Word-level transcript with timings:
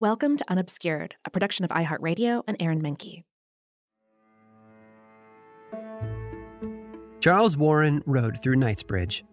Welcome 0.00 0.38
to 0.38 0.50
Unobscured, 0.50 1.12
a 1.26 1.30
production 1.30 1.66
of 1.66 1.70
iHeartRadio 1.72 2.42
and 2.46 2.56
Aaron 2.58 2.80
Mahnke. 2.80 3.22
Charles 7.20 7.54
Warren 7.54 8.02
rode 8.06 8.42
through 8.42 8.56
Knightsbridge. 8.56 9.26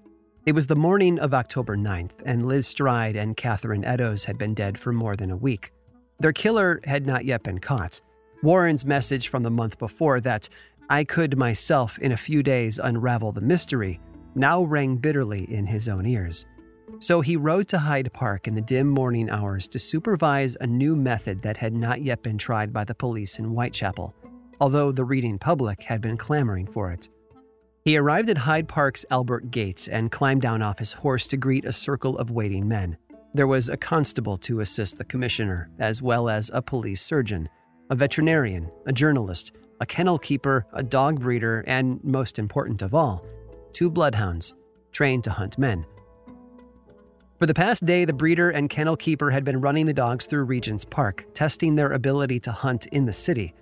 It 0.45 0.51
was 0.51 0.67
the 0.67 0.75
morning 0.75 1.19
of 1.19 1.33
October 1.33 1.77
9th, 1.77 2.21
and 2.25 2.45
Liz 2.45 2.67
Stride 2.67 3.15
and 3.15 3.37
Catherine 3.37 3.85
Eddowes 3.85 4.25
had 4.25 4.37
been 4.37 4.53
dead 4.53 4.77
for 4.77 4.91
more 4.91 5.15
than 5.15 5.31
a 5.31 5.37
week. 5.37 5.71
Their 6.19 6.33
killer 6.33 6.81
had 6.83 7.07
not 7.07 7.23
yet 7.23 7.43
been 7.43 7.59
caught. 7.59 8.01
Warren's 8.43 8.85
message 8.85 9.29
from 9.29 9.43
the 9.43 9.49
month 9.49 9.79
before 9.79 10.19
that 10.19 10.49
I 10.89 11.05
could 11.05 11.37
myself 11.37 11.97
in 11.99 12.11
a 12.11 12.17
few 12.17 12.43
days 12.43 12.77
unravel 12.77 13.31
the 13.31 13.39
mystery 13.39 14.01
now 14.35 14.63
rang 14.63 14.97
bitterly 14.97 15.49
in 15.49 15.65
his 15.65 15.87
own 15.87 16.05
ears. 16.05 16.45
So 16.99 17.21
he 17.21 17.37
rode 17.37 17.67
to 17.69 17.77
Hyde 17.77 18.11
Park 18.11 18.47
in 18.47 18.55
the 18.55 18.61
dim 18.61 18.87
morning 18.87 19.29
hours 19.29 19.67
to 19.67 19.77
supervise 19.77 20.57
a 20.59 20.65
new 20.65 20.95
method 20.95 21.43
that 21.43 21.57
had 21.57 21.73
not 21.73 22.01
yet 22.01 22.23
been 22.23 22.39
tried 22.39 22.73
by 22.73 22.85
the 22.85 22.95
police 22.95 23.37
in 23.37 23.45
Whitechapel, 23.45 24.15
although 24.59 24.91
the 24.91 25.05
reading 25.05 25.37
public 25.37 25.83
had 25.83 26.01
been 26.01 26.17
clamoring 26.17 26.65
for 26.65 26.91
it. 26.91 27.07
He 27.85 27.97
arrived 27.97 28.29
at 28.29 28.37
Hyde 28.39 28.67
Park's 28.67 29.05
Albert 29.11 29.51
Gates 29.51 29.87
and 29.87 30.11
climbed 30.11 30.41
down 30.41 30.63
off 30.63 30.79
his 30.79 30.93
horse 30.93 31.27
to 31.27 31.37
greet 31.37 31.65
a 31.65 31.71
circle 31.71 32.17
of 32.17 32.31
waiting 32.31 32.67
men. 32.67 32.97
There 33.35 33.47
was 33.47 33.69
a 33.69 33.77
constable 33.77 34.37
to 34.37 34.61
assist 34.61 34.97
the 34.97 35.05
commissioner, 35.05 35.69
as 35.77 36.01
well 36.01 36.27
as 36.27 36.49
a 36.51 36.63
police 36.63 37.01
surgeon, 37.01 37.47
a 37.91 37.95
veterinarian, 37.95 38.71
a 38.87 38.91
journalist, 38.91 39.51
a 39.79 39.85
kennel 39.85 40.17
keeper, 40.17 40.65
a 40.73 40.83
dog 40.83 41.19
breeder, 41.19 41.63
and, 41.67 42.03
most 42.03 42.39
important 42.39 42.81
of 42.81 42.95
all, 42.95 43.23
two 43.71 43.91
bloodhounds 43.91 44.55
trained 44.91 45.23
to 45.25 45.29
hunt 45.29 45.59
men. 45.59 45.85
For 47.39 47.45
the 47.45 47.53
past 47.53 47.85
day, 47.85 48.03
the 48.03 48.13
breeder 48.13 48.49
and 48.49 48.67
kennel 48.67 48.97
keeper 48.97 49.29
had 49.29 49.43
been 49.43 49.61
running 49.61 49.85
the 49.85 49.93
dogs 49.93 50.25
through 50.25 50.45
Regent's 50.45 50.83
Park, 50.83 51.27
testing 51.35 51.75
their 51.75 51.91
ability 51.91 52.39
to 52.39 52.51
hunt 52.51 52.87
in 52.87 53.05
the 53.05 53.13
city. 53.13 53.53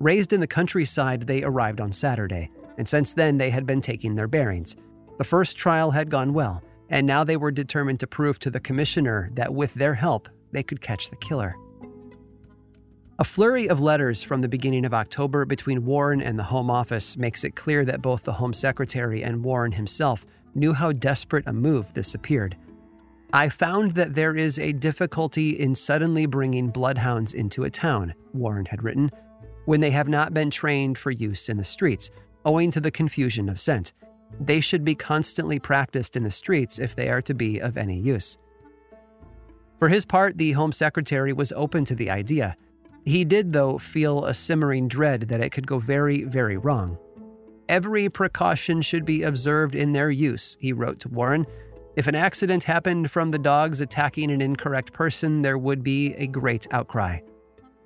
Raised 0.00 0.34
in 0.34 0.40
the 0.40 0.46
countryside, 0.46 1.22
they 1.22 1.42
arrived 1.42 1.80
on 1.80 1.92
Saturday, 1.92 2.50
and 2.76 2.86
since 2.86 3.14
then 3.14 3.38
they 3.38 3.48
had 3.48 3.64
been 3.64 3.80
taking 3.80 4.14
their 4.14 4.28
bearings. 4.28 4.76
The 5.16 5.24
first 5.24 5.56
trial 5.56 5.90
had 5.90 6.10
gone 6.10 6.34
well, 6.34 6.62
and 6.90 7.06
now 7.06 7.24
they 7.24 7.38
were 7.38 7.50
determined 7.50 8.00
to 8.00 8.06
prove 8.06 8.38
to 8.40 8.50
the 8.50 8.60
commissioner 8.60 9.30
that 9.32 9.54
with 9.54 9.72
their 9.72 9.94
help, 9.94 10.28
they 10.50 10.62
could 10.62 10.82
catch 10.82 11.08
the 11.08 11.16
killer. 11.16 11.56
A 13.18 13.24
flurry 13.24 13.66
of 13.66 13.80
letters 13.80 14.22
from 14.22 14.42
the 14.42 14.48
beginning 14.48 14.84
of 14.84 14.92
October 14.92 15.46
between 15.46 15.86
Warren 15.86 16.20
and 16.20 16.38
the 16.38 16.44
Home 16.44 16.70
Office 16.70 17.16
makes 17.16 17.44
it 17.44 17.56
clear 17.56 17.86
that 17.86 18.02
both 18.02 18.24
the 18.24 18.32
Home 18.32 18.52
Secretary 18.52 19.24
and 19.24 19.42
Warren 19.42 19.72
himself 19.72 20.26
knew 20.54 20.74
how 20.74 20.92
desperate 20.92 21.46
a 21.46 21.52
move 21.54 21.94
this 21.94 22.14
appeared. 22.14 22.58
I 23.34 23.48
found 23.48 23.94
that 23.94 24.14
there 24.14 24.36
is 24.36 24.58
a 24.58 24.72
difficulty 24.72 25.58
in 25.58 25.74
suddenly 25.74 26.26
bringing 26.26 26.68
bloodhounds 26.68 27.32
into 27.32 27.64
a 27.64 27.70
town, 27.70 28.12
Warren 28.34 28.66
had 28.66 28.82
written, 28.82 29.10
when 29.64 29.80
they 29.80 29.90
have 29.90 30.08
not 30.08 30.34
been 30.34 30.50
trained 30.50 30.98
for 30.98 31.10
use 31.10 31.48
in 31.48 31.56
the 31.56 31.64
streets, 31.64 32.10
owing 32.44 32.70
to 32.72 32.80
the 32.80 32.90
confusion 32.90 33.48
of 33.48 33.58
scent. 33.58 33.94
They 34.38 34.60
should 34.60 34.84
be 34.84 34.94
constantly 34.94 35.58
practiced 35.58 36.14
in 36.14 36.24
the 36.24 36.30
streets 36.30 36.78
if 36.78 36.94
they 36.94 37.08
are 37.08 37.22
to 37.22 37.32
be 37.32 37.58
of 37.58 37.78
any 37.78 37.98
use. 37.98 38.36
For 39.78 39.88
his 39.88 40.04
part, 40.04 40.36
the 40.36 40.52
Home 40.52 40.72
Secretary 40.72 41.32
was 41.32 41.52
open 41.52 41.84
to 41.86 41.94
the 41.94 42.10
idea. 42.10 42.56
He 43.04 43.24
did, 43.24 43.52
though, 43.52 43.78
feel 43.78 44.26
a 44.26 44.34
simmering 44.34 44.88
dread 44.88 45.22
that 45.22 45.40
it 45.40 45.50
could 45.50 45.66
go 45.66 45.78
very, 45.78 46.22
very 46.24 46.56
wrong. 46.56 46.98
Every 47.68 48.08
precaution 48.08 48.82
should 48.82 49.04
be 49.04 49.22
observed 49.22 49.74
in 49.74 49.92
their 49.92 50.10
use, 50.10 50.56
he 50.60 50.72
wrote 50.72 51.00
to 51.00 51.08
Warren. 51.08 51.46
If 51.94 52.06
an 52.06 52.14
accident 52.14 52.64
happened 52.64 53.10
from 53.10 53.30
the 53.30 53.38
dogs 53.38 53.82
attacking 53.82 54.30
an 54.30 54.40
incorrect 54.40 54.94
person, 54.94 55.42
there 55.42 55.58
would 55.58 55.82
be 55.82 56.14
a 56.14 56.26
great 56.26 56.66
outcry. 56.70 57.20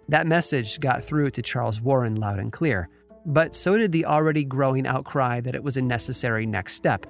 That 0.09 0.29
message 0.29 0.79
got 0.79 1.03
through 1.03 1.31
to 1.31 1.43
Charles 1.43 1.81
Warren 1.81 2.15
loud 2.15 2.39
and 2.39 2.53
clear, 2.53 2.89
but 3.27 3.57
so 3.57 3.77
did 3.77 3.91
the 3.91 4.05
already 4.05 4.45
growing 4.45 4.87
outcry 4.87 5.41
that 5.41 5.57
it 5.57 5.65
was 5.65 5.77
a 5.77 5.83
necessary 5.83 6.47
next 6.47 6.75
step, 6.75 7.07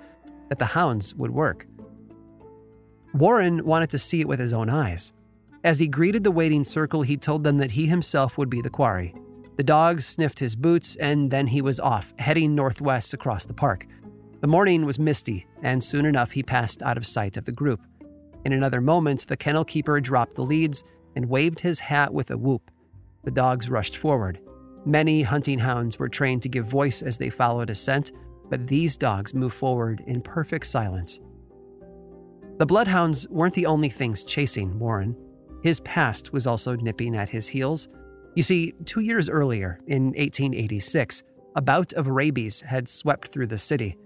that 0.48 0.58
the 0.58 0.64
hounds 0.64 1.14
would 1.16 1.30
work. 1.30 1.66
Warren 3.12 3.64
wanted 3.66 3.90
to 3.90 3.98
see 3.98 4.20
it 4.22 4.28
with 4.28 4.40
his 4.40 4.54
own 4.54 4.70
eyes. 4.70 5.12
As 5.64 5.78
he 5.78 5.88
greeted 5.88 6.24
the 6.24 6.30
waiting 6.30 6.64
circle, 6.64 7.02
he 7.02 7.18
told 7.18 7.44
them 7.44 7.58
that 7.58 7.72
he 7.72 7.86
himself 7.86 8.38
would 8.38 8.48
be 8.48 8.62
the 8.62 8.70
quarry. 8.70 9.14
The 9.56 9.62
dogs 9.62 10.06
sniffed 10.06 10.38
his 10.38 10.56
boots, 10.56 10.96
and 10.96 11.30
then 11.30 11.46
he 11.46 11.60
was 11.60 11.80
off, 11.80 12.14
heading 12.18 12.54
northwest 12.54 13.12
across 13.12 13.44
the 13.44 13.54
park. 13.54 13.86
The 14.46 14.52
morning 14.52 14.86
was 14.86 15.00
misty, 15.00 15.44
and 15.64 15.82
soon 15.82 16.06
enough 16.06 16.30
he 16.30 16.44
passed 16.44 16.80
out 16.80 16.96
of 16.96 17.04
sight 17.04 17.36
of 17.36 17.46
the 17.46 17.50
group. 17.50 17.80
In 18.44 18.52
another 18.52 18.80
moment, 18.80 19.26
the 19.26 19.36
kennel 19.36 19.64
keeper 19.64 20.00
dropped 20.00 20.36
the 20.36 20.46
leads 20.46 20.84
and 21.16 21.28
waved 21.28 21.58
his 21.58 21.80
hat 21.80 22.14
with 22.14 22.30
a 22.30 22.38
whoop. 22.38 22.70
The 23.24 23.32
dogs 23.32 23.68
rushed 23.68 23.96
forward. 23.96 24.38
Many 24.84 25.22
hunting 25.22 25.58
hounds 25.58 25.98
were 25.98 26.08
trained 26.08 26.42
to 26.42 26.48
give 26.48 26.64
voice 26.64 27.02
as 27.02 27.18
they 27.18 27.28
followed 27.28 27.70
a 27.70 27.74
scent, 27.74 28.12
but 28.48 28.68
these 28.68 28.96
dogs 28.96 29.34
moved 29.34 29.56
forward 29.56 30.04
in 30.06 30.20
perfect 30.20 30.68
silence. 30.68 31.18
The 32.58 32.66
bloodhounds 32.66 33.26
weren't 33.28 33.54
the 33.54 33.66
only 33.66 33.88
things 33.88 34.22
chasing 34.22 34.78
Warren. 34.78 35.16
His 35.64 35.80
past 35.80 36.32
was 36.32 36.46
also 36.46 36.76
nipping 36.76 37.16
at 37.16 37.30
his 37.30 37.48
heels. 37.48 37.88
You 38.36 38.44
see, 38.44 38.74
two 38.84 39.00
years 39.00 39.28
earlier, 39.28 39.80
in 39.88 40.12
1886, 40.12 41.24
a 41.56 41.62
bout 41.62 41.92
of 41.94 42.06
rabies 42.06 42.60
had 42.60 42.88
swept 42.88 43.32
through 43.32 43.48
the 43.48 43.58
city. 43.58 43.98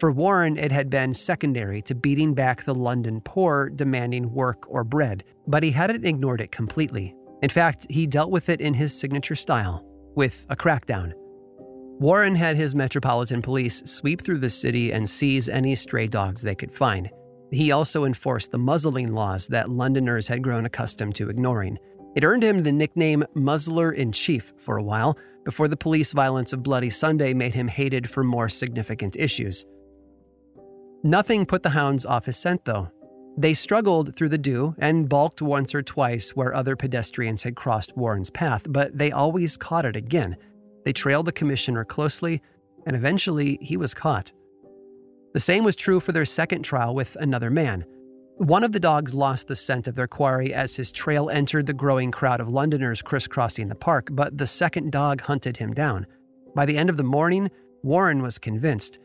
For 0.00 0.12
Warren, 0.12 0.56
it 0.56 0.70
had 0.70 0.90
been 0.90 1.12
secondary 1.12 1.82
to 1.82 1.94
beating 1.94 2.32
back 2.32 2.62
the 2.62 2.74
London 2.74 3.20
poor 3.20 3.68
demanding 3.68 4.32
work 4.32 4.64
or 4.68 4.84
bread, 4.84 5.24
but 5.48 5.64
he 5.64 5.72
hadn't 5.72 6.06
ignored 6.06 6.40
it 6.40 6.52
completely. 6.52 7.16
In 7.42 7.50
fact, 7.50 7.86
he 7.90 8.06
dealt 8.06 8.30
with 8.30 8.48
it 8.48 8.60
in 8.60 8.74
his 8.74 8.96
signature 8.96 9.34
style, 9.34 9.84
with 10.14 10.46
a 10.50 10.56
crackdown. 10.56 11.12
Warren 11.98 12.36
had 12.36 12.56
his 12.56 12.76
Metropolitan 12.76 13.42
Police 13.42 13.82
sweep 13.86 14.22
through 14.22 14.38
the 14.38 14.50
city 14.50 14.92
and 14.92 15.10
seize 15.10 15.48
any 15.48 15.74
stray 15.74 16.06
dogs 16.06 16.42
they 16.42 16.54
could 16.54 16.72
find. 16.72 17.10
He 17.50 17.72
also 17.72 18.04
enforced 18.04 18.52
the 18.52 18.58
muzzling 18.58 19.12
laws 19.12 19.48
that 19.48 19.70
Londoners 19.70 20.28
had 20.28 20.42
grown 20.42 20.64
accustomed 20.64 21.16
to 21.16 21.28
ignoring. 21.28 21.76
It 22.14 22.22
earned 22.22 22.44
him 22.44 22.62
the 22.62 22.70
nickname 22.70 23.24
Muzzler 23.34 23.90
in 23.92 24.12
Chief 24.12 24.52
for 24.58 24.76
a 24.76 24.82
while, 24.82 25.18
before 25.44 25.66
the 25.66 25.76
police 25.76 26.12
violence 26.12 26.52
of 26.52 26.62
Bloody 26.62 26.90
Sunday 26.90 27.34
made 27.34 27.54
him 27.54 27.66
hated 27.66 28.08
for 28.08 28.22
more 28.22 28.48
significant 28.48 29.16
issues. 29.16 29.64
Nothing 31.02 31.46
put 31.46 31.62
the 31.62 31.70
hounds 31.70 32.04
off 32.04 32.26
his 32.26 32.36
scent, 32.36 32.64
though. 32.64 32.90
They 33.36 33.54
struggled 33.54 34.16
through 34.16 34.30
the 34.30 34.38
dew 34.38 34.74
and 34.78 35.08
balked 35.08 35.40
once 35.40 35.72
or 35.72 35.82
twice 35.82 36.30
where 36.30 36.52
other 36.52 36.74
pedestrians 36.74 37.44
had 37.44 37.54
crossed 37.54 37.96
Warren's 37.96 38.30
path, 38.30 38.66
but 38.68 38.98
they 38.98 39.12
always 39.12 39.56
caught 39.56 39.84
it 39.84 39.94
again. 39.94 40.36
They 40.84 40.92
trailed 40.92 41.26
the 41.26 41.32
commissioner 41.32 41.84
closely, 41.84 42.42
and 42.84 42.96
eventually 42.96 43.58
he 43.60 43.76
was 43.76 43.94
caught. 43.94 44.32
The 45.34 45.40
same 45.40 45.62
was 45.62 45.76
true 45.76 46.00
for 46.00 46.10
their 46.10 46.24
second 46.24 46.62
trial 46.62 46.96
with 46.96 47.16
another 47.20 47.50
man. 47.50 47.84
One 48.38 48.64
of 48.64 48.72
the 48.72 48.80
dogs 48.80 49.14
lost 49.14 49.46
the 49.46 49.54
scent 49.56 49.86
of 49.86 49.94
their 49.94 50.08
quarry 50.08 50.52
as 50.52 50.74
his 50.74 50.90
trail 50.90 51.30
entered 51.30 51.66
the 51.66 51.72
growing 51.72 52.10
crowd 52.10 52.40
of 52.40 52.48
Londoners 52.48 53.02
crisscrossing 53.02 53.68
the 53.68 53.74
park, 53.74 54.08
but 54.12 54.36
the 54.36 54.46
second 54.46 54.90
dog 54.90 55.20
hunted 55.20 55.56
him 55.58 55.74
down. 55.74 56.06
By 56.56 56.66
the 56.66 56.76
end 56.76 56.90
of 56.90 56.96
the 56.96 57.04
morning, 57.04 57.50
Warren 57.82 58.22
was 58.22 58.38
convinced 58.38 58.98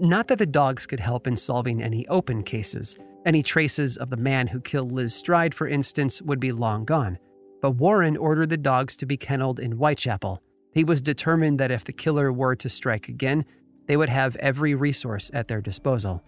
not 0.00 0.28
that 0.28 0.38
the 0.38 0.46
dogs 0.46 0.86
could 0.86 1.00
help 1.00 1.26
in 1.26 1.36
solving 1.36 1.82
any 1.82 2.06
open 2.08 2.42
cases. 2.42 2.96
Any 3.26 3.42
traces 3.42 3.98
of 3.98 4.08
the 4.08 4.16
man 4.16 4.46
who 4.46 4.60
killed 4.60 4.92
Liz 4.92 5.14
Stride, 5.14 5.54
for 5.54 5.68
instance, 5.68 6.22
would 6.22 6.40
be 6.40 6.52
long 6.52 6.84
gone. 6.84 7.18
But 7.60 7.72
Warren 7.72 8.16
ordered 8.16 8.48
the 8.48 8.56
dogs 8.56 8.96
to 8.96 9.06
be 9.06 9.18
kenneled 9.18 9.60
in 9.60 9.72
Whitechapel. 9.72 10.42
He 10.72 10.84
was 10.84 11.02
determined 11.02 11.60
that 11.60 11.70
if 11.70 11.84
the 11.84 11.92
killer 11.92 12.32
were 12.32 12.56
to 12.56 12.68
strike 12.68 13.08
again, 13.08 13.44
they 13.86 13.96
would 13.96 14.08
have 14.08 14.36
every 14.36 14.74
resource 14.74 15.30
at 15.34 15.48
their 15.48 15.60
disposal. 15.60 16.22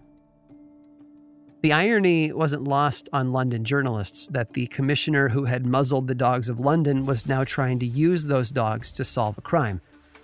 The 1.63 1.71
irony 1.71 2.33
wasn't 2.33 2.65
lost 2.65 3.07
on 3.13 3.31
London 3.31 3.63
journalists 3.63 4.27
that 4.33 4.53
the 4.53 4.67
commissioner 4.67 5.29
who 5.29 5.45
had 5.45 5.65
muzzled 5.65 6.09
the 6.09 6.13
dogs 6.13 6.49
of 6.49 6.59
London 6.59 7.05
was 7.05 7.25
now 7.25 7.45
trying 7.45 7.79
to 7.79 7.85
use 7.85 8.25
those 8.25 8.51
dogs 8.51 8.91
to 8.91 9.05
solve 9.05 9.37
a 9.37 9.41
crime. 9.41 9.79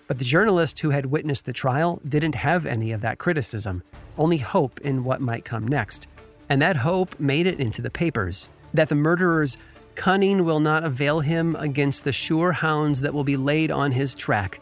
But 0.09 0.17
the 0.17 0.25
journalist 0.25 0.79
who 0.79 0.89
had 0.89 1.05
witnessed 1.05 1.45
the 1.45 1.53
trial 1.53 2.01
didn't 2.09 2.33
have 2.33 2.65
any 2.65 2.91
of 2.93 3.01
that 3.01 3.19
criticism, 3.19 3.83
only 4.17 4.37
hope 4.37 4.81
in 4.81 5.03
what 5.03 5.21
might 5.21 5.45
come 5.45 5.67
next. 5.67 6.07
And 6.49 6.59
that 6.63 6.75
hope 6.75 7.19
made 7.19 7.45
it 7.45 7.59
into 7.59 7.83
the 7.83 7.91
papers 7.91 8.49
that 8.73 8.89
the 8.89 8.95
murderers 8.95 9.55
cunning 9.93 10.45
will 10.45 10.59
not 10.59 10.83
avail 10.83 11.19
him 11.19 11.55
against 11.57 12.05
the 12.05 12.11
sure 12.11 12.51
hounds 12.51 13.01
that 13.01 13.13
will 13.13 13.23
be 13.23 13.37
laid 13.37 13.69
on 13.69 13.91
his 13.91 14.15
track. 14.15 14.61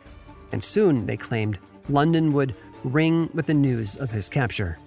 And 0.52 0.62
soon, 0.62 1.06
they 1.06 1.16
claimed, 1.16 1.58
London 1.88 2.34
would 2.34 2.54
ring 2.84 3.30
with 3.34 3.46
the 3.46 3.54
news 3.54 3.96
of 3.96 4.12
his 4.12 4.28
capture. 4.28 4.78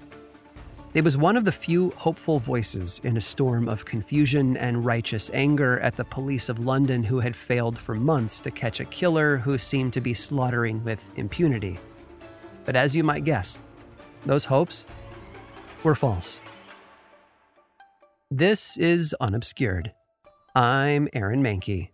It 0.93 1.05
was 1.05 1.17
one 1.17 1.37
of 1.37 1.45
the 1.45 1.53
few 1.53 1.91
hopeful 1.91 2.41
voices 2.41 3.01
in 3.05 3.17
a 3.17 3.21
storm 3.21 3.69
of 3.69 3.85
confusion 3.85 4.57
and 4.57 4.85
righteous 4.85 5.31
anger 5.33 5.79
at 5.79 5.97
the 5.97 6.05
police 6.05 6.49
of 6.49 6.59
London 6.59 7.05
who 7.05 7.21
had 7.21 7.37
failed 7.37 7.79
for 7.79 7.95
months 7.95 8.41
to 8.41 8.51
catch 8.51 8.81
a 8.81 8.85
killer 8.85 9.37
who 9.37 9.57
seemed 9.57 9.93
to 9.93 10.01
be 10.01 10.15
slaughtering 10.15 10.83
with 10.83 11.09
impunity. 11.15 11.79
But 12.65 12.75
as 12.75 12.97
you 12.97 13.05
might 13.05 13.23
guess, 13.23 13.61
those 14.27 14.45
hopes 14.45 14.85
were 15.85 15.95
false. 15.95 16.41
This 18.33 18.77
is 18.77 19.15
Unobscured. 19.21 19.93
I'm 20.57 21.09
Aaron 21.13 21.41
Mahnke. 21.41 21.91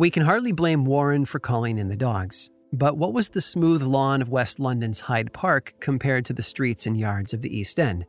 We 0.00 0.10
can 0.10 0.22
hardly 0.22 0.52
blame 0.52 0.86
Warren 0.86 1.26
for 1.26 1.38
calling 1.38 1.76
in 1.76 1.90
the 1.90 1.94
dogs. 1.94 2.48
But 2.72 2.96
what 2.96 3.12
was 3.12 3.28
the 3.28 3.42
smooth 3.42 3.82
lawn 3.82 4.22
of 4.22 4.30
West 4.30 4.58
London's 4.58 4.98
Hyde 4.98 5.30
Park 5.34 5.74
compared 5.78 6.24
to 6.24 6.32
the 6.32 6.42
streets 6.42 6.86
and 6.86 6.96
yards 6.96 7.34
of 7.34 7.42
the 7.42 7.54
East 7.54 7.78
End? 7.78 8.06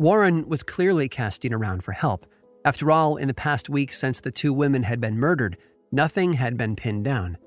Warren 0.00 0.48
was 0.48 0.64
clearly 0.64 1.08
casting 1.08 1.54
around 1.54 1.84
for 1.84 1.92
help. 1.92 2.26
After 2.64 2.90
all, 2.90 3.14
in 3.14 3.28
the 3.28 3.32
past 3.32 3.68
week 3.68 3.92
since 3.92 4.18
the 4.18 4.32
two 4.32 4.52
women 4.52 4.82
had 4.82 5.00
been 5.00 5.16
murdered, 5.16 5.56
nothing 5.92 6.32
had 6.32 6.56
been 6.56 6.74
pinned 6.74 7.04
down. 7.04 7.38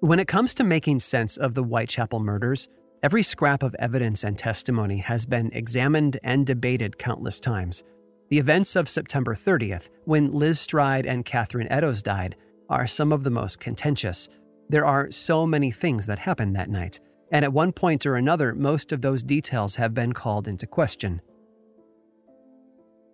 When 0.00 0.18
it 0.18 0.26
comes 0.26 0.54
to 0.54 0.64
making 0.64 1.00
sense 1.00 1.36
of 1.36 1.52
the 1.52 1.62
Whitechapel 1.62 2.20
murders, 2.20 2.66
every 3.02 3.24
scrap 3.24 3.62
of 3.62 3.76
evidence 3.78 4.24
and 4.24 4.38
testimony 4.38 4.96
has 4.96 5.26
been 5.26 5.50
examined 5.52 6.18
and 6.22 6.46
debated 6.46 6.96
countless 6.96 7.40
times. 7.40 7.84
The 8.30 8.38
events 8.38 8.76
of 8.76 8.90
September 8.90 9.34
30th, 9.34 9.88
when 10.04 10.32
Liz 10.32 10.60
Stride 10.60 11.06
and 11.06 11.24
Catherine 11.24 11.70
Eddowes 11.72 12.02
died, 12.02 12.36
are 12.68 12.86
some 12.86 13.10
of 13.10 13.22
the 13.22 13.30
most 13.30 13.58
contentious. 13.58 14.28
There 14.68 14.84
are 14.84 15.10
so 15.10 15.46
many 15.46 15.70
things 15.70 16.04
that 16.06 16.18
happened 16.18 16.54
that 16.54 16.68
night, 16.68 17.00
and 17.32 17.42
at 17.42 17.54
one 17.54 17.72
point 17.72 18.04
or 18.04 18.16
another, 18.16 18.54
most 18.54 18.92
of 18.92 19.00
those 19.00 19.22
details 19.22 19.76
have 19.76 19.94
been 19.94 20.12
called 20.12 20.46
into 20.46 20.66
question. 20.66 21.22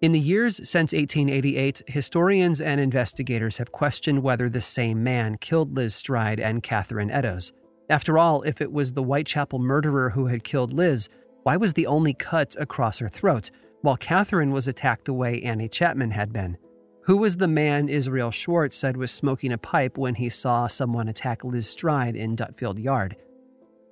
In 0.02 0.10
the 0.10 0.18
years 0.18 0.56
since 0.56 0.92
1888, 0.92 1.82
historians 1.86 2.60
and 2.60 2.80
investigators 2.80 3.58
have 3.58 3.70
questioned 3.70 4.22
whether 4.22 4.48
the 4.48 4.60
same 4.60 5.04
man 5.04 5.36
killed 5.38 5.76
Liz 5.76 5.94
Stride 5.94 6.40
and 6.40 6.62
Catherine 6.62 7.12
Eddowes. 7.12 7.52
After 7.88 8.18
all, 8.18 8.42
if 8.42 8.60
it 8.60 8.72
was 8.72 8.92
the 8.92 9.02
Whitechapel 9.02 9.60
murderer 9.60 10.10
who 10.10 10.26
had 10.26 10.42
killed 10.42 10.72
Liz, 10.72 11.08
why 11.44 11.56
was 11.56 11.74
the 11.74 11.86
only 11.86 12.14
cut 12.14 12.56
across 12.58 12.98
her 12.98 13.08
throat? 13.08 13.50
While 13.84 13.98
Catherine 13.98 14.50
was 14.50 14.66
attacked 14.66 15.04
the 15.04 15.12
way 15.12 15.42
Annie 15.42 15.68
Chapman 15.68 16.12
had 16.12 16.32
been. 16.32 16.56
Who 17.02 17.18
was 17.18 17.36
the 17.36 17.46
man 17.46 17.90
Israel 17.90 18.30
Schwartz 18.30 18.74
said 18.74 18.96
was 18.96 19.12
smoking 19.12 19.52
a 19.52 19.58
pipe 19.58 19.98
when 19.98 20.14
he 20.14 20.30
saw 20.30 20.68
someone 20.68 21.06
attack 21.06 21.44
Liz 21.44 21.68
Stride 21.68 22.16
in 22.16 22.34
Dutfield 22.34 22.78
Yard? 22.78 23.14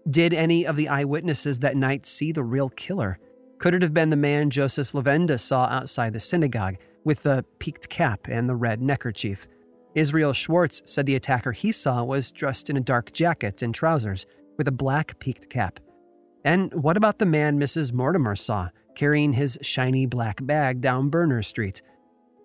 Did 0.08 0.32
any 0.32 0.66
of 0.66 0.76
the 0.76 0.88
eyewitnesses 0.88 1.58
that 1.58 1.76
night 1.76 2.06
see 2.06 2.32
the 2.32 2.42
real 2.42 2.70
killer? 2.70 3.18
Could 3.58 3.74
it 3.74 3.82
have 3.82 3.92
been 3.92 4.08
the 4.08 4.16
man 4.16 4.48
Joseph 4.48 4.92
Lawende 4.92 5.38
saw 5.38 5.66
outside 5.66 6.14
the 6.14 6.20
synagogue 6.20 6.76
with 7.04 7.22
the 7.22 7.44
peaked 7.58 7.90
cap 7.90 8.28
and 8.30 8.48
the 8.48 8.56
red 8.56 8.80
neckerchief? 8.80 9.46
Israel 9.94 10.32
Schwartz 10.32 10.80
said 10.86 11.04
the 11.04 11.16
attacker 11.16 11.52
he 11.52 11.70
saw 11.70 12.02
was 12.02 12.32
dressed 12.32 12.70
in 12.70 12.78
a 12.78 12.80
dark 12.80 13.12
jacket 13.12 13.60
and 13.60 13.74
trousers 13.74 14.24
with 14.56 14.68
a 14.68 14.72
black 14.72 15.18
peaked 15.18 15.50
cap. 15.50 15.80
And 16.46 16.72
what 16.72 16.96
about 16.96 17.18
the 17.18 17.26
man 17.26 17.60
Mrs. 17.60 17.92
Mortimer 17.92 18.36
saw? 18.36 18.70
Carrying 18.94 19.32
his 19.32 19.58
shiny 19.62 20.06
black 20.06 20.44
bag 20.44 20.80
down 20.80 21.08
Berners 21.08 21.48
Street. 21.48 21.82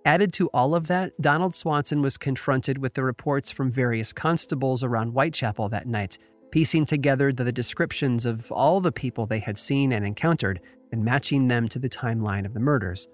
Added 0.05 0.31
to 0.33 0.47
all 0.53 0.73
of 0.73 0.87
that, 0.87 1.19
Donald 1.19 1.53
Swanson 1.53 2.01
was 2.01 2.17
confronted 2.17 2.77
with 2.77 2.93
the 2.93 3.03
reports 3.03 3.51
from 3.51 3.71
various 3.71 4.13
constables 4.13 4.83
around 4.83 5.09
Whitechapel 5.09 5.69
that 5.69 5.87
night, 5.87 6.17
piecing 6.51 6.85
together 6.85 7.33
the 7.33 7.51
descriptions 7.51 8.25
of 8.25 8.51
all 8.51 8.79
the 8.79 8.91
people 8.91 9.25
they 9.25 9.39
had 9.39 9.57
seen 9.57 9.91
and 9.91 10.05
encountered 10.05 10.61
and 10.93 11.03
matching 11.03 11.49
them 11.49 11.67
to 11.67 11.79
the 11.79 11.89
timeline 11.89 12.45
of 12.45 12.53
the 12.53 12.59
murders. 12.59 13.07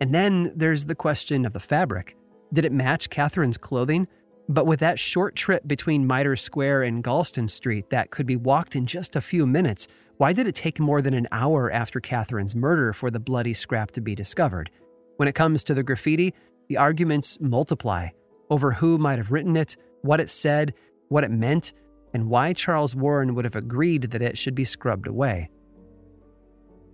And 0.00 0.12
then 0.12 0.52
there's 0.56 0.86
the 0.86 0.96
question 0.96 1.46
of 1.46 1.52
the 1.52 1.60
fabric. 1.60 2.16
Did 2.52 2.64
it 2.64 2.72
match 2.72 3.08
Catherine's 3.10 3.56
clothing? 3.56 4.08
But 4.48 4.66
with 4.66 4.80
that 4.80 4.98
short 4.98 5.36
trip 5.36 5.66
between 5.66 6.06
Mitre 6.06 6.36
Square 6.36 6.82
and 6.82 7.02
Goulston 7.02 7.48
Street 7.48 7.88
that 7.90 8.10
could 8.10 8.26
be 8.26 8.36
walked 8.36 8.76
in 8.76 8.86
just 8.86 9.16
a 9.16 9.22
few 9.22 9.46
minutes, 9.46 9.88
why 10.18 10.32
did 10.32 10.46
it 10.46 10.54
take 10.54 10.78
more 10.78 11.00
than 11.00 11.14
an 11.14 11.28
hour 11.32 11.72
after 11.72 11.98
Catherine's 11.98 12.54
murder 12.54 12.92
for 12.92 13.10
the 13.10 13.20
bloody 13.20 13.54
scrap 13.54 13.90
to 13.92 14.00
be 14.00 14.14
discovered? 14.14 14.70
When 15.16 15.28
it 15.28 15.34
comes 15.34 15.64
to 15.64 15.74
the 15.74 15.82
graffiti, 15.82 16.34
the 16.68 16.76
arguments 16.76 17.38
multiply 17.40 18.08
over 18.50 18.72
who 18.72 18.98
might 18.98 19.18
have 19.18 19.32
written 19.32 19.56
it, 19.56 19.76
what 20.02 20.20
it 20.20 20.30
said, 20.30 20.74
what 21.08 21.24
it 21.24 21.30
meant, 21.30 21.72
and 22.12 22.28
why 22.28 22.52
Charles 22.52 22.94
Warren 22.94 23.34
would 23.34 23.44
have 23.44 23.56
agreed 23.56 24.10
that 24.10 24.22
it 24.22 24.38
should 24.38 24.54
be 24.54 24.64
scrubbed 24.64 25.06
away. 25.06 25.50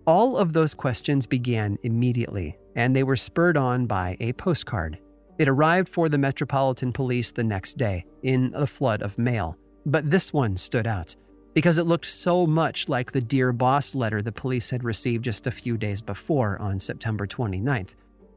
All 0.06 0.36
of 0.36 0.52
those 0.52 0.74
questions 0.74 1.26
began 1.26 1.78
immediately, 1.82 2.56
and 2.74 2.96
they 2.96 3.02
were 3.02 3.16
spurred 3.16 3.56
on 3.56 3.86
by 3.86 4.16
a 4.20 4.32
postcard. 4.32 4.98
It 5.40 5.48
arrived 5.48 5.88
for 5.88 6.10
the 6.10 6.18
Metropolitan 6.18 6.92
Police 6.92 7.30
the 7.30 7.42
next 7.42 7.78
day 7.78 8.04
in 8.22 8.52
a 8.54 8.66
flood 8.66 9.00
of 9.00 9.16
mail, 9.16 9.56
but 9.86 10.10
this 10.10 10.34
one 10.34 10.54
stood 10.54 10.86
out 10.86 11.16
because 11.54 11.78
it 11.78 11.86
looked 11.86 12.04
so 12.04 12.46
much 12.46 12.90
like 12.90 13.10
the 13.10 13.22
Dear 13.22 13.50
Boss 13.50 13.94
letter 13.94 14.20
the 14.20 14.32
police 14.32 14.68
had 14.68 14.84
received 14.84 15.24
just 15.24 15.46
a 15.46 15.50
few 15.50 15.78
days 15.78 16.02
before 16.02 16.60
on 16.60 16.78
September 16.78 17.26
29th. 17.26 17.94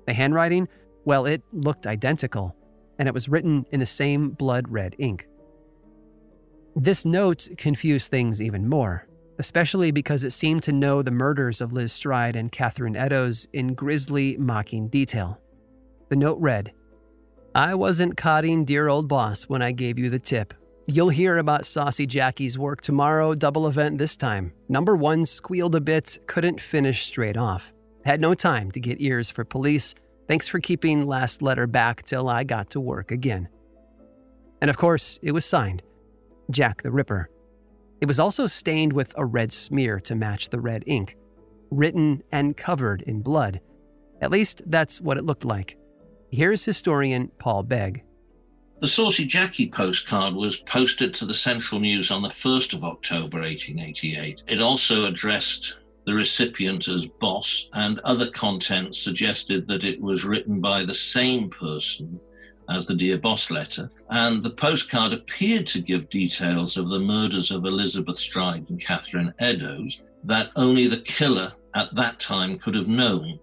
The 0.07 0.13
handwriting, 0.13 0.69
well, 1.03 1.25
it 1.25 1.43
looked 1.51 1.87
identical, 1.87 2.55
and 2.97 3.09
it 3.09 3.13
was 3.13 3.27
written 3.27 3.65
in 3.73 3.81
the 3.81 3.85
same 3.85 4.29
blood 4.29 4.69
red 4.69 4.95
ink. 4.97 5.27
This 6.73 7.03
note 7.03 7.49
confused 7.57 8.11
things 8.11 8.41
even 8.41 8.69
more, 8.69 9.09
especially 9.39 9.91
because 9.91 10.23
it 10.23 10.31
seemed 10.31 10.63
to 10.63 10.71
know 10.71 11.01
the 11.01 11.11
murders 11.11 11.59
of 11.59 11.73
Liz 11.73 11.91
Stride 11.91 12.37
and 12.37 12.49
Catherine 12.49 12.95
Eddowes 12.95 13.45
in 13.51 13.73
grisly, 13.73 14.37
mocking 14.37 14.87
detail. 14.87 15.37
The 16.07 16.15
note 16.15 16.39
read 16.39 16.71
I 17.55 17.75
wasn't 17.75 18.17
codding 18.17 18.65
dear 18.65 18.87
old 18.87 19.07
boss 19.07 19.43
when 19.43 19.61
I 19.61 19.71
gave 19.71 19.99
you 19.99 20.09
the 20.09 20.17
tip. 20.17 20.55
You'll 20.87 21.09
hear 21.09 21.37
about 21.37 21.67
Saucy 21.67 22.07
Jacky's 22.07 22.57
work 22.57 22.81
tomorrow, 22.81 23.35
double 23.35 23.67
event 23.67 23.99
this 23.99 24.17
time. 24.17 24.51
Number 24.69 24.95
one 24.95 25.23
squealed 25.23 25.75
a 25.75 25.81
bit, 25.81 26.17
couldn't 26.25 26.59
finish 26.59 27.05
straight 27.05 27.37
off. 27.37 27.71
Had 28.05 28.19
no 28.19 28.33
time 28.33 28.71
to 28.71 28.79
get 28.79 29.01
ears 29.01 29.29
for 29.29 29.45
police. 29.45 29.93
Thanks 30.27 30.47
for 30.47 30.59
keeping 30.59 31.05
last 31.05 31.43
letter 31.43 31.67
back 31.67 32.01
till 32.01 32.27
I 32.27 32.43
got 32.43 32.71
to 32.71 32.81
work 32.81 33.11
again. 33.11 33.47
And 34.59 34.69
of 34.71 34.77
course, 34.77 35.19
it 35.21 35.31
was 35.31 35.45
signed 35.45 35.83
Jack 36.49 36.81
the 36.81 36.91
Ripper. 36.91 37.29
It 38.01 38.07
was 38.07 38.19
also 38.19 38.47
stained 38.47 38.93
with 38.93 39.13
a 39.15 39.25
red 39.25 39.53
smear 39.53 39.99
to 39.99 40.15
match 40.15 40.49
the 40.49 40.59
red 40.59 40.83
ink, 40.87 41.17
written 41.69 42.23
and 42.31 42.57
covered 42.57 43.03
in 43.03 43.21
blood. 43.21 43.61
At 44.21 44.31
least 44.31 44.63
that's 44.65 44.99
what 44.99 45.17
it 45.17 45.25
looked 45.25 45.45
like. 45.45 45.77
Here's 46.33 46.65
historian 46.65 47.27
Paul 47.37 47.61
Begg. 47.61 48.03
The 48.79 48.87
Saucy 48.87 49.23
Jacky 49.23 49.69
postcard 49.69 50.33
was 50.33 50.57
posted 50.57 51.13
to 51.13 51.27
the 51.27 51.33
Central 51.35 51.79
News 51.79 52.09
on 52.09 52.23
the 52.23 52.29
1st 52.29 52.73
of 52.73 52.83
October 52.83 53.41
1888. 53.41 54.41
It 54.47 54.59
also 54.59 55.05
addressed 55.05 55.77
the 56.07 56.15
recipient 56.15 56.87
as 56.87 57.05
boss, 57.05 57.69
and 57.73 57.99
other 57.99 58.31
content 58.31 58.95
suggested 58.95 59.67
that 59.67 59.83
it 59.83 60.01
was 60.01 60.25
written 60.25 60.59
by 60.59 60.83
the 60.83 60.95
same 60.95 61.51
person 61.51 62.19
as 62.67 62.87
the 62.87 62.95
Dear 62.95 63.19
Boss 63.19 63.51
letter. 63.51 63.91
And 64.09 64.41
the 64.41 64.49
postcard 64.49 65.13
appeared 65.13 65.67
to 65.67 65.81
give 65.81 66.09
details 66.09 66.77
of 66.77 66.89
the 66.89 66.99
murders 66.99 67.51
of 67.51 67.65
Elizabeth 67.65 68.17
Stride 68.17 68.67
and 68.71 68.81
Catherine 68.81 69.35
Eddowes 69.37 70.01
that 70.23 70.49
only 70.55 70.87
the 70.87 70.97
killer 70.97 71.53
at 71.75 71.93
that 71.93 72.19
time 72.19 72.57
could 72.57 72.73
have 72.73 72.87
known. 72.87 73.39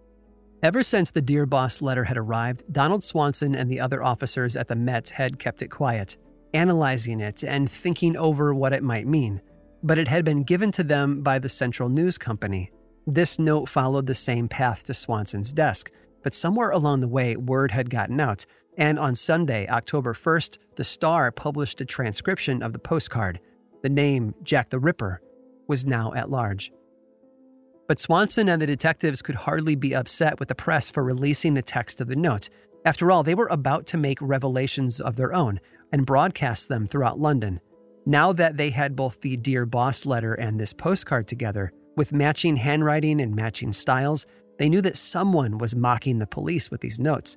Ever 0.63 0.83
since 0.83 1.11
the 1.11 1.23
Dear 1.23 1.47
Boss 1.47 1.81
letter 1.81 2.05
had 2.05 2.19
arrived, 2.19 2.71
Donald 2.71 3.03
Swanson 3.03 3.55
and 3.55 3.71
the 3.71 3.81
other 3.81 4.03
officers 4.03 4.57
at 4.57 4.69
the 4.69 4.77
Met 4.77 5.09
had 5.09 5.39
kept 5.39 5.63
it 5.63 5.69
quiet, 5.69 6.19
analyzing 6.53 7.21
it 7.21 7.43
and 7.43 7.71
thinking 7.71 8.15
over 8.15 8.53
what 8.53 8.75
it 8.75 8.83
might 8.83 9.07
mean. 9.07 9.41
But 9.83 9.99
it 9.99 10.07
had 10.07 10.23
been 10.23 10.43
given 10.43 10.71
to 10.73 10.83
them 10.83 11.23
by 11.23 11.39
the 11.39 11.49
Central 11.49 11.89
News 11.89 12.19
Company. 12.19 12.71
This 13.07 13.39
note 13.39 13.71
followed 13.71 14.05
the 14.05 14.15
same 14.15 14.49
path 14.49 14.85
to 14.85 14.93
Swanson's 14.93 15.55
desk, 15.55 15.91
but 16.23 16.35
somewhere 16.35 16.71
along 16.71 17.01
the 17.01 17.09
way, 17.09 17.37
word 17.37 17.71
had 17.71 17.89
gotten 17.89 18.21
out, 18.21 18.45
and 18.77 18.99
on 18.99 19.15
Sunday, 19.15 19.67
October 19.67 20.13
1st, 20.13 20.59
the 20.77 20.85
Star 20.85 21.33
published 21.33 21.81
a 21.81 21.87
transcription 21.87 22.63
of 22.63 22.75
the 22.75 22.79
postcard. 22.79 23.41
The 23.83 23.89
name, 23.89 24.35
Jack 24.43 24.69
the 24.69 24.79
Ripper, 24.79 25.23
was 25.69 25.87
now 25.87 26.13
at 26.13 26.31
large. 26.31 26.71
But 27.91 27.99
Swanson 27.99 28.49
and 28.49 28.63
the 28.63 28.69
detectives 28.69 29.21
could 29.21 29.35
hardly 29.35 29.75
be 29.75 29.97
upset 29.97 30.39
with 30.39 30.47
the 30.47 30.55
press 30.55 30.89
for 30.89 31.03
releasing 31.03 31.55
the 31.55 31.61
text 31.61 32.01
of 32.01 32.07
the 32.07 32.15
notes. 32.15 32.49
After 32.85 33.11
all, 33.11 33.25
they 33.25 33.35
were 33.35 33.49
about 33.49 33.87
to 33.87 33.99
make 33.99 34.23
revelations 34.23 35.01
of 35.01 35.17
their 35.17 35.35
own 35.35 35.59
and 35.91 36.07
broadcast 36.07 36.69
them 36.69 36.87
throughout 36.87 37.19
London. 37.19 37.59
Now 38.07 38.33
that 38.35 38.57
they 38.57 38.71
had 38.71 38.95
both 38.95 39.21
the 39.21 39.37
Dear 39.37 39.67
Boss 39.67 40.07
letter 40.07 40.35
and 40.35 40.61
this 40.61 40.73
postcard 40.73 41.27
together, 41.27 41.73
with 41.97 42.13
matching 42.13 42.55
handwriting 42.55 43.21
and 43.21 43.35
matching 43.35 43.73
styles, 43.73 44.25
they 44.61 44.69
knew 44.69 44.83
that 44.83 44.97
someone 44.97 45.59
was 45.59 45.75
mocking 45.75 46.21
the 46.21 46.29
police 46.29 46.71
with 46.71 46.83
these 46.83 47.01
notes. 47.01 47.37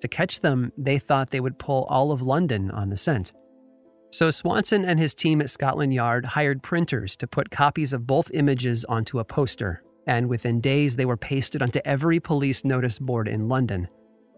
To 0.00 0.08
catch 0.08 0.40
them, 0.40 0.72
they 0.76 0.98
thought 0.98 1.30
they 1.30 1.38
would 1.38 1.60
pull 1.60 1.84
all 1.84 2.10
of 2.10 2.22
London 2.22 2.72
on 2.72 2.90
the 2.90 2.96
scent. 2.96 3.32
So 4.10 4.32
Swanson 4.32 4.84
and 4.84 4.98
his 4.98 5.14
team 5.14 5.40
at 5.40 5.48
Scotland 5.48 5.94
Yard 5.94 6.26
hired 6.26 6.60
printers 6.60 7.14
to 7.18 7.28
put 7.28 7.52
copies 7.52 7.92
of 7.92 8.04
both 8.04 8.32
images 8.34 8.84
onto 8.86 9.20
a 9.20 9.24
poster, 9.24 9.80
and 10.06 10.28
within 10.28 10.60
days 10.60 10.96
they 10.96 11.04
were 11.04 11.16
pasted 11.16 11.62
onto 11.62 11.80
every 11.84 12.20
police 12.20 12.64
notice 12.64 12.98
board 12.98 13.28
in 13.28 13.48
London. 13.48 13.88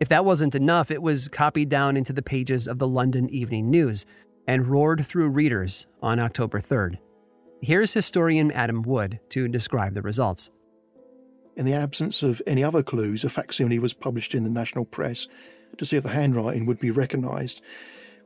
If 0.00 0.08
that 0.08 0.24
wasn't 0.24 0.54
enough, 0.54 0.90
it 0.90 1.02
was 1.02 1.28
copied 1.28 1.68
down 1.68 1.96
into 1.96 2.12
the 2.12 2.22
pages 2.22 2.66
of 2.66 2.78
the 2.78 2.88
London 2.88 3.28
Evening 3.30 3.70
News 3.70 4.04
and 4.46 4.66
roared 4.66 5.06
through 5.06 5.30
readers 5.30 5.86
on 6.02 6.18
October 6.18 6.60
3rd. 6.60 6.98
Here's 7.62 7.94
historian 7.94 8.50
Adam 8.52 8.82
Wood 8.82 9.20
to 9.30 9.48
describe 9.48 9.94
the 9.94 10.02
results. 10.02 10.50
In 11.56 11.64
the 11.64 11.72
absence 11.72 12.22
of 12.22 12.42
any 12.46 12.64
other 12.64 12.82
clues, 12.82 13.24
a 13.24 13.30
facsimile 13.30 13.78
was 13.78 13.94
published 13.94 14.34
in 14.34 14.42
the 14.44 14.50
national 14.50 14.84
press 14.84 15.28
to 15.78 15.86
see 15.86 15.96
if 15.96 16.02
the 16.02 16.10
handwriting 16.10 16.66
would 16.66 16.80
be 16.80 16.90
recognised, 16.90 17.62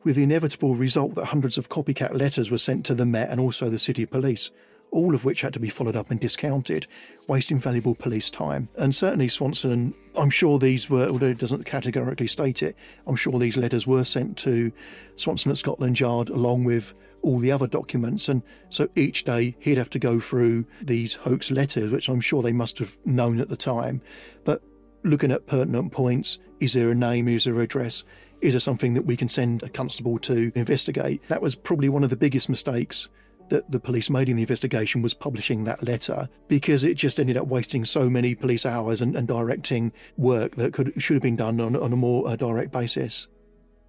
with 0.02 0.16
the 0.16 0.22
inevitable 0.22 0.74
result 0.74 1.14
that 1.14 1.26
hundreds 1.26 1.58
of 1.58 1.68
copycat 1.68 2.14
letters 2.14 2.50
were 2.50 2.58
sent 2.58 2.86
to 2.86 2.94
the 2.94 3.06
Met 3.06 3.30
and 3.30 3.40
also 3.40 3.68
the 3.68 3.78
City 3.78 4.06
Police 4.06 4.50
all 4.90 5.14
of 5.14 5.24
which 5.24 5.42
had 5.42 5.52
to 5.52 5.60
be 5.60 5.68
followed 5.68 5.96
up 5.96 6.10
and 6.10 6.20
discounted, 6.20 6.86
wasting 7.26 7.58
valuable 7.58 7.94
police 7.94 8.30
time. 8.30 8.68
And 8.76 8.94
certainly 8.94 9.28
Swanson, 9.28 9.94
I'm 10.16 10.30
sure 10.30 10.58
these 10.58 10.88
were, 10.88 11.08
although 11.08 11.26
it 11.26 11.38
doesn't 11.38 11.64
categorically 11.64 12.26
state 12.26 12.62
it, 12.62 12.76
I'm 13.06 13.16
sure 13.16 13.38
these 13.38 13.56
letters 13.56 13.86
were 13.86 14.04
sent 14.04 14.36
to 14.38 14.72
Swanson 15.16 15.50
at 15.50 15.58
Scotland 15.58 16.00
Yard 16.00 16.28
along 16.28 16.64
with 16.64 16.94
all 17.22 17.38
the 17.38 17.52
other 17.52 17.66
documents. 17.66 18.28
And 18.28 18.42
so 18.70 18.88
each 18.96 19.24
day 19.24 19.56
he'd 19.60 19.78
have 19.78 19.90
to 19.90 19.98
go 19.98 20.20
through 20.20 20.66
these 20.80 21.14
hoax 21.14 21.50
letters, 21.50 21.90
which 21.90 22.08
I'm 22.08 22.20
sure 22.20 22.42
they 22.42 22.52
must 22.52 22.78
have 22.78 22.96
known 23.04 23.40
at 23.40 23.48
the 23.48 23.56
time. 23.56 24.00
But 24.44 24.62
looking 25.04 25.32
at 25.32 25.46
pertinent 25.46 25.92
points, 25.92 26.38
is 26.60 26.72
there 26.72 26.90
a 26.90 26.94
name, 26.94 27.28
is 27.28 27.44
there 27.44 27.54
an 27.54 27.60
address? 27.60 28.04
Is 28.40 28.52
there 28.52 28.60
something 28.60 28.94
that 28.94 29.04
we 29.04 29.16
can 29.16 29.28
send 29.28 29.64
a 29.64 29.68
constable 29.68 30.18
to 30.20 30.52
investigate? 30.54 31.22
That 31.28 31.42
was 31.42 31.56
probably 31.56 31.88
one 31.88 32.04
of 32.04 32.10
the 32.10 32.16
biggest 32.16 32.48
mistakes 32.48 33.08
that 33.50 33.70
the 33.70 33.80
police 33.80 34.10
made 34.10 34.28
in 34.28 34.36
the 34.36 34.42
investigation 34.42 35.02
was 35.02 35.14
publishing 35.14 35.64
that 35.64 35.82
letter 35.82 36.28
because 36.48 36.84
it 36.84 36.96
just 36.96 37.18
ended 37.18 37.36
up 37.36 37.46
wasting 37.46 37.84
so 37.84 38.08
many 38.10 38.34
police 38.34 38.66
hours 38.66 39.00
and, 39.00 39.16
and 39.16 39.28
directing 39.28 39.92
work 40.16 40.56
that 40.56 40.72
could 40.72 40.92
should 41.00 41.14
have 41.14 41.22
been 41.22 41.36
done 41.36 41.60
on, 41.60 41.76
on 41.76 41.92
a 41.92 41.96
more 41.96 42.28
uh, 42.28 42.36
direct 42.36 42.72
basis. 42.72 43.28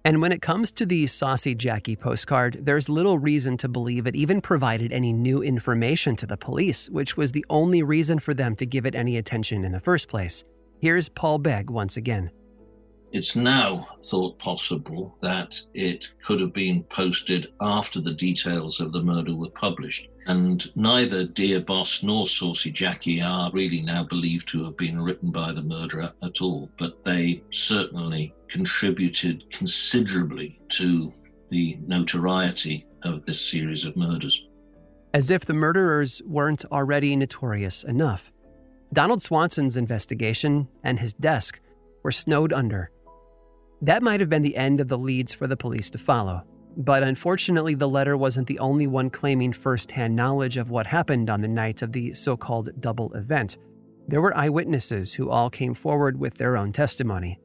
And 0.04 0.22
when 0.22 0.32
it 0.32 0.40
comes 0.40 0.72
to 0.72 0.86
the 0.86 1.06
Saucy 1.06 1.54
Jacky 1.54 1.94
postcard, 1.94 2.60
there's 2.62 2.88
little 2.88 3.18
reason 3.18 3.58
to 3.58 3.68
believe 3.68 4.06
it 4.06 4.16
even 4.16 4.40
provided 4.40 4.92
any 4.92 5.12
new 5.12 5.42
information 5.42 6.16
to 6.16 6.26
the 6.26 6.38
police, 6.38 6.88
which 6.88 7.18
was 7.18 7.32
the 7.32 7.44
only 7.50 7.82
reason 7.82 8.18
for 8.18 8.32
them 8.32 8.56
to 8.56 8.64
give 8.64 8.86
it 8.86 8.94
any 8.94 9.18
attention 9.18 9.62
in 9.62 9.72
the 9.72 9.80
first 9.80 10.08
place. 10.08 10.42
Here's 10.78 11.10
Paul 11.10 11.38
Begg 11.38 11.68
once 11.68 11.98
again. 11.98 12.30
It's 13.12 13.34
now 13.34 13.88
thought 14.04 14.38
possible 14.38 15.16
that 15.20 15.60
it 15.74 16.08
could 16.22 16.40
have 16.40 16.52
been 16.52 16.84
posted 16.84 17.48
after 17.60 18.00
the 18.00 18.14
details 18.14 18.80
of 18.80 18.92
the 18.92 19.02
murder 19.02 19.34
were 19.34 19.50
published. 19.50 20.08
And 20.26 20.64
neither 20.76 21.24
Dear 21.24 21.60
Boss 21.60 22.04
nor 22.04 22.26
Saucy 22.26 22.70
Jacky 22.70 23.20
are 23.20 23.50
really 23.52 23.80
now 23.80 24.04
believed 24.04 24.46
to 24.48 24.62
have 24.64 24.76
been 24.76 25.00
written 25.00 25.32
by 25.32 25.50
the 25.50 25.62
murderer 25.62 26.12
at 26.22 26.40
all, 26.40 26.70
but 26.78 27.04
they 27.04 27.42
certainly 27.50 28.32
contributed 28.48 29.50
considerably 29.50 30.60
to 30.68 31.12
the 31.48 31.78
notoriety 31.84 32.86
of 33.02 33.26
this 33.26 33.50
series 33.50 33.84
of 33.84 33.96
murders. 33.96 34.46
As 35.14 35.32
if 35.32 35.44
the 35.44 35.54
murderers 35.54 36.22
weren't 36.26 36.64
already 36.66 37.16
notorious 37.16 37.82
enough. 37.82 38.30
Donald 38.92 39.20
Swanson's 39.20 39.76
investigation 39.76 40.68
and 40.84 41.00
his 41.00 41.12
desk 41.12 41.58
were 42.04 42.12
snowed 42.12 42.52
under 42.52 42.90
that 43.82 44.02
might 44.02 44.20
have 44.20 44.28
been 44.28 44.42
the 44.42 44.56
end 44.56 44.80
of 44.80 44.88
the 44.88 44.98
leads 44.98 45.32
for 45.32 45.46
the 45.46 45.56
police 45.56 45.90
to 45.90 45.98
follow. 45.98 46.44
But 46.76 47.02
unfortunately, 47.02 47.74
the 47.74 47.88
letter 47.88 48.16
wasn't 48.16 48.46
the 48.46 48.58
only 48.58 48.86
one 48.86 49.10
claiming 49.10 49.52
first 49.52 49.90
hand 49.90 50.14
knowledge 50.14 50.56
of 50.56 50.70
what 50.70 50.86
happened 50.86 51.28
on 51.28 51.40
the 51.40 51.48
night 51.48 51.82
of 51.82 51.92
the 51.92 52.12
so 52.12 52.36
called 52.36 52.70
double 52.80 53.12
event. 53.14 53.58
There 54.06 54.20
were 54.20 54.36
eyewitnesses 54.36 55.14
who 55.14 55.30
all 55.30 55.50
came 55.50 55.74
forward 55.74 56.18
with 56.18 56.34
their 56.34 56.56
own 56.56 56.72
testimony. 56.72 57.40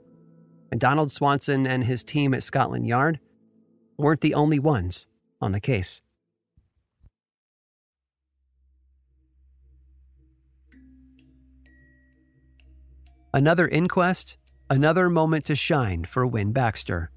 And 0.71 0.79
Donald 0.79 1.11
Swanson 1.11 1.65
and 1.65 1.83
his 1.83 2.03
team 2.03 2.33
at 2.33 2.43
Scotland 2.43 2.85
Yard 2.85 3.19
weren't 3.97 4.21
the 4.21 4.33
only 4.33 4.59
ones 4.59 5.07
on 5.41 5.51
the 5.51 5.59
case. 5.59 6.01
Another 13.33 13.67
inquest 13.67 14.37
Another 14.67 15.11
moment 15.11 15.45
to 15.45 15.55
shine 15.55 16.05
for 16.05 16.25
Wynne 16.25 16.51
Baxter. 16.51 17.11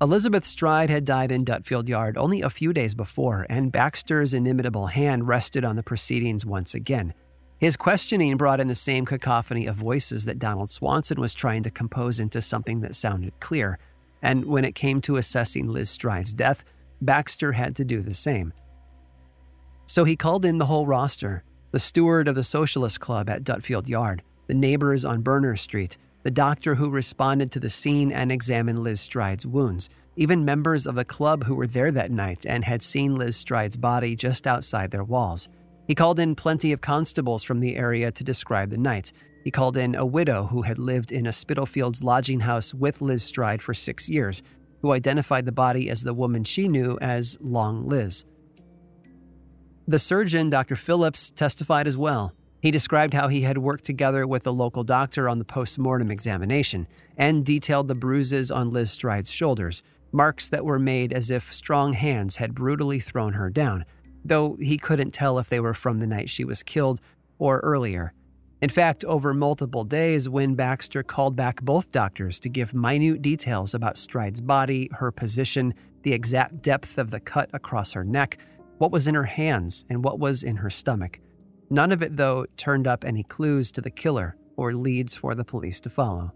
Elizabeth 0.00 0.46
Stride 0.46 0.88
had 0.88 1.04
died 1.04 1.30
in 1.30 1.44
Dutfield 1.44 1.86
Yard 1.86 2.16
only 2.16 2.40
a 2.40 2.48
few 2.48 2.72
days 2.72 2.94
before, 2.94 3.46
and 3.50 3.70
Baxter's 3.70 4.32
inimitable 4.32 4.86
hand 4.86 5.28
rested 5.28 5.66
on 5.66 5.76
the 5.76 5.82
proceedings 5.82 6.46
once 6.46 6.74
again. 6.74 7.12
His 7.58 7.76
questioning 7.76 8.38
brought 8.38 8.58
in 8.58 8.68
the 8.68 8.74
same 8.74 9.04
cacophony 9.04 9.66
of 9.66 9.76
voices 9.76 10.24
that 10.24 10.38
Donald 10.38 10.70
Swanson 10.70 11.20
was 11.20 11.34
trying 11.34 11.62
to 11.64 11.70
compose 11.70 12.18
into 12.18 12.40
something 12.40 12.80
that 12.80 12.96
sounded 12.96 13.38
clear. 13.38 13.78
And 14.22 14.46
when 14.46 14.64
it 14.64 14.74
came 14.74 15.02
to 15.02 15.18
assessing 15.18 15.68
Liz 15.68 15.90
Stride's 15.90 16.32
death, 16.32 16.64
Baxter 17.02 17.52
had 17.52 17.76
to 17.76 17.84
do 17.84 18.00
the 18.00 18.14
same. 18.14 18.54
So 19.84 20.04
he 20.04 20.16
called 20.16 20.46
in 20.46 20.56
the 20.56 20.66
whole 20.66 20.86
roster 20.86 21.44
the 21.70 21.78
steward 21.78 22.28
of 22.28 22.34
the 22.34 22.42
Socialist 22.42 22.98
Club 22.98 23.28
at 23.28 23.44
Dutfield 23.44 23.88
Yard, 23.88 24.22
the 24.46 24.54
neighbors 24.54 25.04
on 25.04 25.20
Berners 25.20 25.60
Street, 25.60 25.98
the 26.22 26.30
doctor 26.30 26.74
who 26.74 26.90
responded 26.90 27.50
to 27.52 27.60
the 27.60 27.70
scene 27.70 28.12
and 28.12 28.30
examined 28.30 28.82
Liz 28.82 29.00
Stride's 29.00 29.46
wounds, 29.46 29.90
even 30.16 30.44
members 30.44 30.86
of 30.86 30.94
the 30.94 31.04
club 31.04 31.44
who 31.44 31.54
were 31.54 31.66
there 31.66 31.90
that 31.90 32.10
night 32.10 32.46
and 32.46 32.64
had 32.64 32.82
seen 32.82 33.16
Liz 33.16 33.36
Stride's 33.36 33.76
body 33.76 34.14
just 34.14 34.46
outside 34.46 34.90
their 34.90 35.04
walls. 35.04 35.48
He 35.88 35.94
called 35.94 36.20
in 36.20 36.34
plenty 36.34 36.72
of 36.72 36.80
constables 36.80 37.42
from 37.42 37.60
the 37.60 37.76
area 37.76 38.12
to 38.12 38.24
describe 38.24 38.70
the 38.70 38.78
night. 38.78 39.12
He 39.42 39.50
called 39.50 39.76
in 39.76 39.94
a 39.94 40.06
widow 40.06 40.44
who 40.46 40.62
had 40.62 40.78
lived 40.78 41.10
in 41.10 41.26
a 41.26 41.32
Spitalfields 41.32 42.04
lodging 42.04 42.40
house 42.40 42.72
with 42.72 43.00
Liz 43.00 43.24
Stride 43.24 43.60
for 43.60 43.74
six 43.74 44.08
years, 44.08 44.42
who 44.80 44.92
identified 44.92 45.44
the 45.44 45.52
body 45.52 45.90
as 45.90 46.02
the 46.02 46.14
woman 46.14 46.44
she 46.44 46.68
knew 46.68 46.98
as 47.00 47.36
Long 47.40 47.88
Liz. 47.88 48.24
The 49.88 49.98
surgeon, 49.98 50.48
Dr. 50.50 50.76
Phillips, 50.76 51.32
testified 51.32 51.88
as 51.88 51.96
well. 51.96 52.32
He 52.62 52.70
described 52.70 53.12
how 53.12 53.26
he 53.26 53.40
had 53.40 53.58
worked 53.58 53.84
together 53.84 54.24
with 54.24 54.46
a 54.46 54.52
local 54.52 54.84
doctor 54.84 55.28
on 55.28 55.40
the 55.40 55.44
post 55.44 55.80
mortem 55.80 56.12
examination 56.12 56.86
and 57.16 57.44
detailed 57.44 57.88
the 57.88 57.96
bruises 57.96 58.52
on 58.52 58.70
Liz 58.70 58.92
Stride's 58.92 59.32
shoulders, 59.32 59.82
marks 60.12 60.48
that 60.48 60.64
were 60.64 60.78
made 60.78 61.12
as 61.12 61.28
if 61.28 61.52
strong 61.52 61.92
hands 61.92 62.36
had 62.36 62.54
brutally 62.54 63.00
thrown 63.00 63.32
her 63.32 63.50
down, 63.50 63.84
though 64.24 64.56
he 64.60 64.78
couldn't 64.78 65.10
tell 65.10 65.40
if 65.40 65.48
they 65.48 65.58
were 65.58 65.74
from 65.74 65.98
the 65.98 66.06
night 66.06 66.30
she 66.30 66.44
was 66.44 66.62
killed 66.62 67.00
or 67.40 67.58
earlier. 67.64 68.12
In 68.60 68.70
fact, 68.70 69.04
over 69.06 69.34
multiple 69.34 69.82
days, 69.82 70.28
Wynne 70.28 70.54
Baxter 70.54 71.02
called 71.02 71.34
back 71.34 71.60
both 71.62 71.90
doctors 71.90 72.38
to 72.38 72.48
give 72.48 72.74
minute 72.74 73.22
details 73.22 73.74
about 73.74 73.98
Stride's 73.98 74.40
body, 74.40 74.88
her 74.92 75.10
position, 75.10 75.74
the 76.04 76.12
exact 76.12 76.62
depth 76.62 76.96
of 76.96 77.10
the 77.10 77.18
cut 77.18 77.50
across 77.54 77.90
her 77.90 78.04
neck, 78.04 78.38
what 78.78 78.92
was 78.92 79.08
in 79.08 79.16
her 79.16 79.24
hands, 79.24 79.84
and 79.90 80.04
what 80.04 80.20
was 80.20 80.44
in 80.44 80.54
her 80.54 80.70
stomach. 80.70 81.18
None 81.72 81.90
of 81.90 82.02
it, 82.02 82.18
though, 82.18 82.44
turned 82.58 82.86
up 82.86 83.02
any 83.02 83.22
clues 83.22 83.72
to 83.72 83.80
the 83.80 83.90
killer 83.90 84.36
or 84.58 84.74
leads 84.74 85.16
for 85.16 85.34
the 85.34 85.42
police 85.42 85.80
to 85.80 85.88
follow. 85.88 86.30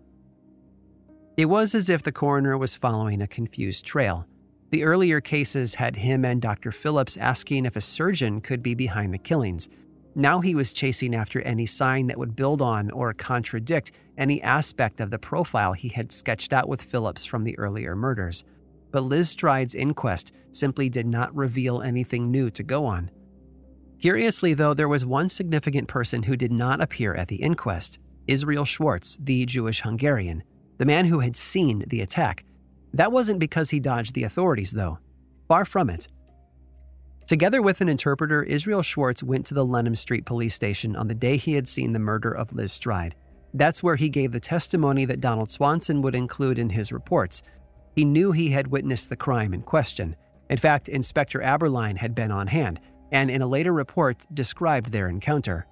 It 1.37 1.45
was 1.45 1.75
as 1.75 1.91
if 1.91 2.03
the 2.03 2.11
coroner 2.11 2.57
was 2.57 2.75
following 2.75 3.21
a 3.21 3.27
confused 3.27 3.85
trail. 3.85 4.27
The 4.71 4.83
earlier 4.83 5.21
cases 5.21 5.75
had 5.75 5.95
him 5.95 6.25
and 6.25 6.41
Dr. 6.41 6.73
Phillips 6.73 7.19
asking 7.19 7.67
if 7.67 7.77
a 7.77 7.83
surgeon 7.83 8.41
could 8.41 8.63
be 8.63 8.75
behind 8.75 9.13
the 9.13 9.19
killings. 9.19 9.69
Now 10.15 10.41
he 10.41 10.55
was 10.55 10.73
chasing 10.73 11.15
after 11.15 11.43
any 11.43 11.67
sign 11.67 12.07
that 12.07 12.17
would 12.17 12.35
build 12.35 12.63
on 12.63 12.91
or 12.91 13.13
contradict 13.13 13.93
any 14.17 14.41
aspect 14.41 15.01
of 15.01 15.11
the 15.11 15.19
profile 15.19 15.75
he 15.75 15.89
had 15.89 16.13
sketched 16.13 16.55
out 16.55 16.67
with 16.67 16.81
Phillips 16.81 17.27
from 17.27 17.45
the 17.45 17.59
earlier 17.59 17.95
murders. 17.95 18.43
But 18.91 19.03
Liz 19.03 19.29
Stride's 19.29 19.75
inquest 19.75 20.33
simply 20.53 20.89
did 20.89 21.07
not 21.07 21.37
reveal 21.37 21.83
anything 21.83 22.31
new 22.31 22.49
to 22.53 22.63
go 22.63 22.87
on. 22.87 23.11
Curiously, 24.01 24.55
though, 24.55 24.75
there 24.75 24.89
was 24.89 25.07
one 25.07 25.29
significant 25.29 25.89
person 25.89 26.23
who 26.23 26.37
did 26.37 26.53
not 26.53 26.83
appear 26.83 27.15
at 27.15 27.29
the 27.29 27.37
inquest 27.37 27.99
Israel 28.27 28.65
Schwartz, 28.65 29.17
the 29.21 29.47
Jewish 29.47 29.81
Hungarian, 29.81 30.43
the 30.79 30.85
man 30.85 31.07
who 31.07 31.21
had 31.21 31.37
seen 31.37 31.85
the 31.89 32.01
attack. 32.01 32.45
That 32.93 33.13
wasn't 33.13 33.39
because 33.39 33.71
he 33.71 33.81
dodged 33.81 34.15
the 34.15 34.25
authorities, 34.25 34.73
though. 34.73 34.99
Far 35.49 35.65
from 35.65 35.91
it. 35.91 36.09
Together 37.27 37.63
with 37.63 37.81
an 37.81 37.89
interpreter, 37.89 38.43
Israel 38.43 38.83
Schwartz 38.83 39.23
went 39.23 39.47
to 39.47 39.55
the 39.55 39.65
Leman 39.65 39.97
Street 39.97 40.27
police 40.27 40.55
station 40.55 40.95
on 40.97 41.09
the 41.09 41.15
day 41.15 41.37
he 41.37 41.55
had 41.55 41.67
seen 41.67 41.93
the 41.93 41.99
murder 41.99 42.31
of 42.31 42.53
Liz 42.53 42.73
Stride. 42.73 43.15
That's 43.55 43.83
where 43.83 43.97
he 43.97 44.09
gave 44.09 44.33
the 44.33 44.41
testimony 44.41 45.05
that 45.07 45.21
Donald 45.21 45.51
Swanson 45.51 46.03
would 46.03 46.15
include 46.15 46.59
in 46.59 46.71
his 46.71 46.93
reports. 46.93 47.43
He 47.95 48.05
knew 48.05 48.33
he 48.33 48.51
had 48.51 48.67
witnessed 48.67 49.09
the 49.09 49.17
crime 49.17 49.55
in 49.55 49.63
question. 49.63 50.15
In 50.51 50.59
fact, 50.59 50.89
Inspector 50.89 51.39
Abberline 51.41 51.97
had 51.97 52.15
been 52.15 52.31
on 52.31 52.47
hand, 52.47 52.81
and 53.13 53.31
in 53.31 53.43
a 53.43 53.47
later 53.47 53.73
report 53.73 54.25
described 54.35 54.91
their 54.91 55.09
encounter. 55.09 55.67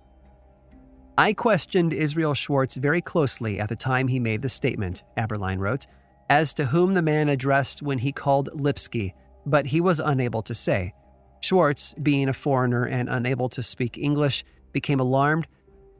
I 1.16 1.32
questioned 1.32 1.92
Israel 1.92 2.34
Schwartz 2.34 2.76
very 2.76 3.00
closely 3.00 3.60
at 3.60 3.68
the 3.68 3.76
time 3.76 4.08
he 4.08 4.18
made 4.18 4.42
the 4.42 4.48
statement, 4.48 5.04
Abberline 5.16 5.58
wrote, 5.58 5.86
as 6.28 6.52
to 6.54 6.66
whom 6.66 6.94
the 6.94 7.02
man 7.02 7.28
addressed 7.28 7.82
when 7.82 7.98
he 7.98 8.10
called 8.10 8.48
Lipsky, 8.60 9.14
but 9.46 9.66
he 9.66 9.80
was 9.80 10.00
unable 10.00 10.42
to 10.42 10.54
say. 10.54 10.92
Schwartz, 11.40 11.94
being 12.02 12.28
a 12.28 12.32
foreigner 12.32 12.86
and 12.86 13.08
unable 13.08 13.48
to 13.50 13.62
speak 13.62 13.98
English, 13.98 14.44
became 14.72 14.98
alarmed 14.98 15.46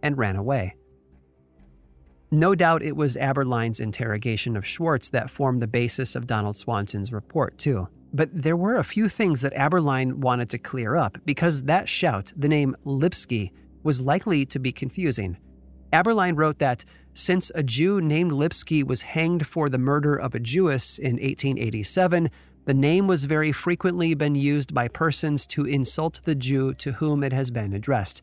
and 0.03 0.19
ran 0.19 0.37
away. 0.37 0.75
No 2.31 2.55
doubt 2.57 2.83
it 2.83 2.97
was 2.97 3.17
Abberline's 3.17 3.79
interrogation 3.79 4.57
of 4.57 4.67
Schwartz 4.67 5.11
that 5.11 5.31
formed 5.31 5.63
the 5.63 5.69
basis 5.69 6.17
of 6.17 6.27
Donald 6.27 6.57
Swanson's 6.57 7.13
report, 7.13 7.59
too. 7.59 7.87
But 8.15 8.31
there 8.33 8.57
were 8.57 8.77
a 8.77 8.85
few 8.85 9.09
things 9.09 9.41
that 9.41 9.53
Abberline 9.55 10.15
wanted 10.15 10.49
to 10.51 10.59
clear 10.59 10.95
up 10.95 11.19
because 11.27 11.65
that 11.65 11.89
shout, 11.89 12.33
the 12.37 12.49
name 12.49 12.77
Lipsky, 12.85 13.53
was 13.83 14.01
likely 14.01 14.47
to 14.47 14.61
be 14.61 14.71
confusing. 14.71 15.37
Abberline 15.93 16.37
wrote 16.37 16.61
that 16.61 16.85
since 17.13 17.51
a 17.57 17.63
Jew 17.65 18.01
named 18.01 18.31
Lipsky 18.31 18.85
was 18.85 19.03
hanged 19.03 19.49
for 19.49 19.69
the 19.69 19.79
murder 19.79 20.15
of 20.15 20.33
a 20.33 20.41
Jewess 20.41 20.99
in 20.99 21.15
1887, 21.15 22.31
the 22.67 22.75
name 22.75 23.09
was 23.09 23.25
very 23.25 23.51
frequently 23.51 24.15
been 24.15 24.37
used 24.37 24.73
by 24.73 24.87
persons 24.87 25.45
to 25.49 25.65
insult 25.65 26.21
the 26.25 26.37
Jew 26.37 26.73
to 26.75 26.93
whom 26.93 27.25
it 27.25 27.33
has 27.33 27.51
been 27.51 27.73
addressed. 27.73 28.23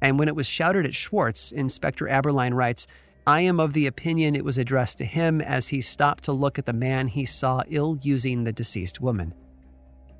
And 0.00 0.16
when 0.16 0.28
it 0.28 0.36
was 0.36 0.46
shouted 0.46 0.86
at 0.86 0.94
Schwartz, 0.94 1.50
Inspector 1.50 2.04
Abberline 2.06 2.54
writes, 2.54 2.86
I 3.26 3.40
am 3.40 3.58
of 3.58 3.72
the 3.72 3.86
opinion 3.86 4.34
it 4.34 4.44
was 4.44 4.58
addressed 4.58 4.98
to 4.98 5.04
him 5.04 5.40
as 5.40 5.68
he 5.68 5.80
stopped 5.80 6.24
to 6.24 6.32
look 6.32 6.58
at 6.58 6.66
the 6.66 6.74
man 6.74 7.08
he 7.08 7.24
saw 7.24 7.62
ill 7.70 7.98
using 8.02 8.44
the 8.44 8.52
deceased 8.52 9.00
woman. 9.00 9.32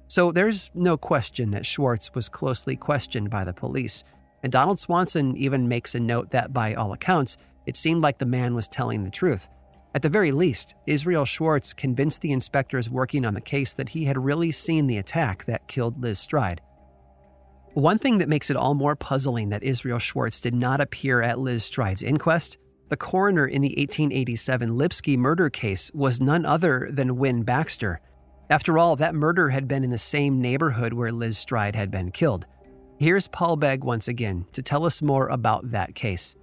So 0.06 0.32
there's 0.32 0.70
no 0.74 0.96
question 0.96 1.50
that 1.50 1.66
Schwartz 1.66 2.14
was 2.14 2.30
closely 2.30 2.76
questioned 2.76 3.28
by 3.28 3.44
the 3.44 3.52
police, 3.52 4.04
and 4.42 4.50
Donald 4.50 4.78
Swanson 4.78 5.36
even 5.36 5.68
makes 5.68 5.94
a 5.94 6.00
note 6.00 6.30
that, 6.30 6.52
by 6.52 6.74
all 6.74 6.92
accounts, 6.92 7.36
it 7.66 7.76
seemed 7.76 8.02
like 8.02 8.18
the 8.18 8.26
man 8.26 8.54
was 8.54 8.68
telling 8.68 9.04
the 9.04 9.10
truth. 9.10 9.48
At 9.94 10.02
the 10.02 10.08
very 10.08 10.32
least, 10.32 10.74
Israel 10.86 11.24
Schwartz 11.24 11.74
convinced 11.74 12.22
the 12.22 12.32
inspectors 12.32 12.90
working 12.90 13.24
on 13.26 13.34
the 13.34 13.40
case 13.40 13.74
that 13.74 13.88
he 13.90 14.04
had 14.04 14.22
really 14.22 14.50
seen 14.50 14.86
the 14.86 14.98
attack 14.98 15.44
that 15.44 15.68
killed 15.68 16.00
Liz 16.00 16.18
Stride. 16.18 16.60
One 17.74 17.98
thing 17.98 18.18
that 18.18 18.28
makes 18.28 18.50
it 18.50 18.56
all 18.56 18.74
more 18.74 18.96
puzzling 18.96 19.50
that 19.50 19.62
Israel 19.62 19.98
Schwartz 19.98 20.40
did 20.40 20.54
not 20.54 20.80
appear 20.80 21.22
at 21.22 21.38
Liz 21.38 21.64
Stride's 21.64 22.02
inquest 22.02 22.56
the 22.88 22.96
coroner 22.96 23.46
in 23.46 23.62
the 23.62 23.74
1887 23.76 24.76
Lipsky 24.76 25.16
murder 25.16 25.50
case 25.50 25.90
was 25.94 26.20
none 26.20 26.44
other 26.44 26.88
than 26.92 27.16
Wynne 27.16 27.42
Baxter. 27.42 28.00
After 28.50 28.78
all, 28.78 28.96
that 28.96 29.14
murder 29.14 29.48
had 29.48 29.66
been 29.66 29.84
in 29.84 29.90
the 29.90 29.98
same 29.98 30.40
neighborhood 30.40 30.92
where 30.92 31.12
Liz 31.12 31.38
Stride 31.38 31.74
had 31.74 31.90
been 31.90 32.10
killed. 32.10 32.46
Here's 32.98 33.26
Paul 33.28 33.56
Begg 33.56 33.82
once 33.82 34.08
again 34.08 34.46
to 34.52 34.62
tell 34.62 34.84
us 34.84 35.02
more 35.02 35.28
about 35.28 35.70
that 35.70 35.94
case. 35.94 36.36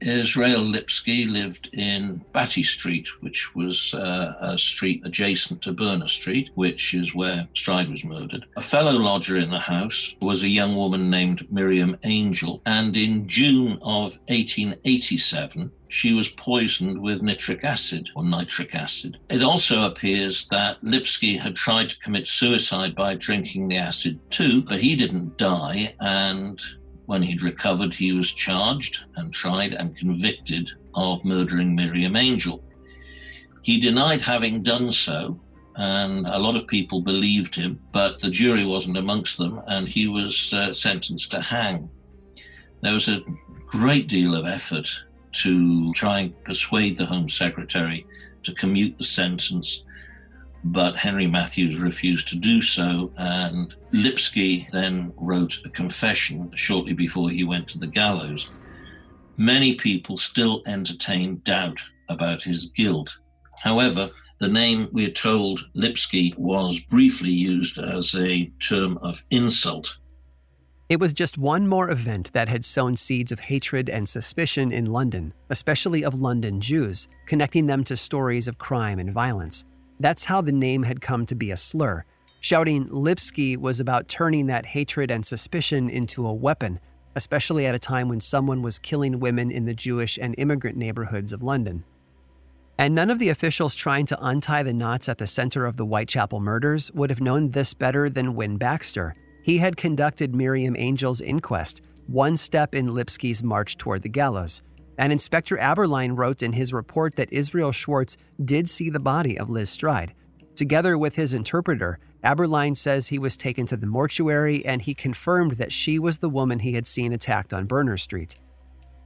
Israel 0.00 0.62
Lipsky 0.62 1.24
lived 1.26 1.70
in 1.72 2.24
Batty 2.32 2.62
Street, 2.62 3.08
which 3.20 3.54
was 3.54 3.94
uh, 3.94 4.34
a 4.40 4.58
street 4.58 5.02
adjacent 5.04 5.62
to 5.62 5.72
Berner 5.72 6.08
Street, 6.08 6.50
which 6.54 6.94
is 6.94 7.14
where 7.14 7.48
Stride 7.54 7.90
was 7.90 8.04
murdered. 8.04 8.46
A 8.56 8.60
fellow 8.60 8.98
lodger 8.98 9.36
in 9.38 9.50
the 9.50 9.58
house 9.58 10.14
was 10.20 10.42
a 10.42 10.48
young 10.48 10.76
woman 10.76 11.10
named 11.10 11.50
Miriam 11.50 11.96
Angel, 12.04 12.62
and 12.66 12.96
in 12.96 13.26
June 13.28 13.78
of 13.82 14.18
1887, 14.28 15.70
she 15.88 16.12
was 16.12 16.28
poisoned 16.28 17.00
with 17.00 17.22
nitric 17.22 17.64
acid 17.64 18.10
or 18.14 18.24
nitric 18.24 18.74
acid. 18.74 19.18
It 19.30 19.42
also 19.42 19.86
appears 19.86 20.46
that 20.48 20.82
Lipsky 20.82 21.36
had 21.36 21.54
tried 21.54 21.90
to 21.90 21.98
commit 22.00 22.26
suicide 22.26 22.94
by 22.94 23.14
drinking 23.14 23.68
the 23.68 23.76
acid 23.76 24.18
too, 24.30 24.62
but 24.62 24.80
he 24.80 24.96
didn't 24.96 25.36
die, 25.38 25.94
and 26.00 26.60
when 27.06 27.22
he'd 27.22 27.42
recovered, 27.42 27.94
he 27.94 28.12
was 28.12 28.32
charged 28.32 29.04
and 29.16 29.32
tried 29.32 29.74
and 29.74 29.96
convicted 29.96 30.72
of 30.94 31.24
murdering 31.24 31.74
Miriam 31.74 32.16
Angel. 32.16 32.62
He 33.62 33.78
denied 33.78 34.22
having 34.22 34.62
done 34.62 34.92
so, 34.92 35.38
and 35.76 36.26
a 36.26 36.38
lot 36.38 36.56
of 36.56 36.66
people 36.66 37.00
believed 37.00 37.54
him, 37.54 37.80
but 37.92 38.20
the 38.20 38.30
jury 38.30 38.64
wasn't 38.64 38.96
amongst 38.96 39.38
them, 39.38 39.60
and 39.66 39.88
he 39.88 40.08
was 40.08 40.52
uh, 40.52 40.72
sentenced 40.72 41.30
to 41.32 41.40
hang. 41.40 41.88
There 42.82 42.94
was 42.94 43.08
a 43.08 43.22
great 43.66 44.08
deal 44.08 44.34
of 44.34 44.46
effort 44.46 44.88
to 45.32 45.92
try 45.92 46.20
and 46.20 46.44
persuade 46.44 46.96
the 46.96 47.06
Home 47.06 47.28
Secretary 47.28 48.06
to 48.42 48.54
commute 48.54 48.96
the 48.96 49.04
sentence 49.04 49.82
but 50.72 50.96
Henry 50.96 51.26
Matthews 51.26 51.78
refused 51.78 52.28
to 52.28 52.36
do 52.36 52.60
so. 52.60 53.12
And 53.16 53.74
Lipsky 53.92 54.68
then 54.72 55.12
wrote 55.16 55.58
a 55.64 55.70
confession 55.70 56.50
shortly 56.54 56.92
before 56.92 57.30
he 57.30 57.44
went 57.44 57.68
to 57.68 57.78
the 57.78 57.86
gallows. 57.86 58.50
Many 59.36 59.74
people 59.74 60.16
still 60.16 60.62
entertain 60.66 61.40
doubt 61.44 61.78
about 62.08 62.42
his 62.42 62.66
guilt. 62.66 63.14
However, 63.62 64.10
the 64.38 64.48
name, 64.48 64.88
we 64.92 65.06
are 65.06 65.10
told, 65.10 65.60
Lipsky, 65.74 66.34
was 66.36 66.80
briefly 66.80 67.30
used 67.30 67.78
as 67.78 68.14
a 68.14 68.46
term 68.60 68.98
of 68.98 69.24
insult. 69.30 69.96
It 70.88 71.00
was 71.00 71.12
just 71.12 71.38
one 71.38 71.66
more 71.66 71.90
event 71.90 72.32
that 72.32 72.48
had 72.48 72.64
sown 72.64 72.96
seeds 72.96 73.32
of 73.32 73.40
hatred 73.40 73.88
and 73.88 74.08
suspicion 74.08 74.72
in 74.72 74.86
London, 74.86 75.32
especially 75.50 76.04
of 76.04 76.20
London 76.20 76.60
Jews, 76.60 77.08
connecting 77.26 77.66
them 77.66 77.82
to 77.84 77.96
stories 77.96 78.46
of 78.46 78.58
crime 78.58 78.98
and 78.98 79.12
violence. 79.12 79.64
That's 79.98 80.24
how 80.24 80.40
the 80.40 80.52
name 80.52 80.82
had 80.82 81.00
come 81.00 81.26
to 81.26 81.34
be 81.34 81.50
a 81.50 81.56
slur. 81.56 82.04
Shouting 82.40 82.88
Lipsky 82.90 83.56
was 83.56 83.80
about 83.80 84.08
turning 84.08 84.46
that 84.46 84.66
hatred 84.66 85.10
and 85.10 85.24
suspicion 85.24 85.88
into 85.88 86.26
a 86.26 86.34
weapon, 86.34 86.78
especially 87.14 87.66
at 87.66 87.74
a 87.74 87.78
time 87.78 88.08
when 88.08 88.20
someone 88.20 88.62
was 88.62 88.78
killing 88.78 89.20
women 89.20 89.50
in 89.50 89.64
the 89.64 89.74
Jewish 89.74 90.18
and 90.20 90.34
immigrant 90.38 90.76
neighborhoods 90.76 91.32
of 91.32 91.42
London. 91.42 91.84
And 92.78 92.94
none 92.94 93.10
of 93.10 93.18
the 93.18 93.30
officials 93.30 93.74
trying 93.74 94.04
to 94.06 94.18
untie 94.20 94.62
the 94.62 94.74
knots 94.74 95.08
at 95.08 95.16
the 95.16 95.26
center 95.26 95.64
of 95.64 95.76
the 95.76 95.86
Whitechapel 95.86 96.40
murders 96.40 96.92
would 96.92 97.08
have 97.08 97.22
known 97.22 97.50
this 97.50 97.72
better 97.72 98.10
than 98.10 98.34
Wynne 98.34 98.58
Baxter. 98.58 99.14
He 99.42 99.56
had 99.56 99.78
conducted 99.78 100.34
Miriam 100.34 100.76
Angel's 100.76 101.22
inquest, 101.22 101.80
one 102.06 102.36
step 102.36 102.74
in 102.74 102.88
Lipsky's 102.88 103.42
march 103.42 103.78
toward 103.78 104.02
the 104.02 104.10
gallows. 104.10 104.60
And 104.98 105.12
Inspector 105.12 105.56
Abberline 105.56 106.16
wrote 106.16 106.42
in 106.42 106.52
his 106.52 106.72
report 106.72 107.16
that 107.16 107.32
Israel 107.32 107.72
Schwartz 107.72 108.16
did 108.44 108.68
see 108.68 108.90
the 108.90 109.00
body 109.00 109.38
of 109.38 109.50
Liz 109.50 109.70
Stride. 109.70 110.14
Together 110.54 110.96
with 110.96 111.14
his 111.14 111.34
interpreter, 111.34 111.98
Abberline 112.24 112.76
says 112.76 113.06
he 113.06 113.18
was 113.18 113.36
taken 113.36 113.66
to 113.66 113.76
the 113.76 113.86
mortuary 113.86 114.64
and 114.64 114.80
he 114.80 114.94
confirmed 114.94 115.52
that 115.52 115.72
she 115.72 115.98
was 115.98 116.18
the 116.18 116.30
woman 116.30 116.58
he 116.58 116.72
had 116.72 116.86
seen 116.86 117.12
attacked 117.12 117.52
on 117.52 117.66
Berner 117.66 117.98
Street. 117.98 118.36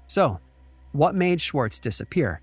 So, 0.07 0.41
what 0.93 1.15
made 1.15 1.41
Schwartz 1.41 1.79
disappear? 1.79 2.41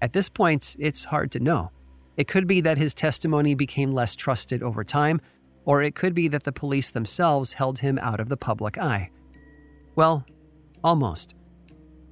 At 0.00 0.12
this 0.12 0.28
point, 0.28 0.76
it's 0.78 1.04
hard 1.04 1.30
to 1.32 1.40
know. 1.40 1.70
It 2.16 2.28
could 2.28 2.46
be 2.46 2.60
that 2.60 2.78
his 2.78 2.94
testimony 2.94 3.54
became 3.54 3.92
less 3.92 4.14
trusted 4.14 4.62
over 4.62 4.84
time, 4.84 5.20
or 5.64 5.82
it 5.82 5.94
could 5.94 6.14
be 6.14 6.28
that 6.28 6.44
the 6.44 6.52
police 6.52 6.90
themselves 6.90 7.52
held 7.52 7.78
him 7.78 7.98
out 8.00 8.20
of 8.20 8.28
the 8.28 8.36
public 8.36 8.78
eye. 8.78 9.10
Well, 9.94 10.26
almost. 10.82 11.34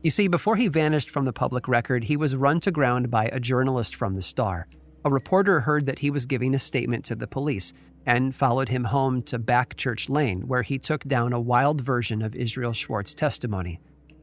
You 0.02 0.10
see, 0.10 0.28
before 0.28 0.56
he 0.56 0.68
vanished 0.68 1.10
from 1.10 1.26
the 1.26 1.32
public 1.32 1.68
record, 1.68 2.04
he 2.04 2.16
was 2.16 2.34
run 2.34 2.60
to 2.60 2.70
ground 2.70 3.10
by 3.10 3.26
a 3.26 3.38
journalist 3.38 3.94
from 3.94 4.14
the 4.14 4.22
Star. 4.22 4.66
A 5.04 5.10
reporter 5.10 5.60
heard 5.60 5.84
that 5.84 5.98
he 5.98 6.10
was 6.10 6.24
giving 6.24 6.54
a 6.54 6.58
statement 6.58 7.04
to 7.06 7.14
the 7.14 7.26
police 7.26 7.74
and 8.06 8.34
followed 8.34 8.70
him 8.70 8.84
home 8.84 9.22
to 9.24 9.38
Backchurch 9.38 10.08
Lane, 10.08 10.48
where 10.48 10.62
he 10.62 10.78
took 10.78 11.04
down 11.04 11.34
a 11.34 11.40
wild 11.40 11.82
version 11.82 12.22
of 12.22 12.34
Israel 12.34 12.72
Schwartz's 12.72 13.14
testimony. 13.14 13.78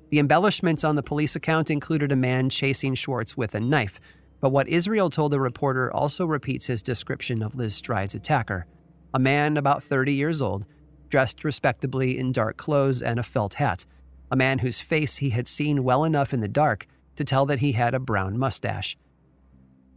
The 0.10 0.18
embellishments 0.18 0.84
on 0.84 0.96
the 0.96 1.04
police 1.04 1.36
account 1.36 1.70
included 1.70 2.12
a 2.12 2.16
man 2.16 2.50
chasing 2.50 2.96
Schwartz 2.96 3.38
with 3.38 3.54
a 3.54 3.60
knife, 3.60 4.00
but 4.40 4.50
what 4.50 4.68
Israel 4.68 5.12
told 5.12 5.32
the 5.32 5.40
reporter 5.40 5.94
also 5.94 6.26
repeats 6.26 6.66
his 6.66 6.82
description 6.82 7.44
of 7.44 7.56
Liz 7.56 7.76
Stride's 7.76 8.16
attacker 8.16 8.66
a 9.14 9.20
man 9.20 9.58
about 9.58 9.84
30 9.84 10.14
years 10.14 10.42
old, 10.42 10.66
dressed 11.10 11.44
respectably 11.44 12.18
in 12.18 12.32
dark 12.32 12.58
clothes 12.58 13.02
and 13.02 13.20
a 13.20 13.24
felt 13.24 13.56
hat 13.56 13.86
a 14.32 14.36
man 14.36 14.60
whose 14.60 14.82
face 14.82 15.18
he 15.18 15.30
had 15.30 15.48
seen 15.48 15.84
well 15.84 16.04
enough 16.04 16.34
in 16.34 16.40
the 16.40 16.48
dark 16.48 16.88
to 17.16 17.24
tell 17.24 17.46
that 17.46 17.60
he 17.60 17.72
had 17.72 17.94
a 17.94 18.00
brown 18.00 18.38
mustache. 18.38 18.98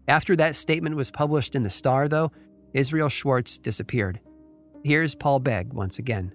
After 0.09 0.35
that 0.37 0.57
statement 0.57 0.97
was 0.97 1.11
published 1.11 1.55
in 1.55 1.62
the 1.62 1.71
Star, 1.71 2.09
though, 2.09 2.33
Israel 2.75 3.09
Schwartz 3.09 3.59
disappeared. 3.59 4.21
Here's 4.83 5.14
Paul 5.14 5.40
Begg 5.40 5.73
once 5.73 5.99
again. 5.99 6.35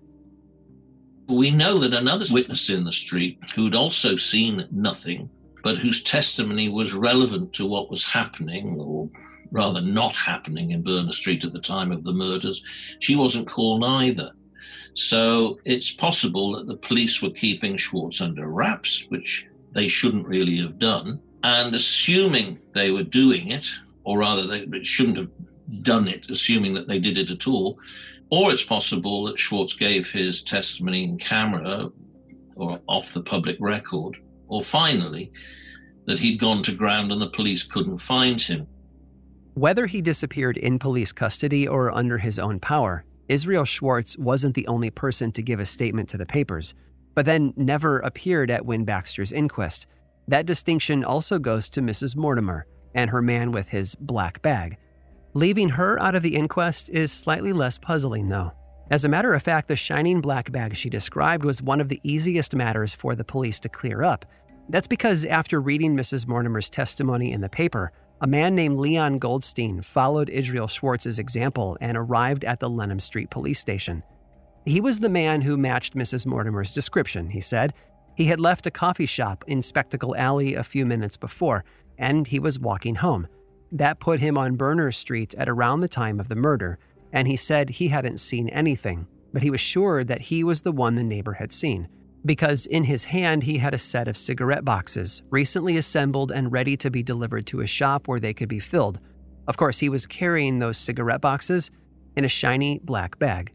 We 1.28 1.50
know 1.50 1.80
that 1.80 1.94
another 1.94 2.26
witness 2.32 2.70
in 2.70 2.84
the 2.84 2.94
street 2.94 3.40
who'd 3.56 3.74
also 3.74 4.16
seen 4.16 4.68
nothing 4.72 5.30
but 5.64 5.80
whose 5.80 6.04
testimony 6.04 6.70
was 6.70 6.94
relevant 6.94 7.52
to 7.54 7.66
what 7.66 7.90
was 7.90 8.06
happening, 8.06 8.80
or 8.80 9.10
rather 9.50 9.82
not 9.82 10.16
happening, 10.16 10.70
in 10.70 10.84
Berners 10.84 11.18
Street 11.18 11.44
at 11.44 11.54
the 11.54 11.60
time 11.60 11.92
of 11.92 12.04
the 12.04 12.14
murders, 12.14 12.64
she 13.00 13.16
wasn't 13.16 13.48
called 13.48 13.84
either. 13.84 14.30
So 14.94 15.60
it's 15.66 15.92
possible 15.92 16.54
that 16.54 16.68
the 16.68 16.78
police 16.78 17.22
were 17.22 17.30
keeping 17.30 17.78
Schwartz 17.78 18.22
under 18.22 18.48
wraps, 18.48 19.06
which 19.10 19.48
they 19.74 19.88
shouldn't 19.88 20.28
really 20.28 20.58
have 20.58 20.80
done. 20.80 21.20
And 21.44 21.76
assuming 21.76 22.60
they 22.74 22.92
were 22.92 23.04
doing 23.04 23.50
it, 23.50 23.68
or 24.04 24.20
rather, 24.20 24.48
they 24.48 24.84
shouldn't 24.84 25.18
have 25.18 25.30
done 25.82 26.08
it, 26.08 26.30
assuming 26.30 26.74
that 26.74 26.88
they 26.88 27.00
did 27.00 27.18
it 27.18 27.32
at 27.32 27.48
all. 27.48 27.78
Or 28.30 28.52
it's 28.52 28.64
possible 28.64 29.26
that 29.26 29.40
Schwartz 29.40 29.74
gave 29.74 30.12
his 30.12 30.42
testimony 30.42 31.04
in 31.04 31.18
camera 31.18 31.92
or 32.56 32.80
off 32.88 33.14
the 33.14 33.22
public 33.22 33.58
record. 33.60 34.18
Or 34.48 34.62
finally, 34.62 35.32
that 36.06 36.20
he'd 36.20 36.40
gone 36.40 36.64
to 36.64 36.72
ground 36.72 37.12
and 37.12 37.22
the 37.22 37.30
police 37.30 37.64
couldn't 37.64 37.98
find 37.98 38.40
him. 38.40 38.68
Whether 39.56 39.86
he 39.86 40.02
disappeared 40.02 40.58
in 40.58 40.80
police 40.80 41.12
custody 41.12 41.68
or 41.68 41.92
under 41.92 42.18
his 42.18 42.40
own 42.40 42.60
power, 42.60 43.06
Israel 43.28 43.66
Schwartz 43.66 44.18
wasn't 44.18 44.56
the 44.56 44.68
only 44.68 44.90
person 44.90 45.32
to 45.32 45.42
give 45.42 45.60
a 45.60 45.66
statement 45.66 46.10
to 46.10 46.18
the 46.18 46.26
papers, 46.26 46.74
but 47.16 47.26
then 47.26 47.54
never 47.56 48.00
appeared 48.00 48.52
at 48.52 48.66
Wynne 48.66 48.86
Baxter's 48.86 49.32
inquest. 49.32 49.88
That 50.28 50.46
distinction 50.46 51.04
also 51.04 51.40
goes 51.40 51.70
to 51.70 51.82
Mrs. 51.82 52.16
Mortimer 52.16 52.68
and 52.94 53.10
her 53.10 53.22
man 53.22 53.52
with 53.52 53.70
his 53.70 53.96
black 53.96 54.42
bag. 54.42 54.78
Leaving 55.34 55.70
her 55.70 56.00
out 56.00 56.16
of 56.16 56.24
the 56.24 56.36
inquest 56.36 56.90
is 56.90 57.12
slightly 57.12 57.52
less 57.52 57.78
puzzling, 57.78 58.30
though. 58.30 58.52
As 58.92 59.04
a 59.04 59.10
matter 59.10 59.34
of 59.34 59.42
fact, 59.42 59.68
the 59.68 59.76
shining 59.76 60.22
black 60.22 60.52
bag 60.52 60.76
she 60.76 60.90
described 60.90 61.44
was 61.44 61.62
one 61.62 61.82
of 61.82 61.88
the 61.88 62.00
easiest 62.04 62.56
matters 62.56 62.94
for 62.94 63.16
the 63.16 63.24
police 63.24 63.60
to 63.62 63.70
clear 63.70 64.04
up. 64.04 64.26
That's 64.70 64.88
because 64.88 65.26
after 65.26 65.60
reading 65.60 65.96
Mrs. 65.96 66.28
Mortimer's 66.28 66.70
testimony 66.70 67.32
in 67.32 67.42
the 67.42 67.50
paper, 67.50 67.92
a 68.26 68.28
man 68.28 68.56
named 68.56 68.80
Leon 68.80 69.20
Goldstein 69.20 69.84
followed 69.84 70.32
Israel 70.32 70.68
Schwartz's 70.68 71.20
example 71.20 71.78
and 71.80 71.96
arrived 71.96 72.44
at 72.44 72.60
the 72.60 72.68
Leman 72.68 73.00
Street 73.00 73.30
police 73.30 73.60
station. 73.60 74.02
He 74.66 74.82
was 74.82 74.98
the 74.98 75.10
man 75.10 75.44
who 75.44 75.58
matched 75.58 75.96
Mrs. 75.96 76.26
Mortimer's 76.26 76.74
description, 76.74 77.30
he 77.30 77.40
said. 77.40 77.72
He 78.16 78.26
had 78.26 78.40
left 78.40 78.66
a 78.66 78.72
coffee 78.72 79.06
shop 79.06 79.44
in 79.46 79.62
Spectacle 79.62 80.16
Alley 80.16 80.56
a 80.56 80.64
few 80.64 80.88
minutes 80.88 81.18
before, 81.18 81.66
and 82.00 82.26
he 82.26 82.40
was 82.40 82.58
walking 82.58 82.96
home. 82.96 83.28
That 83.72 84.00
put 84.00 84.22
him 84.22 84.40
on 84.40 84.56
Berners 84.56 84.98
Street 84.98 85.36
at 85.36 85.48
around 85.48 85.82
the 85.82 85.88
time 85.88 86.20
of 86.20 86.28
the 86.28 86.36
murder, 86.36 86.80
and 87.14 87.28
he 87.28 87.36
said 87.36 87.70
he 87.70 87.90
hadn't 87.90 88.18
seen 88.18 88.50
anything, 88.50 89.06
but 89.34 89.44
he 89.44 89.52
was 89.52 89.62
sure 89.62 90.04
that 90.04 90.22
he 90.22 90.44
was 90.44 90.62
the 90.62 90.72
one 90.72 90.96
the 90.96 91.04
neighbor 91.04 91.34
had 91.34 91.52
seen 91.52 91.88
because 92.26 92.66
in 92.66 92.84
his 92.84 93.04
hand 93.04 93.44
he 93.44 93.58
had 93.58 93.74
a 93.74 93.78
set 93.78 94.08
of 94.08 94.18
cigarette 94.18 94.66
boxes, 94.66 95.22
recently 95.30 95.78
assembled 95.78 96.32
and 96.32 96.52
ready 96.52 96.76
to 96.78 96.90
be 96.90 97.04
delivered 97.04 97.46
to 97.48 97.62
a 97.62 97.68
shop 97.68 98.08
where 98.08 98.20
they 98.20 98.34
could 98.34 98.50
be 98.50 98.60
filled. 98.60 99.00
Of 99.48 99.58
course, 99.58 99.80
he 99.80 99.90
was 99.90 100.08
carrying 100.08 100.60
those 100.60 100.78
cigarette 100.78 101.22
boxes 101.22 101.70
in 102.16 102.26
a 102.26 102.30
shiny 102.30 102.80
black 102.80 103.20
bag. 103.20 103.54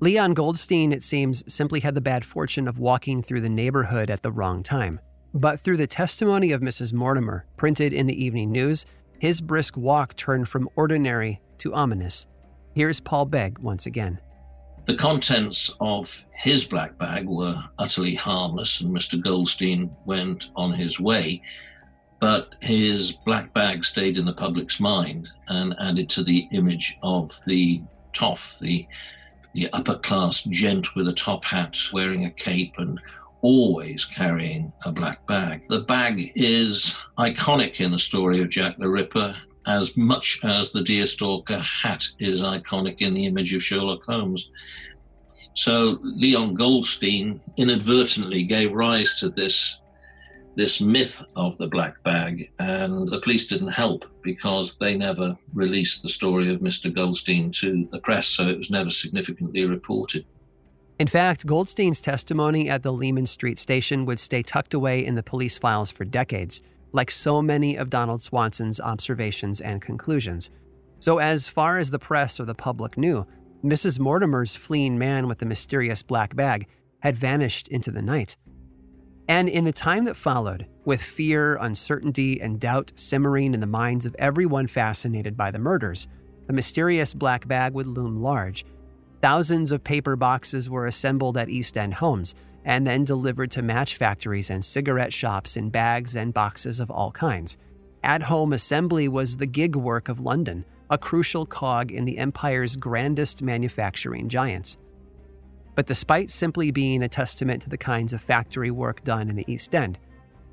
Leon 0.00 0.34
Goldstein, 0.34 0.92
it 0.92 1.02
seems, 1.02 1.44
simply 1.52 1.80
had 1.80 1.94
the 1.94 2.00
bad 2.00 2.24
fortune 2.24 2.66
of 2.66 2.78
walking 2.78 3.22
through 3.22 3.40
the 3.40 3.48
neighborhood 3.48 4.10
at 4.10 4.22
the 4.22 4.32
wrong 4.32 4.62
time. 4.62 5.00
But 5.34 5.60
through 5.60 5.78
the 5.78 5.86
testimony 5.86 6.52
of 6.52 6.60
Mrs. 6.60 6.92
Mortimer, 6.92 7.46
printed 7.56 7.92
in 7.92 8.06
the 8.06 8.24
evening 8.24 8.50
news, 8.50 8.84
his 9.18 9.40
brisk 9.40 9.76
walk 9.76 10.16
turned 10.16 10.48
from 10.48 10.68
ordinary 10.76 11.40
to 11.58 11.72
ominous. 11.72 12.26
Here's 12.74 13.00
Paul 13.00 13.26
Begg 13.26 13.58
once 13.60 13.86
again. 13.86 14.20
The 14.84 14.94
contents 14.96 15.70
of 15.80 16.24
his 16.36 16.64
black 16.64 16.98
bag 16.98 17.26
were 17.28 17.62
utterly 17.78 18.16
harmless, 18.16 18.80
and 18.80 18.92
Mr. 18.92 19.20
Goldstein 19.20 19.94
went 20.06 20.48
on 20.56 20.72
his 20.72 20.98
way. 20.98 21.42
But 22.20 22.56
his 22.60 23.12
black 23.12 23.52
bag 23.52 23.84
stayed 23.84 24.18
in 24.18 24.24
the 24.24 24.32
public's 24.32 24.80
mind 24.80 25.28
and 25.48 25.74
added 25.80 26.08
to 26.10 26.24
the 26.24 26.48
image 26.52 26.96
of 27.02 27.32
the 27.46 27.82
toff, 28.12 28.58
the, 28.60 28.86
the 29.54 29.68
upper 29.72 29.98
class 29.98 30.42
gent 30.44 30.94
with 30.96 31.06
a 31.06 31.12
top 31.12 31.44
hat, 31.44 31.76
wearing 31.92 32.26
a 32.26 32.30
cape 32.30 32.74
and 32.78 33.00
always 33.40 34.04
carrying 34.04 34.72
a 34.84 34.92
black 34.92 35.24
bag. 35.26 35.62
The 35.68 35.80
bag 35.80 36.32
is 36.34 36.96
iconic 37.18 37.80
in 37.80 37.90
the 37.92 37.98
story 37.98 38.40
of 38.40 38.48
Jack 38.48 38.78
the 38.78 38.88
Ripper 38.88 39.36
as 39.66 39.96
much 39.96 40.40
as 40.44 40.72
the 40.72 40.80
deerstalker 40.80 41.60
hat 41.60 42.08
is 42.18 42.42
iconic 42.42 43.00
in 43.00 43.14
the 43.14 43.26
image 43.26 43.54
of 43.54 43.62
Sherlock 43.62 44.04
Holmes. 44.04 44.50
So 45.54 45.98
Leon 46.02 46.54
Goldstein 46.54 47.40
inadvertently 47.56 48.42
gave 48.42 48.72
rise 48.72 49.18
to 49.20 49.28
this 49.28 49.78
this 50.54 50.82
myth 50.82 51.22
of 51.34 51.56
the 51.56 51.66
black 51.66 52.02
bag, 52.02 52.52
and 52.58 53.08
the 53.10 53.20
police 53.22 53.46
didn't 53.46 53.68
help 53.68 54.04
because 54.22 54.76
they 54.76 54.94
never 54.94 55.32
released 55.54 56.02
the 56.02 56.10
story 56.10 56.52
of 56.52 56.60
Mr. 56.60 56.94
Goldstein 56.94 57.50
to 57.52 57.88
the 57.90 58.00
press, 58.00 58.26
so 58.26 58.48
it 58.48 58.58
was 58.58 58.70
never 58.70 58.90
significantly 58.90 59.64
reported. 59.64 60.26
In 60.98 61.06
fact, 61.08 61.46
Goldstein's 61.46 62.02
testimony 62.02 62.68
at 62.68 62.82
the 62.82 62.92
Leman 62.92 63.26
Street 63.26 63.58
station 63.58 64.04
would 64.04 64.20
stay 64.20 64.42
tucked 64.42 64.74
away 64.74 65.04
in 65.04 65.14
the 65.14 65.22
police 65.22 65.56
files 65.56 65.90
for 65.90 66.04
decades 66.04 66.60
like 66.92 67.10
so 67.10 67.42
many 67.42 67.76
of 67.76 67.90
Donald 67.90 68.22
Swanson's 68.22 68.80
observations 68.80 69.60
and 69.60 69.82
conclusions. 69.82 70.50
So, 70.98 71.18
as 71.18 71.48
far 71.48 71.78
as 71.78 71.90
the 71.90 71.98
press 71.98 72.38
or 72.38 72.44
the 72.44 72.54
public 72.54 72.96
knew, 72.96 73.26
Mrs. 73.64 73.98
Mortimer's 73.98 74.56
fleeing 74.56 74.98
man 74.98 75.26
with 75.26 75.38
the 75.38 75.46
mysterious 75.46 76.02
black 76.02 76.36
bag 76.36 76.66
had 77.00 77.16
vanished 77.16 77.68
into 77.68 77.90
the 77.90 78.02
night. 78.02 78.36
And 79.28 79.48
in 79.48 79.64
the 79.64 79.72
time 79.72 80.04
that 80.04 80.16
followed, 80.16 80.66
with 80.84 81.00
fear, 81.00 81.56
uncertainty, 81.56 82.40
and 82.40 82.60
doubt 82.60 82.92
simmering 82.96 83.54
in 83.54 83.60
the 83.60 83.66
minds 83.66 84.04
of 84.04 84.16
everyone 84.18 84.66
fascinated 84.66 85.36
by 85.36 85.50
the 85.50 85.58
murders, 85.58 86.08
the 86.46 86.52
mysterious 86.52 87.14
black 87.14 87.46
bag 87.46 87.72
would 87.74 87.86
loom 87.86 88.20
large. 88.20 88.64
Thousands 89.20 89.70
of 89.70 89.84
paper 89.84 90.16
boxes 90.16 90.68
were 90.68 90.86
assembled 90.86 91.36
at 91.36 91.48
East 91.48 91.78
End 91.78 91.94
homes 91.94 92.34
and 92.64 92.86
then 92.86 93.04
delivered 93.04 93.50
to 93.52 93.62
match 93.62 93.96
factories 93.96 94.50
and 94.50 94.64
cigarette 94.64 95.12
shops 95.12 95.56
in 95.56 95.70
bags 95.70 96.16
and 96.16 96.32
boxes 96.34 96.80
of 96.80 96.90
all 96.90 97.10
kinds. 97.10 97.56
At 98.02 98.22
home 98.22 98.52
assembly 98.52 99.08
was 99.08 99.36
the 99.36 99.46
gig 99.46 99.76
work 99.76 100.08
of 100.08 100.20
London, 100.20 100.64
a 100.90 100.98
crucial 100.98 101.46
cog 101.46 101.90
in 101.90 102.04
the 102.04 102.18
empire's 102.18 102.76
grandest 102.76 103.42
manufacturing 103.42 104.28
giants. 104.28 104.76
But 105.74 105.86
despite 105.86 106.30
simply 106.30 106.70
being 106.70 107.02
a 107.02 107.08
testament 107.08 107.62
to 107.62 107.70
the 107.70 107.78
kinds 107.78 108.12
of 108.12 108.20
factory 108.20 108.70
work 108.70 109.02
done 109.04 109.30
in 109.30 109.36
the 109.36 109.50
East 109.50 109.74
End, 109.74 109.98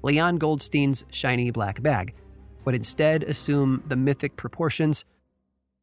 Leon 0.01 0.37
Goldstein's 0.37 1.03
shiny 1.11 1.51
black 1.51 1.81
bag 1.81 2.13
would 2.63 2.75
instead 2.75 3.23
assume 3.23 3.83
the 3.87 3.97
mythic 3.97 4.35
proportions 4.37 5.03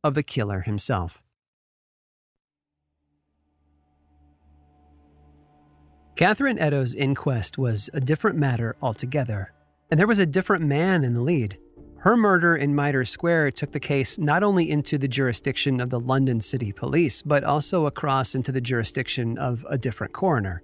of 0.03 0.15
the 0.15 0.23
killer 0.23 0.61
himself. 0.61 1.23
Catherine 6.17 6.59
Eddowes' 6.59 6.95
inquest 6.95 7.59
was 7.59 7.91
a 7.93 8.01
different 8.01 8.39
matter 8.39 8.75
altogether, 8.81 9.53
and 9.91 10.01
there 10.01 10.07
was 10.07 10.19
a 10.19 10.25
different 10.25 10.65
man 10.65 11.05
in 11.05 11.13
the 11.13 11.21
lead. 11.21 11.59
Her 11.99 12.17
murder 12.17 12.57
in 12.57 12.75
Mitre 12.75 13.05
Square 13.05 13.51
took 13.51 13.73
the 13.73 13.81
case 13.81 14.17
not 14.19 14.43
only 14.43 14.71
into 14.71 14.97
the 14.97 15.09
jurisdiction 15.09 15.79
of 15.79 15.91
the 15.91 16.01
London 16.01 16.41
City 16.41 16.73
Police, 16.73 17.21
but 17.21 17.45
also 17.45 17.85
across 17.85 18.35
into 18.35 18.51
the 18.51 18.63
jurisdiction 18.63 19.37
of 19.37 19.67
a 19.69 19.77
different 19.77 20.15
coroner. 20.15 20.63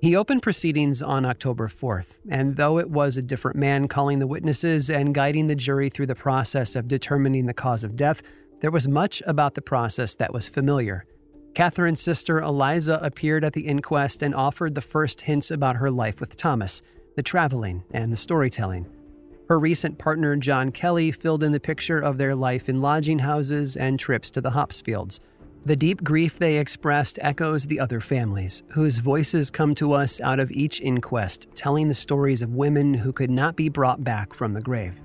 He 0.00 0.16
opened 0.16 0.40
proceedings 0.40 1.02
on 1.02 1.26
October 1.26 1.68
4th, 1.68 2.18
and 2.30 2.56
though 2.56 2.78
it 2.78 2.88
was 2.88 3.18
a 3.18 3.22
different 3.22 3.58
man 3.58 3.86
calling 3.86 4.18
the 4.18 4.26
witnesses 4.26 4.88
and 4.88 5.14
guiding 5.14 5.46
the 5.46 5.54
jury 5.54 5.90
through 5.90 6.06
the 6.06 6.14
process 6.14 6.74
of 6.74 6.88
determining 6.88 7.44
the 7.44 7.52
cause 7.52 7.84
of 7.84 7.96
death, 7.96 8.22
there 8.62 8.70
was 8.70 8.88
much 8.88 9.22
about 9.26 9.52
the 9.52 9.60
process 9.60 10.14
that 10.14 10.32
was 10.32 10.48
familiar 10.48 11.04
Catherine's 11.56 12.02
sister 12.02 12.38
Eliza 12.38 13.00
appeared 13.02 13.42
at 13.42 13.54
the 13.54 13.66
inquest 13.66 14.22
and 14.22 14.34
offered 14.34 14.74
the 14.74 14.82
first 14.82 15.22
hints 15.22 15.50
about 15.50 15.76
her 15.76 15.90
life 15.90 16.20
with 16.20 16.36
Thomas, 16.36 16.82
the 17.14 17.22
traveling, 17.22 17.82
and 17.92 18.12
the 18.12 18.16
storytelling. 18.18 18.84
Her 19.48 19.58
recent 19.58 19.96
partner, 19.96 20.36
John 20.36 20.70
Kelly, 20.70 21.10
filled 21.12 21.42
in 21.42 21.52
the 21.52 21.58
picture 21.58 21.96
of 21.96 22.18
their 22.18 22.34
life 22.34 22.68
in 22.68 22.82
lodging 22.82 23.20
houses 23.20 23.78
and 23.78 23.98
trips 23.98 24.28
to 24.32 24.42
the 24.42 24.50
hops 24.50 24.82
fields. 24.82 25.18
The 25.64 25.76
deep 25.76 26.04
grief 26.04 26.38
they 26.38 26.58
expressed 26.58 27.18
echoes 27.22 27.64
the 27.64 27.80
other 27.80 28.02
families, 28.02 28.62
whose 28.68 28.98
voices 28.98 29.50
come 29.50 29.74
to 29.76 29.94
us 29.94 30.20
out 30.20 30.40
of 30.40 30.50
each 30.50 30.82
inquest, 30.82 31.46
telling 31.54 31.88
the 31.88 31.94
stories 31.94 32.42
of 32.42 32.54
women 32.54 32.92
who 32.92 33.14
could 33.14 33.30
not 33.30 33.56
be 33.56 33.70
brought 33.70 34.04
back 34.04 34.34
from 34.34 34.52
the 34.52 34.60
grave. 34.60 35.00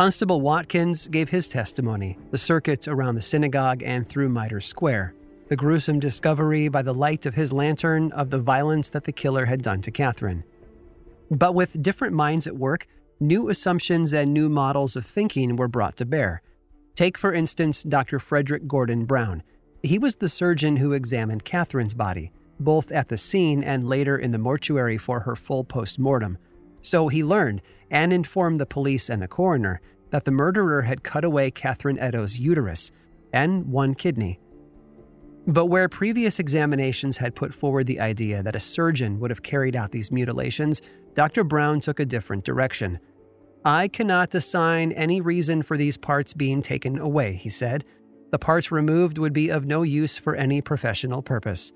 Constable 0.00 0.40
Watkins 0.40 1.08
gave 1.08 1.28
his 1.28 1.46
testimony, 1.46 2.16
the 2.30 2.38
circuit 2.38 2.88
around 2.88 3.16
the 3.16 3.20
synagogue 3.20 3.82
and 3.82 4.08
through 4.08 4.30
Mitre 4.30 4.58
Square, 4.58 5.14
the 5.50 5.56
gruesome 5.56 6.00
discovery 6.00 6.68
by 6.68 6.80
the 6.80 6.94
light 6.94 7.26
of 7.26 7.34
his 7.34 7.52
lantern 7.52 8.10
of 8.12 8.30
the 8.30 8.38
violence 8.38 8.88
that 8.88 9.04
the 9.04 9.12
killer 9.12 9.44
had 9.44 9.60
done 9.60 9.82
to 9.82 9.90
Catherine. 9.90 10.42
But 11.30 11.54
with 11.54 11.82
different 11.82 12.14
minds 12.14 12.46
at 12.46 12.56
work, 12.56 12.86
new 13.20 13.50
assumptions 13.50 14.14
and 14.14 14.32
new 14.32 14.48
models 14.48 14.96
of 14.96 15.04
thinking 15.04 15.56
were 15.56 15.68
brought 15.68 15.98
to 15.98 16.06
bear. 16.06 16.40
Take, 16.94 17.18
for 17.18 17.34
instance, 17.34 17.82
Dr. 17.82 18.18
Frederick 18.18 18.66
Gordon 18.66 19.04
Brown. 19.04 19.42
He 19.82 19.98
was 19.98 20.14
the 20.14 20.30
surgeon 20.30 20.78
who 20.78 20.94
examined 20.94 21.44
Catherine's 21.44 21.92
body. 21.92 22.32
both 22.58 22.90
at 22.92 23.08
the 23.08 23.16
scene 23.18 23.62
and 23.62 23.88
later 23.88 24.16
in 24.16 24.30
the 24.30 24.38
mortuary 24.38 24.98
for 24.98 25.20
her 25.20 25.36
full 25.36 25.64
post 25.64 25.98
mortem. 25.98 26.38
So 26.82 27.08
he 27.08 27.24
learned 27.24 27.62
and 27.90 28.12
informed 28.12 28.58
the 28.58 28.66
police 28.66 29.08
and 29.08 29.20
the 29.20 29.28
coroner 29.28 29.80
that 30.10 30.24
the 30.24 30.30
murderer 30.30 30.82
had 30.82 31.02
cut 31.02 31.24
away 31.24 31.50
Catherine 31.50 31.98
Eddowes' 31.98 32.38
uterus 32.38 32.90
and 33.32 33.66
one 33.66 33.94
kidney. 33.94 34.40
But 35.46 35.66
where 35.66 35.88
previous 35.88 36.38
examinations 36.38 37.16
had 37.16 37.34
put 37.34 37.54
forward 37.54 37.86
the 37.86 38.00
idea 38.00 38.42
that 38.42 38.56
a 38.56 38.60
surgeon 38.60 39.18
would 39.20 39.30
have 39.30 39.42
carried 39.42 39.74
out 39.74 39.90
these 39.90 40.12
mutilations, 40.12 40.82
Dr. 41.14 41.44
Brown 41.44 41.80
took 41.80 41.98
a 41.98 42.04
different 42.04 42.44
direction. 42.44 42.98
I 43.64 43.88
cannot 43.88 44.34
assign 44.34 44.92
any 44.92 45.20
reason 45.20 45.62
for 45.62 45.76
these 45.76 45.96
parts 45.96 46.34
being 46.34 46.62
taken 46.62 46.98
away, 46.98 47.34
he 47.34 47.50
said. 47.50 47.84
The 48.30 48.38
parts 48.38 48.70
removed 48.70 49.18
would 49.18 49.32
be 49.32 49.50
of 49.50 49.66
no 49.66 49.82
use 49.82 50.18
for 50.18 50.34
any 50.34 50.60
professional 50.60 51.22
purpose. 51.22 51.72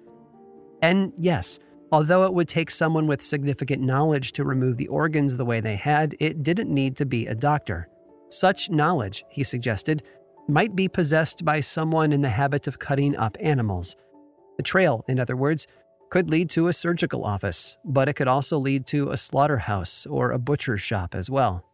And 0.83 1.13
yes, 1.19 1.59
although 1.93 2.25
it 2.25 2.35
would 2.35 2.49
take 2.49 2.71
someone 2.71 3.07
with 3.07 3.23
significant 3.23 3.83
knowledge 3.83 4.33
to 4.33 4.45
remove 4.45 4.77
the 4.77 4.89
organs 4.89 5.37
the 5.37 5.45
way 5.45 5.61
they 5.61 5.77
had, 5.77 6.17
it 6.21 6.43
didn't 6.43 6.73
need 6.73 6.97
to 6.97 7.07
be 7.07 7.27
a 7.27 7.35
doctor. 7.35 7.89
Such 8.31 8.71
knowledge, 8.71 9.25
he 9.29 9.45
suggested, 9.45 10.03
might 10.49 10.75
be 10.75 10.89
possessed 10.89 11.45
by 11.45 11.61
someone 11.61 12.13
in 12.13 12.21
the 12.21 12.29
habit 12.29 12.67
of 12.67 12.79
cutting 12.79 13.17
up 13.17 13.37
animals. 13.41 13.97
The 14.57 14.63
trail, 14.63 15.05
in 15.09 15.19
other 15.19 15.37
words, 15.37 15.67
could 16.11 16.31
lead 16.31 16.51
to 16.51 16.69
a 16.69 16.73
surgical 16.73 17.25
office, 17.25 17.77
but 17.85 18.09
it 18.09 18.15
could 18.15 18.29
also 18.29 18.59
lead 18.59 18.87
to 18.89 19.11
a 19.11 19.17
slaughterhouse 19.17 20.07
or 20.07 20.31
a 20.31 20.39
butcher's 20.39 20.83
shop 20.83 21.15
as 21.15 21.31
well. 21.31 21.65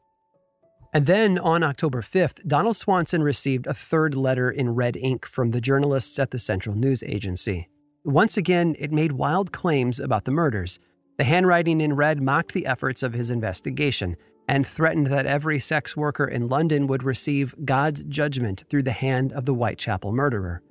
And 0.92 1.06
then 1.06 1.38
on 1.38 1.62
October 1.62 2.02
5th, 2.02 2.46
Donald 2.46 2.76
Swanson 2.76 3.22
received 3.22 3.66
a 3.66 3.74
third 3.74 4.14
letter 4.14 4.50
in 4.50 4.74
red 4.74 4.96
ink 4.96 5.24
from 5.24 5.50
the 5.50 5.60
journalists 5.60 6.18
at 6.18 6.30
the 6.30 6.38
Central 6.38 6.74
News 6.74 7.02
Agency. 7.04 7.68
Once 8.04 8.38
again, 8.38 8.74
it 8.78 8.90
made 8.90 9.12
wild 9.12 9.52
claims 9.52 10.00
about 10.00 10.24
the 10.24 10.30
murders. 10.30 10.78
The 11.18 11.24
handwriting 11.24 11.82
in 11.82 11.92
red 11.92 12.22
mocked 12.22 12.54
the 12.54 12.66
efforts 12.66 13.02
of 13.02 13.12
his 13.12 13.30
investigation 13.30 14.16
and 14.48 14.66
threatened 14.66 15.08
that 15.08 15.26
every 15.26 15.60
sex 15.60 15.96
worker 15.96 16.24
in 16.24 16.48
London 16.48 16.86
would 16.86 17.02
receive 17.02 17.54
God's 17.64 18.02
judgment 18.04 18.64
through 18.70 18.84
the 18.84 18.92
hand 18.92 19.32
of 19.34 19.44
the 19.44 19.52
Whitechapel 19.52 20.12
murderer. 20.12 20.62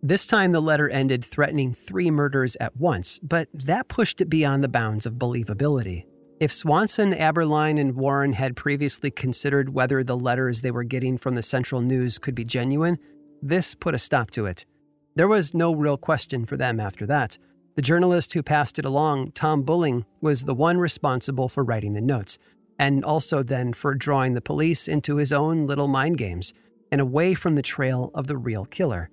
This 0.00 0.26
time, 0.26 0.52
the 0.52 0.62
letter 0.62 0.88
ended 0.88 1.24
threatening 1.24 1.74
three 1.74 2.10
murders 2.10 2.56
at 2.60 2.76
once, 2.76 3.18
but 3.18 3.48
that 3.52 3.88
pushed 3.88 4.20
it 4.20 4.30
beyond 4.30 4.62
the 4.62 4.68
bounds 4.68 5.06
of 5.06 5.14
believability. 5.14 6.04
If 6.40 6.52
Swanson, 6.52 7.12
Abberline, 7.12 7.80
and 7.80 7.96
Warren 7.96 8.32
had 8.32 8.54
previously 8.54 9.10
considered 9.10 9.74
whether 9.74 10.04
the 10.04 10.16
letters 10.16 10.60
they 10.60 10.70
were 10.70 10.84
getting 10.84 11.18
from 11.18 11.34
the 11.34 11.42
Central 11.42 11.80
News 11.80 12.18
could 12.18 12.34
be 12.34 12.44
genuine, 12.44 12.98
this 13.42 13.74
put 13.74 13.94
a 13.94 13.98
stop 13.98 14.30
to 14.32 14.46
it. 14.46 14.66
There 15.16 15.28
was 15.28 15.54
no 15.54 15.72
real 15.72 15.96
question 15.96 16.44
for 16.44 16.56
them 16.56 16.80
after 16.80 17.06
that. 17.06 17.38
The 17.76 17.82
journalist 17.82 18.32
who 18.32 18.42
passed 18.42 18.78
it 18.78 18.84
along, 18.84 19.32
Tom 19.32 19.64
Bulling, 19.64 20.04
was 20.20 20.42
the 20.42 20.54
one 20.54 20.78
responsible 20.78 21.48
for 21.48 21.62
writing 21.62 21.94
the 21.94 22.00
notes, 22.00 22.36
and 22.78 23.04
also 23.04 23.42
then 23.42 23.72
for 23.72 23.94
drawing 23.94 24.34
the 24.34 24.40
police 24.40 24.88
into 24.88 25.16
his 25.16 25.32
own 25.32 25.66
little 25.66 25.88
mind 25.88 26.18
games 26.18 26.52
and 26.90 27.00
away 27.00 27.34
from 27.34 27.54
the 27.54 27.62
trail 27.62 28.10
of 28.14 28.26
the 28.26 28.36
real 28.36 28.64
killer. 28.64 29.10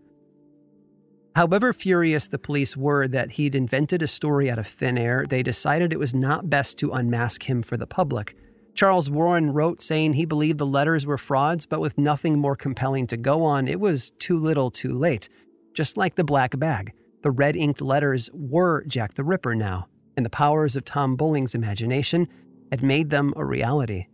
However 1.36 1.72
furious 1.72 2.28
the 2.28 2.40
police 2.40 2.76
were 2.76 3.08
that 3.08 3.32
he'd 3.32 3.56
invented 3.56 4.02
a 4.02 4.08
story 4.08 4.52
out 4.52 4.60
of 4.60 4.68
thin 4.68 4.98
air, 4.98 5.26
they 5.30 5.44
decided 5.44 5.94
it 5.94 6.00
was 6.00 6.14
not 6.14 6.50
best 6.50 6.78
to 6.80 6.92
unmask 6.92 7.50
him 7.50 7.62
for 7.62 7.78
the 7.78 7.88
public. 7.88 8.36
Charles 8.74 9.10
Warren 9.10 9.52
wrote 9.52 9.82
saying 9.82 10.14
he 10.14 10.26
believed 10.26 10.58
the 10.58 10.66
letters 10.66 11.06
were 11.06 11.18
frauds, 11.18 11.66
but 11.66 11.80
with 11.80 11.98
nothing 11.98 12.40
more 12.40 12.56
compelling 12.56 13.08
to 13.08 13.18
go 13.18 13.44
on, 13.44 13.68
it 13.68 13.80
was 13.80 14.12
too 14.20 14.38
little 14.38 14.72
too 14.72 14.98
late. 14.98 15.30
Just 15.74 15.98
like 15.98 16.16
the 16.16 16.24
black 16.24 16.58
bag, 16.60 16.94
the 17.22 17.32
red 17.32 17.56
inked 17.56 17.82
letters 17.82 18.30
were 18.34 18.84
Jack 18.86 19.14
the 19.14 19.24
Ripper 19.24 19.56
now, 19.56 19.88
and 20.18 20.26
the 20.26 20.30
powers 20.30 20.76
of 20.76 20.86
Tom 20.86 21.16
Bulling's 21.16 21.56
imagination 21.56 22.28
had 22.72 22.84
made 22.84 23.10
them 23.10 23.34
a 23.36 23.46
reality. 23.46 24.08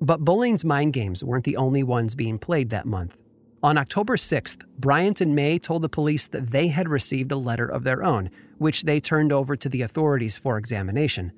But 0.00 0.24
Bulling's 0.24 0.64
mind 0.64 0.92
games 0.92 1.22
weren't 1.22 1.44
the 1.44 1.56
only 1.56 1.84
ones 1.84 2.16
being 2.16 2.38
played 2.38 2.70
that 2.70 2.86
month. 2.86 3.16
On 3.62 3.78
October 3.78 4.16
6th, 4.16 4.66
Bryant 4.78 5.20
and 5.20 5.36
May 5.36 5.60
told 5.60 5.82
the 5.82 5.88
police 5.88 6.26
that 6.26 6.50
they 6.50 6.66
had 6.66 6.88
received 6.88 7.30
a 7.30 7.36
letter 7.36 7.66
of 7.66 7.84
their 7.84 8.02
own, 8.02 8.28
which 8.58 8.82
they 8.82 8.98
turned 8.98 9.32
over 9.32 9.54
to 9.54 9.68
the 9.68 9.82
authorities 9.82 10.36
for 10.36 10.58
examination. 10.58 11.30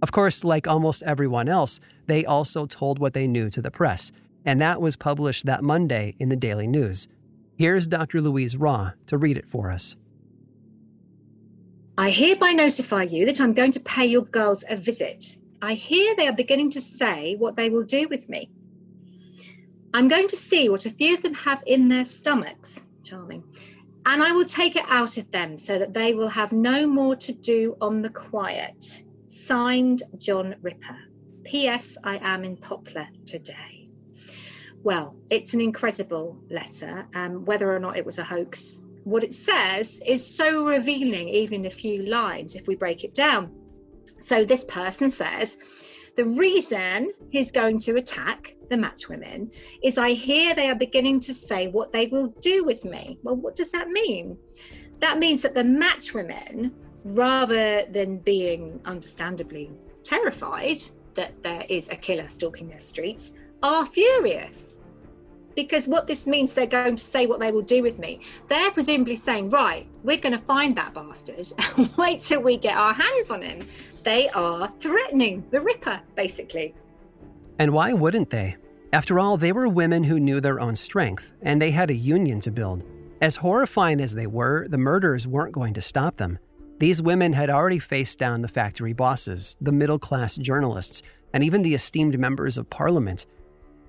Of 0.00 0.12
course, 0.12 0.44
like 0.44 0.68
almost 0.68 1.02
everyone 1.02 1.48
else, 1.48 1.80
they 2.06 2.24
also 2.24 2.66
told 2.66 3.00
what 3.00 3.14
they 3.14 3.26
knew 3.26 3.50
to 3.50 3.60
the 3.60 3.72
press, 3.72 4.12
and 4.44 4.60
that 4.60 4.80
was 4.80 4.94
published 4.94 5.46
that 5.46 5.64
Monday 5.64 6.14
in 6.20 6.28
the 6.28 6.36
Daily 6.36 6.68
News. 6.68 7.08
Here's 7.56 7.86
Dr. 7.86 8.20
Louise 8.20 8.56
Raw 8.56 8.92
to 9.06 9.18
read 9.18 9.36
it 9.36 9.48
for 9.48 9.70
us. 9.70 9.96
I 11.98 12.10
hereby 12.10 12.52
notify 12.52 13.04
you 13.04 13.26
that 13.26 13.40
I'm 13.40 13.52
going 13.52 13.72
to 13.72 13.80
pay 13.80 14.06
your 14.06 14.22
girls 14.22 14.64
a 14.68 14.76
visit 14.76 15.36
I 15.64 15.74
hear 15.74 16.16
they 16.16 16.26
are 16.26 16.32
beginning 16.32 16.70
to 16.70 16.80
say 16.80 17.36
what 17.36 17.54
they 17.54 17.70
will 17.70 17.84
do 17.84 18.08
with 18.08 18.28
me. 18.28 18.50
I'm 19.94 20.08
going 20.08 20.26
to 20.28 20.36
see 20.36 20.68
what 20.68 20.86
a 20.86 20.90
few 20.90 21.14
of 21.14 21.22
them 21.22 21.34
have 21.34 21.62
in 21.64 21.88
their 21.88 22.04
stomachs. 22.04 22.84
Charming. 23.04 23.44
And 24.04 24.20
I 24.20 24.32
will 24.32 24.44
take 24.44 24.74
it 24.74 24.84
out 24.88 25.18
of 25.18 25.30
them 25.30 25.58
so 25.58 25.78
that 25.78 25.94
they 25.94 26.14
will 26.14 26.28
have 26.28 26.50
no 26.50 26.88
more 26.88 27.14
to 27.14 27.32
do 27.32 27.76
on 27.80 28.02
the 28.02 28.10
quiet. 28.10 29.04
Signed, 29.28 30.02
John 30.18 30.56
Ripper. 30.62 30.98
P.S. 31.44 31.96
I 32.02 32.18
am 32.20 32.42
in 32.42 32.56
Poplar 32.56 33.06
today. 33.24 33.81
Well, 34.84 35.14
it's 35.30 35.54
an 35.54 35.60
incredible 35.60 36.36
letter. 36.50 37.06
Um, 37.14 37.44
whether 37.44 37.72
or 37.72 37.78
not 37.78 37.96
it 37.96 38.04
was 38.04 38.18
a 38.18 38.24
hoax, 38.24 38.82
what 39.04 39.22
it 39.22 39.32
says 39.32 40.02
is 40.04 40.26
so 40.26 40.64
revealing, 40.66 41.28
even 41.28 41.60
in 41.60 41.66
a 41.66 41.70
few 41.70 42.02
lines, 42.02 42.56
if 42.56 42.66
we 42.66 42.74
break 42.74 43.04
it 43.04 43.14
down. 43.14 43.52
So 44.18 44.44
this 44.44 44.64
person 44.64 45.10
says, 45.10 45.56
the 46.16 46.24
reason 46.24 47.12
he's 47.30 47.52
going 47.52 47.78
to 47.80 47.96
attack 47.96 48.56
the 48.68 48.76
match 48.76 49.08
women 49.08 49.52
is 49.82 49.98
I 49.98 50.10
hear 50.10 50.54
they 50.54 50.68
are 50.68 50.74
beginning 50.74 51.20
to 51.20 51.34
say 51.34 51.68
what 51.68 51.92
they 51.92 52.06
will 52.08 52.26
do 52.40 52.64
with 52.64 52.84
me. 52.84 53.18
Well, 53.22 53.36
what 53.36 53.56
does 53.56 53.70
that 53.70 53.88
mean? 53.88 54.36
That 54.98 55.18
means 55.18 55.42
that 55.42 55.54
the 55.54 55.64
match 55.64 56.12
women, 56.12 56.74
rather 57.04 57.84
than 57.86 58.18
being 58.18 58.80
understandably 58.84 59.70
terrified 60.02 60.78
that 61.14 61.42
there 61.42 61.64
is 61.68 61.88
a 61.88 61.96
killer 61.96 62.28
stalking 62.28 62.68
their 62.68 62.80
streets, 62.80 63.32
are 63.62 63.86
furious 63.86 64.71
because 65.54 65.88
what 65.88 66.06
this 66.06 66.26
means 66.26 66.52
they're 66.52 66.66
going 66.66 66.96
to 66.96 67.02
say 67.02 67.26
what 67.26 67.40
they 67.40 67.52
will 67.52 67.62
do 67.62 67.82
with 67.82 67.98
me. 67.98 68.20
They're 68.48 68.70
presumably 68.70 69.16
saying 69.16 69.50
right 69.50 69.86
we're 70.02 70.18
going 70.18 70.38
to 70.38 70.44
find 70.44 70.76
that 70.76 70.94
bastard. 70.94 71.48
Wait 71.96 72.20
till 72.20 72.42
we 72.42 72.56
get 72.56 72.76
our 72.76 72.92
hands 72.92 73.30
on 73.30 73.42
him. 73.42 73.66
They 74.04 74.28
are 74.30 74.68
threatening 74.80 75.44
the 75.50 75.60
ripper 75.60 76.00
basically. 76.14 76.74
And 77.58 77.72
why 77.72 77.92
wouldn't 77.92 78.30
they? 78.30 78.56
After 78.92 79.18
all 79.18 79.36
they 79.36 79.52
were 79.52 79.68
women 79.68 80.04
who 80.04 80.20
knew 80.20 80.40
their 80.40 80.60
own 80.60 80.76
strength 80.76 81.32
and 81.42 81.60
they 81.60 81.70
had 81.70 81.90
a 81.90 81.94
union 81.94 82.40
to 82.40 82.50
build. 82.50 82.84
As 83.20 83.36
horrifying 83.36 84.00
as 84.00 84.14
they 84.14 84.26
were 84.26 84.66
the 84.68 84.78
murders 84.78 85.26
weren't 85.26 85.52
going 85.52 85.74
to 85.74 85.80
stop 85.80 86.16
them. 86.16 86.38
These 86.78 87.00
women 87.00 87.32
had 87.32 87.48
already 87.48 87.78
faced 87.78 88.18
down 88.18 88.42
the 88.42 88.48
factory 88.48 88.92
bosses 88.92 89.56
the 89.60 89.70
middle 89.70 89.98
class 89.98 90.36
journalists 90.36 91.02
and 91.32 91.44
even 91.44 91.62
the 91.62 91.74
esteemed 91.74 92.18
members 92.18 92.58
of 92.58 92.68
parliament 92.68 93.26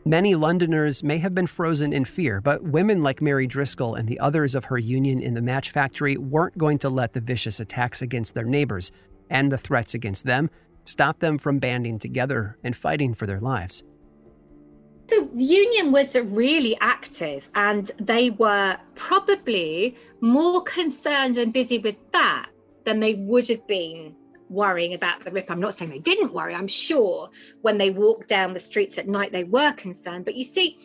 Many 0.06 0.36
Londoners 0.36 1.02
may 1.02 1.18
have 1.20 1.34
been 1.34 1.48
frozen 1.48 1.94
in 1.94 2.04
fear, 2.04 2.42
but 2.42 2.62
women 2.62 3.02
like 3.02 3.22
Mary 3.22 3.48
Driscoll 3.48 3.96
and 3.96 4.06
the 4.06 4.20
others 4.20 4.54
of 4.54 4.66
her 4.66 4.78
union 4.78 5.22
in 5.22 5.34
the 5.34 5.42
match 5.42 5.72
factory 5.72 6.18
weren't 6.18 6.58
going 6.58 6.78
to 6.80 6.90
let 6.90 7.14
the 7.14 7.22
vicious 7.22 7.62
attacks 7.62 8.02
against 8.02 8.34
their 8.34 8.44
neighbors 8.44 8.92
and 9.30 9.50
the 9.50 9.58
threats 9.58 9.94
against 9.94 10.26
them 10.26 10.50
stop 10.84 11.20
them 11.20 11.38
from 11.38 11.58
banding 11.58 12.00
together 12.00 12.58
and 12.66 12.76
fighting 12.76 13.14
for 13.14 13.26
their 13.26 13.40
lives. 13.40 13.82
The 15.08 15.30
union 15.36 15.94
was 15.94 16.16
really 16.16 16.78
active 16.82 17.50
and 17.56 17.90
they 17.98 18.32
were 18.32 18.76
probably 18.96 19.96
more 20.20 20.64
concerned 20.64 21.38
and 21.38 21.54
busy 21.54 21.80
with 21.80 21.96
that 22.12 22.50
than 22.84 23.00
they 23.00 23.14
would 23.14 23.48
have 23.48 23.66
been 23.68 24.16
worrying 24.54 24.94
about 24.94 25.24
the 25.24 25.32
rip. 25.32 25.50
I'm 25.50 25.60
not 25.60 25.74
saying 25.74 25.92
they 25.92 26.00
didn't 26.00 26.34
worry. 26.34 26.56
I'm 26.56 26.68
sure 26.68 27.30
when 27.62 27.78
they 27.78 27.90
walked 27.90 28.28
down 28.28 28.54
the 28.54 28.60
streets 28.60 28.98
at 28.98 29.08
night, 29.08 29.32
they 29.32 29.44
were 29.44 29.74
concerned. 29.74 30.26
But 30.26 30.36
you 30.36 30.46
see, 30.46 30.78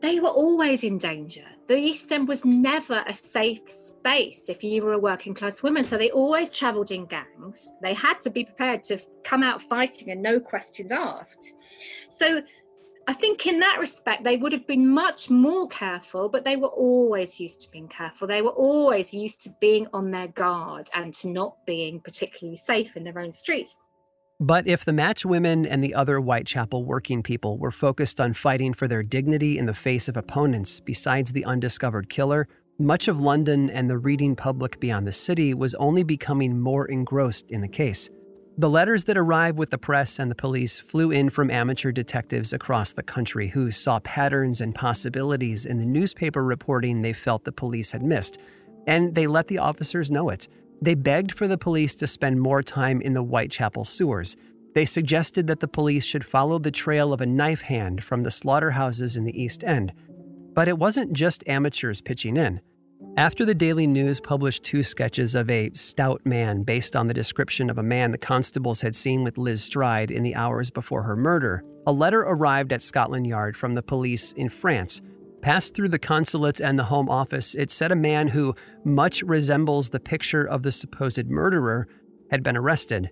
they 0.00 0.18
were 0.18 0.28
always 0.28 0.82
in 0.82 0.98
danger. 0.98 1.44
The 1.68 1.76
East 1.76 2.10
End 2.12 2.26
was 2.26 2.44
never 2.44 3.04
a 3.06 3.14
safe 3.14 3.70
space 3.70 4.48
if 4.48 4.64
you 4.64 4.82
were 4.82 4.94
a 4.94 4.98
working 4.98 5.32
class 5.32 5.62
woman. 5.62 5.84
So 5.84 5.96
they 5.96 6.10
always 6.10 6.54
travelled 6.54 6.90
in 6.90 7.06
gangs. 7.06 7.72
They 7.82 7.94
had 7.94 8.20
to 8.22 8.30
be 8.30 8.44
prepared 8.44 8.82
to 8.84 8.98
come 9.22 9.42
out 9.42 9.62
fighting 9.62 10.10
and 10.10 10.20
no 10.20 10.40
questions 10.40 10.90
asked. 10.90 11.52
So 12.10 12.42
I 13.06 13.14
think 13.14 13.46
in 13.46 13.58
that 13.60 13.78
respect, 13.80 14.22
they 14.22 14.36
would 14.36 14.52
have 14.52 14.66
been 14.66 14.88
much 14.88 15.28
more 15.28 15.66
careful, 15.68 16.28
but 16.28 16.44
they 16.44 16.56
were 16.56 16.68
always 16.68 17.40
used 17.40 17.62
to 17.62 17.70
being 17.70 17.88
careful. 17.88 18.28
They 18.28 18.42
were 18.42 18.50
always 18.50 19.12
used 19.12 19.42
to 19.42 19.50
being 19.60 19.88
on 19.92 20.10
their 20.12 20.28
guard 20.28 20.88
and 20.94 21.12
to 21.14 21.28
not 21.28 21.56
being 21.66 22.00
particularly 22.00 22.56
safe 22.56 22.96
in 22.96 23.02
their 23.04 23.18
own 23.18 23.32
streets. 23.32 23.76
But 24.38 24.66
if 24.66 24.84
the 24.84 24.92
match 24.92 25.24
women 25.24 25.66
and 25.66 25.82
the 25.82 25.94
other 25.94 26.18
Whitechapel 26.18 26.84
working 26.84 27.22
people 27.22 27.58
were 27.58 27.70
focused 27.70 28.20
on 28.20 28.34
fighting 28.34 28.72
for 28.72 28.88
their 28.88 29.02
dignity 29.02 29.58
in 29.58 29.66
the 29.66 29.74
face 29.74 30.08
of 30.08 30.16
opponents 30.16 30.80
besides 30.80 31.32
the 31.32 31.44
undiscovered 31.44 32.08
killer, 32.08 32.48
much 32.78 33.08
of 33.08 33.20
London 33.20 33.70
and 33.70 33.88
the 33.88 33.98
reading 33.98 34.34
public 34.34 34.80
beyond 34.80 35.06
the 35.06 35.12
city 35.12 35.54
was 35.54 35.74
only 35.76 36.02
becoming 36.02 36.58
more 36.58 36.86
engrossed 36.86 37.50
in 37.50 37.60
the 37.60 37.68
case. 37.68 38.10
The 38.58 38.68
letters 38.68 39.04
that 39.04 39.16
arrived 39.16 39.56
with 39.56 39.70
the 39.70 39.78
press 39.78 40.18
and 40.18 40.30
the 40.30 40.34
police 40.34 40.78
flew 40.78 41.10
in 41.10 41.30
from 41.30 41.50
amateur 41.50 41.90
detectives 41.90 42.52
across 42.52 42.92
the 42.92 43.02
country 43.02 43.48
who 43.48 43.70
saw 43.70 43.98
patterns 44.00 44.60
and 44.60 44.74
possibilities 44.74 45.64
in 45.64 45.78
the 45.78 45.86
newspaper 45.86 46.44
reporting 46.44 47.00
they 47.00 47.14
felt 47.14 47.44
the 47.44 47.52
police 47.52 47.92
had 47.92 48.02
missed, 48.02 48.38
and 48.86 49.14
they 49.14 49.26
let 49.26 49.48
the 49.48 49.56
officers 49.56 50.10
know 50.10 50.28
it. 50.28 50.48
They 50.82 50.94
begged 50.94 51.32
for 51.32 51.48
the 51.48 51.56
police 51.56 51.94
to 51.96 52.06
spend 52.06 52.42
more 52.42 52.62
time 52.62 53.00
in 53.00 53.14
the 53.14 53.22
Whitechapel 53.22 53.84
sewers. 53.84 54.36
They 54.74 54.84
suggested 54.84 55.46
that 55.46 55.60
the 55.60 55.68
police 55.68 56.04
should 56.04 56.24
follow 56.24 56.58
the 56.58 56.70
trail 56.70 57.14
of 57.14 57.22
a 57.22 57.26
knife 57.26 57.62
hand 57.62 58.04
from 58.04 58.22
the 58.22 58.30
slaughterhouses 58.30 59.16
in 59.16 59.24
the 59.24 59.42
East 59.42 59.64
End. 59.64 59.92
But 60.54 60.68
it 60.68 60.78
wasn't 60.78 61.14
just 61.14 61.48
amateurs 61.48 62.02
pitching 62.02 62.36
in. 62.36 62.60
After 63.16 63.44
the 63.44 63.54
Daily 63.54 63.86
News 63.86 64.20
published 64.20 64.64
two 64.64 64.82
sketches 64.82 65.34
of 65.34 65.50
a 65.50 65.70
stout 65.74 66.24
man 66.24 66.62
based 66.62 66.96
on 66.96 67.08
the 67.08 67.14
description 67.14 67.68
of 67.68 67.76
a 67.76 67.82
man 67.82 68.10
the 68.10 68.18
constables 68.18 68.80
had 68.80 68.94
seen 68.94 69.22
with 69.22 69.36
Liz 69.36 69.62
Stride 69.62 70.10
in 70.10 70.22
the 70.22 70.34
hours 70.34 70.70
before 70.70 71.02
her 71.02 71.14
murder, 71.14 71.62
a 71.86 71.92
letter 71.92 72.20
arrived 72.20 72.72
at 72.72 72.80
Scotland 72.80 73.26
Yard 73.26 73.56
from 73.56 73.74
the 73.74 73.82
police 73.82 74.32
in 74.32 74.48
France. 74.48 75.02
Passed 75.42 75.74
through 75.74 75.88
the 75.88 75.98
consulate 75.98 76.60
and 76.60 76.78
the 76.78 76.84
Home 76.84 77.10
Office, 77.10 77.54
it 77.54 77.70
said 77.70 77.92
a 77.92 77.96
man 77.96 78.28
who 78.28 78.54
much 78.84 79.22
resembles 79.22 79.90
the 79.90 80.00
picture 80.00 80.44
of 80.44 80.62
the 80.62 80.72
supposed 80.72 81.26
murderer 81.26 81.88
had 82.30 82.42
been 82.42 82.56
arrested. 82.56 83.10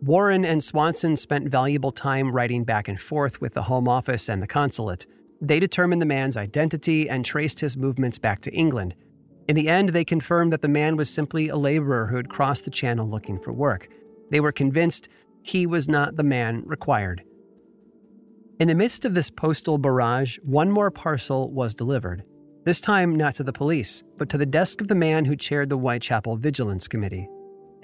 Warren 0.00 0.44
and 0.44 0.62
Swanson 0.62 1.16
spent 1.16 1.48
valuable 1.48 1.90
time 1.90 2.30
writing 2.30 2.62
back 2.62 2.86
and 2.86 3.00
forth 3.00 3.40
with 3.40 3.54
the 3.54 3.62
Home 3.62 3.88
Office 3.88 4.28
and 4.28 4.40
the 4.40 4.46
consulate. 4.46 5.06
They 5.40 5.60
determined 5.60 6.02
the 6.02 6.06
man's 6.06 6.36
identity 6.36 7.08
and 7.08 7.24
traced 7.24 7.60
his 7.60 7.76
movements 7.76 8.18
back 8.18 8.40
to 8.42 8.52
England. 8.52 8.94
In 9.48 9.56
the 9.56 9.68
end, 9.68 9.90
they 9.90 10.04
confirmed 10.04 10.52
that 10.52 10.62
the 10.62 10.68
man 10.68 10.96
was 10.96 11.08
simply 11.08 11.48
a 11.48 11.56
laborer 11.56 12.06
who 12.06 12.16
had 12.16 12.28
crossed 12.28 12.64
the 12.64 12.70
channel 12.70 13.08
looking 13.08 13.38
for 13.38 13.52
work. 13.52 13.88
They 14.30 14.40
were 14.40 14.52
convinced 14.52 15.08
he 15.42 15.66
was 15.66 15.88
not 15.88 16.16
the 16.16 16.22
man 16.22 16.62
required. 16.66 17.22
In 18.60 18.68
the 18.68 18.74
midst 18.74 19.04
of 19.04 19.14
this 19.14 19.30
postal 19.30 19.78
barrage, 19.78 20.36
one 20.42 20.70
more 20.70 20.90
parcel 20.90 21.50
was 21.52 21.74
delivered. 21.74 22.24
This 22.64 22.80
time, 22.80 23.14
not 23.14 23.36
to 23.36 23.44
the 23.44 23.52
police, 23.52 24.02
but 24.18 24.28
to 24.30 24.36
the 24.36 24.44
desk 24.44 24.80
of 24.80 24.88
the 24.88 24.94
man 24.94 25.24
who 25.24 25.36
chaired 25.36 25.70
the 25.70 25.78
Whitechapel 25.78 26.36
Vigilance 26.36 26.88
Committee. 26.88 27.28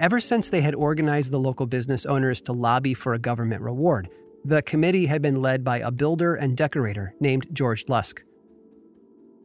Ever 0.01 0.19
since 0.19 0.51
they 0.51 0.61
had 0.61 0.75
organized 0.75 1.31
the 1.31 1.39
local 1.39 1.67
business 1.67 2.05
owners 2.05 2.41
to 2.43 2.53
lobby 2.53 2.93
for 2.93 3.15
a 3.15 3.19
government 3.19 3.63
reward, 3.63 4.11
the 4.45 4.63
committee 4.63 5.07
had 5.07 5.23
been 5.23 5.41
led 5.41 5.65
by 5.65 5.79
a 5.79 5.91
builder 5.91 6.35
and 6.35 6.57
decorator 6.57 7.15
named 7.19 7.47
George 7.53 7.85
Lusk. 7.89 8.23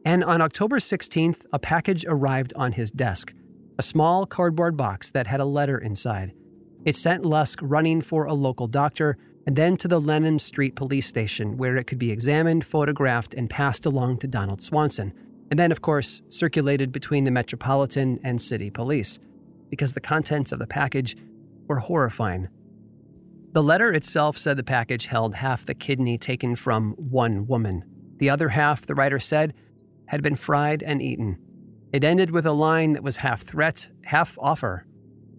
And 0.04 0.22
on 0.22 0.40
October 0.40 0.78
16th, 0.78 1.46
a 1.52 1.58
package 1.58 2.04
arrived 2.06 2.52
on 2.54 2.72
his 2.72 2.90
desk 2.90 3.34
a 3.78 3.82
small 3.82 4.26
cardboard 4.26 4.76
box 4.76 5.08
that 5.08 5.26
had 5.26 5.40
a 5.40 5.44
letter 5.46 5.78
inside. 5.78 6.34
It 6.84 6.94
sent 6.94 7.24
Lusk 7.24 7.58
running 7.62 8.02
for 8.02 8.26
a 8.26 8.34
local 8.34 8.66
doctor 8.66 9.16
and 9.46 9.56
then 9.56 9.78
to 9.78 9.88
the 9.88 9.98
Leman 9.98 10.38
Street 10.38 10.76
police 10.76 11.06
station 11.06 11.56
where 11.56 11.78
it 11.78 11.84
could 11.84 11.98
be 11.98 12.10
examined, 12.10 12.62
photographed, 12.62 13.32
and 13.32 13.48
passed 13.48 13.86
along 13.86 14.18
to 14.18 14.26
Donald 14.26 14.60
Swanson. 14.60 15.14
And 15.50 15.58
then, 15.58 15.72
of 15.72 15.80
course, 15.80 16.20
circulated 16.28 16.92
between 16.92 17.24
the 17.24 17.30
Metropolitan 17.30 18.20
and 18.22 18.40
City 18.40 18.68
Police, 18.68 19.18
because 19.70 19.94
the 19.94 20.00
contents 20.00 20.52
of 20.52 20.58
the 20.58 20.66
package 20.66 21.16
were 21.66 21.78
horrifying. 21.78 22.48
The 23.52 23.62
letter 23.62 23.92
itself 23.92 24.38
said 24.38 24.56
the 24.56 24.62
package 24.62 25.06
held 25.06 25.34
half 25.34 25.66
the 25.66 25.74
kidney 25.74 26.18
taken 26.18 26.54
from 26.54 26.92
one 26.92 27.46
woman. 27.48 27.82
The 28.18 28.30
other 28.30 28.50
half, 28.50 28.86
the 28.86 28.94
writer 28.94 29.18
said, 29.18 29.54
had 30.06 30.22
been 30.22 30.36
fried 30.36 30.82
and 30.82 31.02
eaten. 31.02 31.38
It 31.92 32.04
ended 32.04 32.30
with 32.30 32.46
a 32.46 32.52
line 32.52 32.92
that 32.92 33.02
was 33.02 33.16
half 33.16 33.42
threat, 33.42 33.88
half 34.04 34.38
offer. 34.38 34.86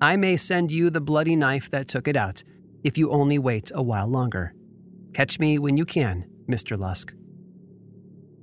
I 0.01 0.17
may 0.17 0.35
send 0.35 0.71
you 0.71 0.89
the 0.89 0.99
bloody 0.99 1.37
knife 1.37 1.69
that 1.69 1.87
took 1.87 2.07
it 2.07 2.17
out, 2.17 2.43
if 2.83 2.97
you 2.97 3.11
only 3.11 3.39
wait 3.39 3.71
a 3.73 3.81
while 3.81 4.07
longer. 4.07 4.53
Catch 5.13 5.39
me 5.39 5.57
when 5.59 5.77
you 5.77 5.85
can, 5.85 6.25
Mr. 6.49 6.77
Lusk. 6.77 7.13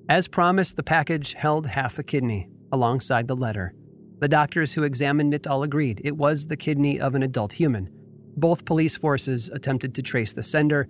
As 0.08 0.28
promised, 0.28 0.76
the 0.76 0.82
package 0.82 1.34
held 1.34 1.66
half 1.66 1.98
a 1.98 2.02
kidney, 2.02 2.48
alongside 2.72 3.28
the 3.28 3.36
letter. 3.36 3.74
The 4.20 4.28
doctors 4.28 4.72
who 4.72 4.82
examined 4.82 5.34
it 5.34 5.46
all 5.46 5.62
agreed 5.62 6.00
it 6.04 6.16
was 6.16 6.46
the 6.46 6.56
kidney 6.56 6.98
of 6.98 7.14
an 7.14 7.22
adult 7.22 7.52
human. 7.52 7.90
Both 8.38 8.64
police 8.64 8.96
forces 8.96 9.50
attempted 9.50 9.96
to 9.96 10.02
trace 10.02 10.32
the 10.32 10.44
sender, 10.44 10.86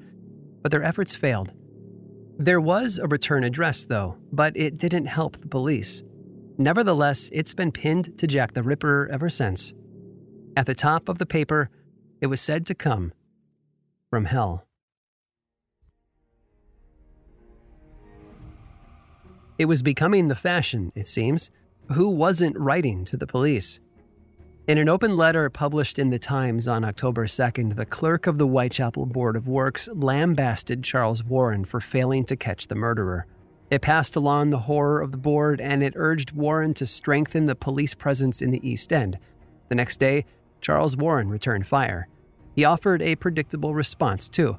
but 0.63 0.71
their 0.71 0.83
efforts 0.83 1.15
failed. 1.15 1.55
There 2.39 2.61
was 2.61 2.99
a 2.99 3.07
return 3.07 3.43
address, 3.43 3.87
though, 3.87 4.19
but 4.31 4.55
it 4.55 4.77
didn't 4.77 5.07
help 5.07 5.39
the 5.39 5.49
police. 5.49 6.03
Nevertheless, 6.59 7.31
it's 7.33 7.55
been 7.55 7.73
pinned 7.73 8.19
to 8.19 8.27
Jack 8.27 8.53
the 8.53 8.63
Ripper 8.63 9.09
ever 9.11 9.31
since. 9.31 9.73
At 10.59 10.67
the 10.67 10.75
top 10.75 11.09
of 11.09 11.17
the 11.17 11.25
paper, 11.25 11.71
it 12.21 12.27
was 12.27 12.43
said 12.43 12.67
to 12.67 12.75
come 12.75 13.15
from 14.11 14.27
hell. 14.27 14.67
It 19.59 19.65
was 19.65 19.83
becoming 19.83 20.29
the 20.29 20.37
fashion, 20.37 20.93
it 20.95 21.09
seems. 21.09 21.51
Who 21.93 22.11
wasn't 22.11 22.59
writing 22.59 23.07
to 23.07 23.17
the 23.17 23.27
police? 23.27 23.81
In 24.68 24.76
an 24.76 24.90
open 24.90 25.16
letter 25.16 25.48
published 25.48 25.98
in 25.98 26.11
the 26.11 26.18
Times 26.18 26.68
on 26.68 26.85
October 26.85 27.26
2nd, 27.26 27.76
the 27.76 27.87
clerk 27.87 28.26
of 28.26 28.37
the 28.37 28.46
Whitechapel 28.46 29.07
Board 29.07 29.35
of 29.35 29.48
Works 29.48 29.88
lambasted 29.94 30.85
Charles 30.85 31.24
Warren 31.24 31.64
for 31.64 31.81
failing 31.81 32.26
to 32.26 32.37
catch 32.37 32.66
the 32.66 32.74
murderer. 32.74 33.24
It 33.70 33.81
passed 33.81 34.14
along 34.14 34.50
the 34.50 34.59
horror 34.59 35.00
of 35.00 35.11
the 35.11 35.16
board 35.16 35.62
and 35.62 35.83
it 35.83 35.94
urged 35.96 36.33
Warren 36.33 36.74
to 36.74 36.85
strengthen 36.85 37.46
the 37.46 37.54
police 37.54 37.94
presence 37.94 38.42
in 38.42 38.50
the 38.50 38.61
East 38.68 38.92
End. 38.92 39.18
The 39.70 39.74
next 39.74 40.00
day, 40.00 40.26
Charles 40.61 40.98
Warren 40.98 41.31
returned 41.31 41.66
fire. 41.66 42.07
He 42.54 42.66
offered 42.66 43.00
a 43.00 43.16
predictable 43.16 43.74
response, 43.74 44.28
too. 44.28 44.59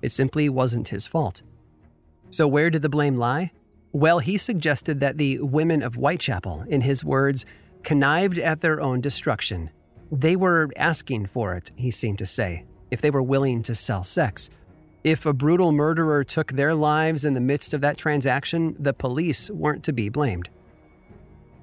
It 0.00 0.12
simply 0.12 0.48
wasn't 0.48 0.88
his 0.88 1.06
fault. 1.06 1.42
So, 2.30 2.48
where 2.48 2.70
did 2.70 2.80
the 2.80 2.88
blame 2.88 3.18
lie? 3.18 3.52
Well, 3.92 4.20
he 4.20 4.38
suggested 4.38 5.00
that 5.00 5.18
the 5.18 5.40
women 5.40 5.82
of 5.82 5.96
Whitechapel, 5.96 6.64
in 6.66 6.80
his 6.80 7.04
words, 7.04 7.44
connived 7.84 8.38
at 8.38 8.60
their 8.60 8.80
own 8.80 9.00
destruction. 9.00 9.70
They 10.10 10.36
were 10.36 10.70
asking 10.76 11.26
for 11.26 11.54
it, 11.54 11.70
he 11.76 11.90
seemed 11.90 12.18
to 12.18 12.26
say, 12.26 12.64
if 12.90 13.00
they 13.00 13.10
were 13.10 13.22
willing 13.22 13.62
to 13.64 13.74
sell 13.74 14.02
sex. 14.04 14.50
If 15.02 15.26
a 15.26 15.34
brutal 15.34 15.70
murderer 15.72 16.24
took 16.24 16.52
their 16.52 16.74
lives 16.74 17.24
in 17.24 17.34
the 17.34 17.40
midst 17.40 17.74
of 17.74 17.82
that 17.82 17.98
transaction, 17.98 18.74
the 18.78 18.94
police 18.94 19.50
weren't 19.50 19.84
to 19.84 19.92
be 19.92 20.08
blamed. 20.08 20.48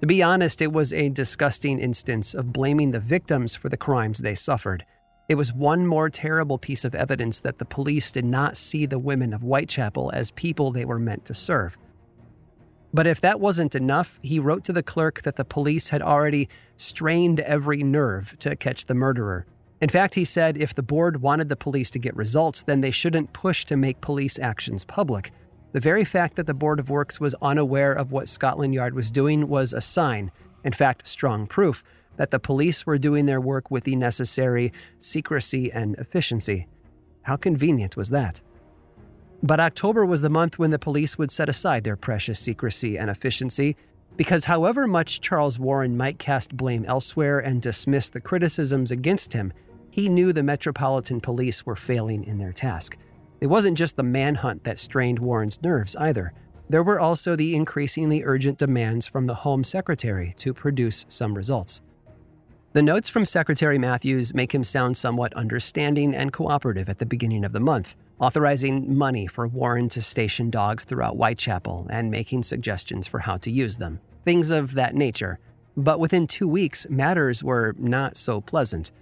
To 0.02 0.08
be 0.08 0.24
honest, 0.24 0.62
it 0.62 0.72
was 0.72 0.94
a 0.94 1.10
disgusting 1.10 1.80
instance 1.80 2.34
of 2.34 2.54
blaming 2.54 2.92
the 2.92 3.00
victims 3.00 3.56
for 3.56 3.70
the 3.70 3.78
crimes 3.78 4.20
they 4.20 4.36
suffered. 4.36 4.86
It 5.30 5.36
was 5.36 5.54
one 5.54 5.88
more 5.88 6.10
terrible 6.10 6.58
piece 6.58 6.84
of 6.84 6.94
evidence 6.94 7.40
that 7.40 7.58
the 7.58 7.66
police 7.66 8.12
did 8.12 8.26
not 8.26 8.58
see 8.58 8.86
the 8.86 9.00
women 9.00 9.34
of 9.34 9.42
Whitechapel 9.42 10.12
as 10.14 10.32
people 10.32 10.72
they 10.72 10.86
were 10.86 11.00
meant 11.00 11.26
to 11.26 11.34
serve. 11.34 11.78
But 12.94 13.08
if 13.08 13.22
that 13.22 13.40
wasn't 13.40 13.76
enough, 13.76 14.20
he 14.22 14.40
wrote 14.40 14.64
to 14.66 14.74
the 14.74 14.84
clerk 14.84 15.22
that 15.22 15.38
the 15.38 15.46
police 15.46 15.90
had 15.90 16.02
already 16.02 16.50
strained 16.76 17.40
every 17.40 17.84
nerve 17.84 18.36
to 18.40 18.56
catch 18.56 18.86
the 18.86 18.94
murderer. 18.94 19.46
In 19.82 19.90
fact, 19.90 20.16
he 20.16 20.26
said 20.26 20.58
if 20.58 20.76
the 20.76 20.84
board 20.84 21.22
wanted 21.22 21.50
the 21.50 21.56
police 21.56 21.90
to 21.92 22.00
get 22.00 22.16
results, 22.16 22.64
then 22.64 22.82
they 22.82 22.92
shouldn't 22.92 23.34
push 23.34 23.66
to 23.66 23.78
make 23.78 24.02
police 24.02 24.38
actions 24.38 24.84
public. 24.84 25.32
The 25.72 25.80
very 25.80 26.04
fact 26.04 26.36
that 26.36 26.48
the 26.48 26.54
Board 26.54 26.80
of 26.80 26.90
Works 26.90 27.20
was 27.20 27.34
unaware 27.42 27.94
of 27.94 28.12
what 28.12 28.28
Scotland 28.28 28.74
Yard 28.74 28.94
was 28.94 29.10
doing 29.10 29.48
was 29.48 29.72
a 29.72 29.80
sign, 29.80 30.32
in 30.66 30.74
fact, 30.74 31.08
strong 31.08 31.48
proof, 31.48 31.84
that 32.18 32.30
the 32.30 32.40
police 32.40 32.86
were 32.86 32.98
doing 32.98 33.26
their 33.26 33.40
work 33.40 33.72
with 33.72 33.86
the 33.86 33.96
necessary 33.96 34.74
secrecy 35.00 35.72
and 35.72 35.96
efficiency. 35.96 36.68
How 37.22 37.38
convenient 37.38 37.96
was 37.96 38.10
that? 38.10 38.42
But 39.44 39.60
October 39.60 40.06
was 40.06 40.22
the 40.22 40.30
month 40.30 40.60
when 40.60 40.70
the 40.70 40.78
police 40.78 41.18
would 41.18 41.32
set 41.32 41.50
aside 41.50 41.84
their 41.84 41.96
precious 41.96 42.40
secrecy 42.40 42.98
and 42.98 43.10
efficiency, 43.10 43.76
because 44.16 44.46
however 44.46 44.88
much 44.88 45.22
Charles 45.22 45.58
Warren 45.58 45.98
might 45.98 46.20
cast 46.20 46.56
blame 46.56 46.86
elsewhere 46.86 47.40
and 47.40 47.62
dismiss 47.62 48.10
the 48.10 48.22
criticisms 48.22 48.92
against 48.92 49.34
him, 49.34 49.52
he 49.90 50.10
knew 50.10 50.32
the 50.32 50.44
Metropolitan 50.44 51.22
Police 51.22 51.66
were 51.66 51.76
failing 51.76 52.24
in 52.24 52.38
their 52.38 52.54
task. 52.54 52.98
It 53.40 53.48
wasn't 53.48 53.78
just 53.78 53.96
the 53.96 54.04
manhunt 54.04 54.64
that 54.64 54.78
strained 54.78 55.18
Warren's 55.18 55.62
nerves 55.64 55.96
either. 55.96 56.34
There 56.70 56.84
were 56.84 57.00
also 57.00 57.36
the 57.36 57.56
increasingly 57.56 58.24
urgent 58.24 58.60
demands 58.60 59.08
from 59.08 59.26
the 59.26 59.34
Home 59.34 59.64
Secretary 59.64 60.36
to 60.38 60.54
produce 60.54 61.06
some 61.10 61.34
results. 61.34 61.82
The 62.74 62.82
notes 62.82 63.10
from 63.10 63.26
Secretary 63.26 63.78
Matthews 63.78 64.34
make 64.34 64.56
him 64.56 64.64
sound 64.64 64.96
somewhat 64.96 65.34
understanding 65.34 66.16
and 66.16 66.32
cooperative 66.32 66.88
at 66.88 67.00
the 67.00 67.06
beginning 67.06 67.44
of 67.44 67.52
the 67.52 67.60
month, 67.60 67.98
authorizing 68.20 68.98
money 68.98 69.28
for 69.28 69.46
Warren 69.46 69.90
to 69.90 70.02
station 70.02 70.50
dogs 70.50 70.86
throughout 70.86 71.16
Whitechapel 71.16 71.88
and 71.90 72.10
making 72.10 72.44
suggestions 72.44 73.08
for 73.08 73.20
how 73.20 73.36
to 73.40 73.52
use 73.52 73.76
them. 73.76 74.00
Things 74.24 74.52
of 74.52 74.76
that 74.76 74.96
nature. 74.96 75.38
But 75.76 76.00
within 76.00 76.28
two 76.28 76.48
weeks, 76.48 76.88
matters 76.90 77.44
were 77.44 77.76
not 77.78 78.16
so 78.16 78.40
pleasant. 78.40 78.94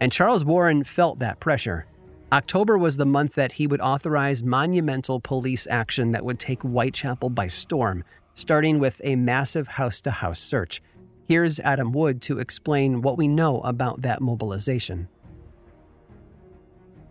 And 0.00 0.10
Charles 0.10 0.46
Warren 0.46 0.82
felt 0.82 1.18
that 1.18 1.38
pressure. 1.38 1.84
October 2.32 2.78
was 2.78 2.96
the 2.96 3.04
month 3.04 3.34
that 3.34 3.52
he 3.52 3.66
would 3.66 3.82
authorize 3.82 4.42
monumental 4.42 5.20
police 5.20 5.66
action 5.66 6.12
that 6.12 6.24
would 6.24 6.38
take 6.38 6.62
Whitechapel 6.62 7.28
by 7.28 7.46
storm. 7.46 8.04
starting 8.36 8.78
with 8.78 9.00
a 9.02 9.16
massive 9.16 9.66
house 9.66 10.00
to 10.02 10.10
house 10.10 10.38
search. 10.38 10.82
Here's 11.28 11.58
Adam 11.58 11.90
Wood 11.90 12.22
to 12.22 12.38
explain 12.38 13.02
what 13.02 13.18
we 13.18 13.26
know 13.26 13.60
about 13.62 14.02
that 14.02 14.22
mobilization. 14.22 15.08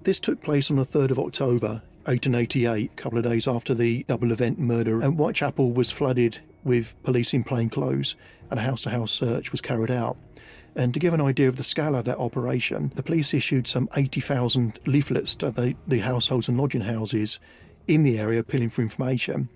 This 0.03 0.21
took 0.21 0.41
place 0.41 0.71
on 0.71 0.77
the 0.77 0.85
3rd 0.85 1.11
of 1.11 1.19
October, 1.19 1.81
1888, 2.05 2.91
a 2.91 2.95
couple 2.95 3.17
of 3.17 3.25
days 3.25 3.45
after 3.45 3.73
the 3.73 4.05
double 4.07 4.31
event 4.31 4.57
murder, 4.57 5.01
and 5.01 5.17
Whitechapel 5.17 5.73
was 5.73 5.91
flooded 5.91 6.39
with 6.63 6.95
police 7.03 7.33
in 7.33 7.43
plainclothes, 7.43 8.15
and 8.49 8.57
a 8.57 8.63
house 8.63 8.83
to 8.83 8.89
house 8.89 9.11
search 9.11 9.51
was 9.51 9.59
carried 9.59 9.91
out. 9.91 10.15
And 10.77 10.93
to 10.93 10.99
give 10.99 11.13
an 11.13 11.19
idea 11.19 11.49
of 11.49 11.57
the 11.57 11.63
scale 11.63 11.93
of 11.93 12.05
that 12.05 12.17
operation, 12.17 12.93
the 12.95 13.03
police 13.03 13.33
issued 13.33 13.67
some 13.67 13.89
80,000 13.97 14.79
leaflets 14.85 15.35
to 15.35 15.51
the, 15.51 15.75
the 15.87 15.99
households 15.99 16.47
and 16.47 16.57
lodging 16.57 16.81
houses 16.81 17.37
in 17.85 18.03
the 18.03 18.17
area 18.17 18.39
appealing 18.39 18.69
for 18.69 18.81
information. 18.81 19.49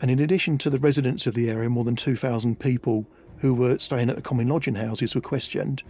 And 0.00 0.08
in 0.08 0.20
addition 0.20 0.58
to 0.58 0.70
the 0.70 0.78
residents 0.78 1.26
of 1.26 1.34
the 1.34 1.50
area, 1.50 1.68
more 1.68 1.84
than 1.84 1.96
2,000 1.96 2.60
people 2.60 3.06
who 3.42 3.52
were 3.52 3.76
staying 3.78 4.08
at 4.08 4.16
the 4.16 4.22
common 4.22 4.48
lodging 4.48 4.76
houses 4.76 5.14
were 5.14 5.20
questioned. 5.20 5.82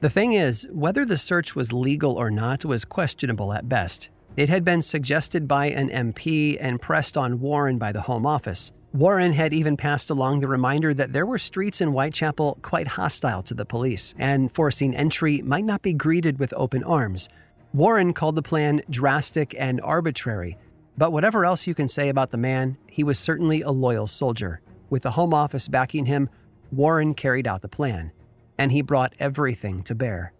The 0.00 0.10
thing 0.10 0.32
is, 0.32 0.66
whether 0.72 1.04
the 1.04 1.18
search 1.18 1.54
was 1.54 1.72
legal 1.72 2.14
or 2.14 2.30
not 2.30 2.64
was 2.64 2.86
questionable 2.86 3.52
at 3.52 3.68
best. 3.68 4.08
It 4.36 4.48
had 4.48 4.64
been 4.64 4.80
suggested 4.80 5.46
by 5.46 5.66
an 5.66 5.90
MP 5.90 6.56
and 6.58 6.80
pressed 6.80 7.18
on 7.18 7.40
Warren 7.40 7.76
by 7.76 7.92
the 7.92 8.00
Home 8.00 8.24
Office. 8.24 8.72
Warren 8.94 9.34
had 9.34 9.52
even 9.52 9.76
passed 9.76 10.08
along 10.08 10.40
the 10.40 10.48
reminder 10.48 10.94
that 10.94 11.12
there 11.12 11.26
were 11.26 11.38
streets 11.38 11.82
in 11.82 11.90
Whitechapel 11.90 12.58
quite 12.62 12.88
hostile 12.88 13.42
to 13.42 13.54
the 13.54 13.66
police, 13.66 14.14
and 14.18 14.50
forcing 14.50 14.96
entry 14.96 15.42
might 15.42 15.66
not 15.66 15.82
be 15.82 15.92
greeted 15.92 16.38
with 16.38 16.54
open 16.56 16.82
arms. 16.84 17.28
Warren 17.74 18.14
called 18.14 18.36
the 18.36 18.42
plan 18.42 18.80
drastic 18.88 19.54
and 19.58 19.78
arbitrary, 19.82 20.56
but 20.96 21.12
whatever 21.12 21.44
else 21.44 21.66
you 21.66 21.74
can 21.74 21.88
say 21.88 22.08
about 22.08 22.30
the 22.30 22.38
man, 22.38 22.78
he 22.90 23.04
was 23.04 23.18
certainly 23.18 23.60
a 23.60 23.70
loyal 23.70 24.06
soldier. 24.06 24.62
With 24.88 25.02
the 25.02 25.12
Home 25.12 25.32
Office 25.32 25.68
backing 25.68 26.06
him, 26.06 26.28
Warren 26.72 27.12
carried 27.12 27.46
out 27.46 27.60
the 27.60 27.68
plan, 27.68 28.12
and 28.56 28.72
he 28.72 28.80
brought 28.80 29.12
everything 29.18 29.82
to 29.82 29.94
bear. 29.94 30.32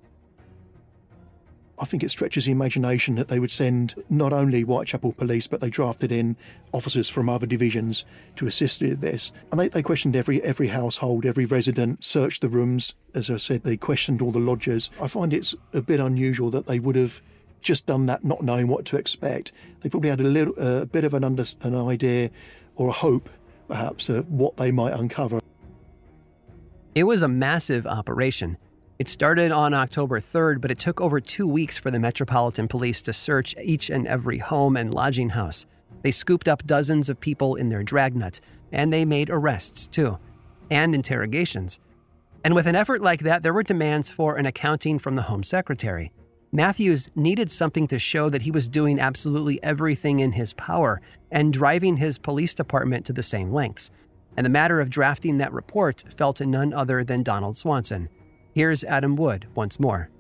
I 1.79 1.85
think 1.85 2.03
it 2.03 2.11
stretches 2.11 2.47
the 2.47 2.53
imagination 2.53 3.17
that 3.17 3.29
they 3.29 3.39
would 3.39 3.51
send 3.51 3.97
not 4.09 4.33
only 4.33 4.63
Whitechapel 4.63 5.13
police, 5.13 5.47
but 5.47 5.61
they 5.61 5.69
drafted 5.69 6.11
in 6.11 6.37
officers 6.73 7.11
from 7.11 7.29
other 7.29 7.47
divisions 7.47 8.07
to 8.37 8.47
assist 8.47 8.81
with 8.81 9.01
this. 9.01 9.33
And 9.51 9.61
they, 9.61 9.69
they 9.69 9.83
questioned 9.83 10.17
every 10.17 10.43
every 10.43 10.69
household, 10.69 11.27
every 11.27 11.45
resident, 11.45 12.03
searched 12.03 12.41
the 12.41 12.49
rooms. 12.49 12.95
As 13.15 13.31
I 13.31 13.37
said, 13.37 13.65
they 13.65 13.77
questioned 13.77 14.23
all 14.23 14.31
the 14.31 14.39
lodgers. 14.39 14.91
I 15.03 15.09
find 15.09 15.35
it's 15.35 15.55
a 15.75 15.83
bit 15.83 16.01
unusual 16.01 16.51
that 16.51 16.67
they 16.67 16.79
would 16.79 16.97
have 16.97 17.21
just 17.61 17.87
done 17.87 18.07
that, 18.07 18.25
not 18.25 18.43
knowing 18.43 18.69
what 18.69 18.87
to 18.87 18.97
expect. 18.97 19.53
They 19.81 19.91
probably 19.91 20.11
had 20.11 20.21
a 20.21 20.25
little, 20.25 20.55
a 20.57 20.87
bit 20.87 21.05
of 21.05 21.13
an 21.13 21.25
under, 21.25 21.45
an 21.63 21.75
idea 21.75 22.31
or 22.77 22.89
a 22.89 22.93
hope, 22.93 23.29
perhaps, 23.69 24.09
of 24.09 24.31
what 24.31 24.57
they 24.57 24.73
might 24.73 24.93
uncover. 24.93 25.42
It 26.95 27.05
was 27.05 27.23
a 27.23 27.29
massive 27.29 27.87
operation. 27.87 28.59
It 28.99 29.09
started 29.09 29.51
on 29.51 29.73
October 29.73 30.21
3rd, 30.21 30.61
but 30.61 30.71
it 30.71 30.79
took 30.79 31.01
over 31.01 31.21
two 31.21 31.49
weeks 31.49 31.79
for 31.79 31.91
the 31.91 31.99
Metropolitan 31.99 32.69
Police 32.69 33.01
to 33.03 33.15
search 33.15 33.55
each 33.63 33.89
and 33.89 34.07
every 34.07 34.37
home 34.37 34.77
and 34.77 34.93
lodging 34.93 35.31
house. 35.31 35.65
They 36.03 36.11
scooped 36.11 36.49
up 36.49 36.67
dozens 36.67 37.09
of 37.09 37.19
people 37.19 37.55
in 37.55 37.71
their 37.71 37.83
dragnet, 37.83 38.43
and 38.73 38.93
they 38.93 39.07
made 39.07 39.31
arrests 39.31 39.87
too, 39.87 40.19
and 40.71 40.95
interrogations. 40.95 41.81
And 42.45 42.55
with 42.55 42.67
an 42.67 42.77
effort 42.77 43.01
like 43.01 43.21
that, 43.21 43.43
there 43.43 43.55
were 43.55 43.63
demands 43.63 44.13
for 44.13 44.37
an 44.37 44.45
accounting 44.45 44.99
from 44.99 45.15
the 45.15 45.23
Home 45.23 45.45
Secretary. 45.45 46.13
Matthews 46.53 47.09
needed 47.15 47.51
something 47.51 47.87
to 47.87 47.99
show 47.99 48.29
that 48.29 48.43
he 48.43 48.51
was 48.51 48.69
doing 48.69 49.01
absolutely 49.01 49.63
everything 49.63 50.21
in 50.21 50.33
his 50.33 50.53
power 50.53 51.01
and 51.31 51.55
driving 51.55 51.97
his 51.97 52.19
police 52.19 52.53
department 52.53 53.07
to 53.07 53.15
the 53.15 53.23
same 53.23 53.51
lengths. 53.51 53.91
And 54.37 54.45
the 54.47 54.51
matter 54.51 54.81
of 54.81 54.91
drafting 54.91 55.39
that 55.39 55.53
report 55.53 56.05
fell 56.17 56.33
to 56.35 56.47
none 56.47 56.73
other 56.73 57.05
than 57.05 57.23
Donald 57.23 57.57
Swanson. 57.57 58.09
Here's 58.55 58.85
Adam 58.85 59.17
Wood 59.17 59.47
once 59.55 59.79
more. 59.79 60.11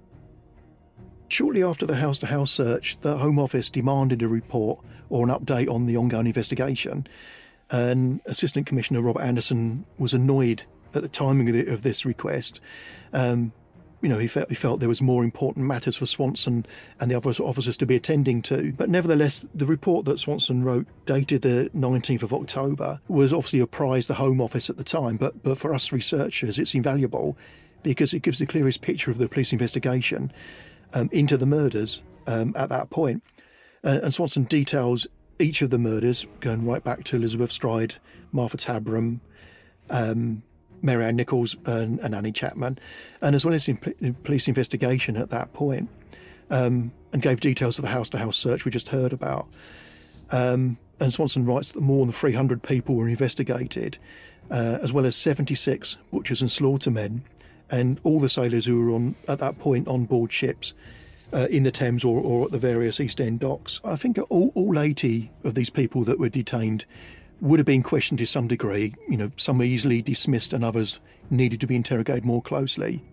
Shortly 1.29 1.63
after 1.63 1.87
the 1.87 1.97
house 1.97 2.19
to 2.19 2.27
house 2.27 2.51
search, 2.51 3.01
the 3.01 3.17
Home 3.19 3.39
Office 3.39 3.71
demanded 3.71 4.23
a 4.23 4.29
report 4.29 4.81
or 5.09 5.27
an 5.27 5.35
update 5.35 5.71
on 5.71 5.87
the 5.87 5.97
ongoing 5.97 6.27
investigation. 6.27 7.07
And 7.71 8.21
Assistant 8.27 8.67
Commissioner 8.67 9.01
Robert 9.01 9.23
Anderson 9.23 9.87
was 9.99 10.13
annoyed 10.13 10.65
at 10.95 11.01
the 11.01 11.09
timing 11.09 11.49
of, 11.49 11.55
the, 11.55 11.73
of 11.73 11.83
this 11.83 12.05
request. 12.05 12.61
Um, 13.15 13.53
you 14.03 14.09
know, 14.09 14.19
he 14.19 14.27
felt, 14.27 14.49
he 14.49 14.55
felt 14.55 14.81
there 14.81 14.89
was 14.89 15.01
more 15.01 15.23
important 15.23 15.67
matters 15.67 15.97
for 15.97 16.07
Swanson 16.07 16.67
and 17.01 17.11
the 17.11 17.15
other 17.15 17.31
officers 17.31 17.77
to 17.79 17.87
be 17.87 17.95
attending 17.95 18.43
to. 18.43 18.73
But 18.73 18.91
nevertheless, 18.91 19.47
the 19.55 19.65
report 19.65 20.05
that 20.07 20.19
Swanson 20.19 20.65
wrote, 20.65 20.87
dated 21.07 21.43
the 21.43 21.71
19th 21.75 22.25
of 22.25 22.33
October, 22.33 23.01
was 23.07 23.33
obviously 23.33 23.61
a 23.61 23.67
prize 23.67 24.09
the 24.09 24.15
Home 24.15 24.41
Office 24.41 24.69
at 24.69 24.77
the 24.77 24.85
time. 24.85 25.17
But, 25.17 25.43
but 25.45 25.57
for 25.57 25.73
us 25.73 25.93
researchers, 25.93 26.59
it's 26.59 26.75
invaluable 26.75 27.39
because 27.85 28.13
it 28.13 28.23
gives 28.23 28.41
the 28.41 28.47
clearest 28.47 28.83
picture 28.83 29.11
of 29.11 29.19
the 29.19 29.29
police 29.29 29.53
investigation 29.53 30.33
um, 30.95 31.09
into 31.13 31.37
the 31.37 31.47
murders 31.47 32.03
um, 32.27 32.53
at 32.57 32.69
that 32.71 32.91
point. 32.91 33.23
Uh, 33.85 34.01
and 34.03 34.13
Swanson 34.13 34.45
details 34.45 35.07
each 35.39 35.63
of 35.63 35.71
the 35.71 35.79
murders, 35.79 36.27
going 36.41 36.65
right 36.67 36.83
back 36.83 37.05
to 37.05 37.17
Elizabeth 37.17 37.53
Stride, 37.53 37.97
Martha 38.33 38.57
Tabram, 38.57 39.21
um, 39.91 40.43
Mary 40.83 41.05
Ann 41.05 41.17
Nichols, 41.17 41.57
and, 41.65 41.99
and, 42.01 42.15
Annie 42.15 42.33
Chapman, 42.33 42.79
and 43.21 43.35
as 43.35 43.45
well 43.45 43.55
as 43.55 43.69
in 43.69 43.77
police 44.25 44.49
investigation 44.49 45.17
at 45.17 45.31
that 45.31 45.53
point, 45.53 45.89
um, 46.51 46.93
and 47.13 47.23
gave 47.23 47.41
details 47.41 47.79
of 47.79 47.83
the 47.83 47.91
house 47.91 48.09
to 48.11 48.19
house 48.19 48.37
search 48.37 48.65
we 48.65 48.71
just 48.71 48.89
heard 48.89 49.13
about. 49.13 49.47
Um, 50.31 50.79
and 51.01 51.13
Swanson 51.13 51.45
writes 51.45 51.73
that 51.73 51.81
more 51.81 52.05
than 52.05 52.13
300 52.13 52.63
people 52.63 52.95
were 52.97 53.09
investigated, 53.09 53.99
uh, 54.51 54.79
as 54.83 54.93
well 54.93 55.07
as 55.07 55.17
76 55.17 55.99
butchers 56.13 56.41
and 56.41 56.51
slaughtermen, 56.51 57.23
and 57.71 58.01
all 58.03 58.21
the 58.21 58.29
sailors 58.29 58.67
who 58.67 58.85
were 58.85 58.93
on 58.93 59.15
at 59.29 59.39
that 59.39 59.59
point 59.59 59.89
on 59.89 60.05
board 60.05 60.33
ships 60.33 60.75
uh, 61.33 61.47
in 61.51 61.63
the 61.63 61.71
Thames 61.71 62.05
or, 62.05 62.21
or, 62.21 62.45
at 62.45 62.51
the 62.51 62.59
various 62.59 63.01
East 63.01 63.21
End 63.21 63.41
docks. 63.41 63.81
I 63.85 63.97
think 63.97 64.19
all, 64.29 64.53
all 64.55 64.79
80 64.79 65.31
of 65.45 65.55
these 65.55 65.71
people 65.71 66.05
that 66.05 66.19
were 66.19 66.29
detained 66.29 66.85
would 67.43 67.59
have 67.59 67.67
been 67.67 67.83
questioned 67.83 68.19
to 68.21 68.27
some 68.27 68.47
degree. 68.47 68.95
You 69.09 69.17
know, 69.17 69.31
some 69.37 69.59
were 69.59 69.65
easily 69.65 70.01
dismissed 70.01 70.53
and 70.53 70.65
others 70.65 71.01
needed 71.29 71.61
to 71.61 71.67
be 71.67 71.75
interrogated 71.75 72.25
more 72.25 72.41
closely. 72.41 73.05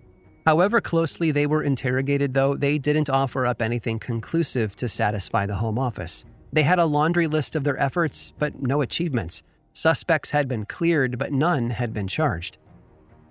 However 0.45 0.79
closely 0.79 1.31
they 1.31 1.47
were 1.47 1.63
interrogated, 1.63 2.35
though, 2.35 2.55
they 2.55 2.77
didn't 2.77 3.09
offer 3.09 3.45
up 3.45 3.61
anything 3.61 3.99
conclusive 3.99 4.75
to 4.77 4.87
satisfy 4.87 5.45
the 5.45 5.55
Home 5.55 5.79
Office. 5.79 6.25
They 6.53 6.63
had 6.63 6.79
a 6.79 6.85
laundry 6.85 7.27
list 7.27 7.55
of 7.55 7.63
their 7.63 7.79
efforts, 7.79 8.31
but 8.37 8.61
no 8.61 8.81
achievements. 8.81 9.43
Suspects 9.73 10.29
had 10.29 10.47
been 10.47 10.65
cleared, 10.65 11.17
but 11.17 11.31
none 11.31 11.71
had 11.71 11.91
been 11.91 12.07
charged. 12.07 12.57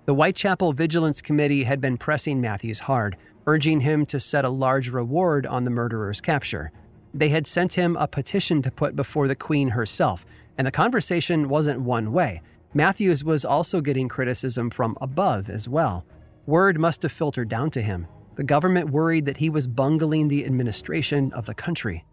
The 0.05 0.13
Whitechapel 0.13 0.73
Vigilance 0.73 1.21
Committee 1.21 1.63
had 1.63 1.79
been 1.79 1.97
pressing 1.97 2.41
Matthews 2.41 2.79
hard, 2.79 3.15
urging 3.47 3.81
him 3.81 4.05
to 4.07 4.19
set 4.19 4.45
a 4.45 4.49
large 4.49 4.89
reward 4.89 5.45
on 5.45 5.63
the 5.63 5.71
murderer's 5.71 6.21
capture. 6.21 6.71
They 7.13 7.29
had 7.29 7.47
sent 7.47 7.73
him 7.73 7.95
a 7.95 8.07
petition 8.07 8.61
to 8.61 8.71
put 8.71 8.95
before 8.95 9.27
the 9.27 9.35
Queen 9.35 9.69
herself, 9.69 10.25
and 10.59 10.67
the 10.67 10.71
conversation 10.71 11.47
wasn't 11.47 11.79
one 11.79 12.11
way. 12.11 12.41
Matthews 12.73 13.23
was 13.23 13.45
also 13.45 13.79
getting 13.79 14.09
criticism 14.09 14.69
from 14.69 14.97
above 14.99 15.49
as 15.49 15.69
well. 15.69 16.05
Word 16.45 16.77
must 16.77 17.01
have 17.03 17.13
filtered 17.13 17.47
down 17.47 17.71
to 17.71 17.81
him. 17.81 18.07
The 18.35 18.43
government 18.43 18.89
worried 18.89 19.25
that 19.25 19.37
he 19.37 19.49
was 19.49 19.67
bungling 19.67 20.27
the 20.27 20.45
administration 20.45 21.31
of 21.31 21.45
the 21.45 21.53
country. 21.53 22.03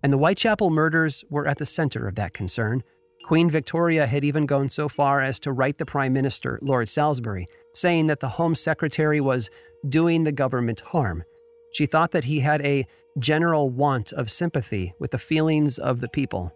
And 0.00 0.12
the 0.12 0.16
Whitechapel 0.16 0.70
murders 0.70 1.24
were 1.28 1.48
at 1.48 1.58
the 1.58 1.66
center 1.66 2.06
of 2.06 2.14
that 2.14 2.34
concern. 2.34 2.84
Queen 3.24 3.50
Victoria 3.50 4.06
had 4.06 4.24
even 4.24 4.46
gone 4.46 4.68
so 4.68 4.88
far 4.88 5.20
as 5.20 5.40
to 5.40 5.50
write 5.50 5.78
the 5.78 5.86
Prime 5.86 6.12
Minister, 6.12 6.60
Lord 6.62 6.88
Salisbury, 6.88 7.48
saying 7.74 8.06
that 8.06 8.20
the 8.20 8.28
Home 8.28 8.54
Secretary 8.54 9.20
was 9.20 9.50
doing 9.88 10.22
the 10.22 10.30
government 10.30 10.80
harm. 10.80 11.24
She 11.72 11.86
thought 11.86 12.12
that 12.12 12.24
he 12.24 12.38
had 12.38 12.64
a 12.64 12.86
general 13.18 13.70
want 13.70 14.12
of 14.12 14.30
sympathy 14.30 14.94
with 15.00 15.10
the 15.10 15.18
feelings 15.18 15.78
of 15.78 16.00
the 16.00 16.08
people. 16.08 16.52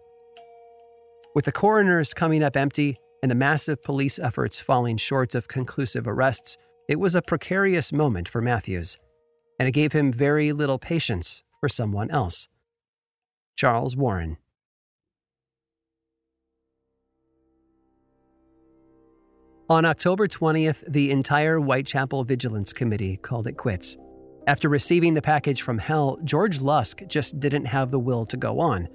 With 1.33 1.45
the 1.45 1.51
coroners 1.53 2.13
coming 2.13 2.43
up 2.43 2.57
empty 2.57 2.97
and 3.21 3.31
the 3.31 3.35
massive 3.35 3.81
police 3.81 4.19
efforts 4.19 4.59
falling 4.59 4.97
short 4.97 5.33
of 5.33 5.47
conclusive 5.47 6.05
arrests, 6.05 6.57
it 6.89 6.99
was 6.99 7.15
a 7.15 7.21
precarious 7.21 7.93
moment 7.93 8.27
for 8.27 8.41
Matthews, 8.41 8.97
and 9.57 9.69
it 9.69 9.71
gave 9.71 9.93
him 9.93 10.11
very 10.11 10.51
little 10.51 10.77
patience 10.77 11.41
for 11.61 11.69
someone 11.69 12.11
else. 12.11 12.49
Charles 13.55 13.95
Warren. 13.95 14.37
On 19.69 19.85
October 19.85 20.27
20th, 20.27 20.83
the 20.91 21.11
entire 21.11 21.59
Whitechapel 21.59 22.25
Vigilance 22.25 22.73
Committee 22.73 23.15
called 23.15 23.47
it 23.47 23.55
quits. 23.55 23.95
After 24.47 24.67
receiving 24.67 25.13
the 25.13 25.21
package 25.21 25.61
from 25.61 25.77
hell, 25.77 26.17
George 26.25 26.59
Lusk 26.59 27.03
just 27.07 27.39
didn't 27.39 27.65
have 27.65 27.89
the 27.89 27.99
will 27.99 28.25
to 28.25 28.35
go 28.35 28.59
on. 28.59 28.89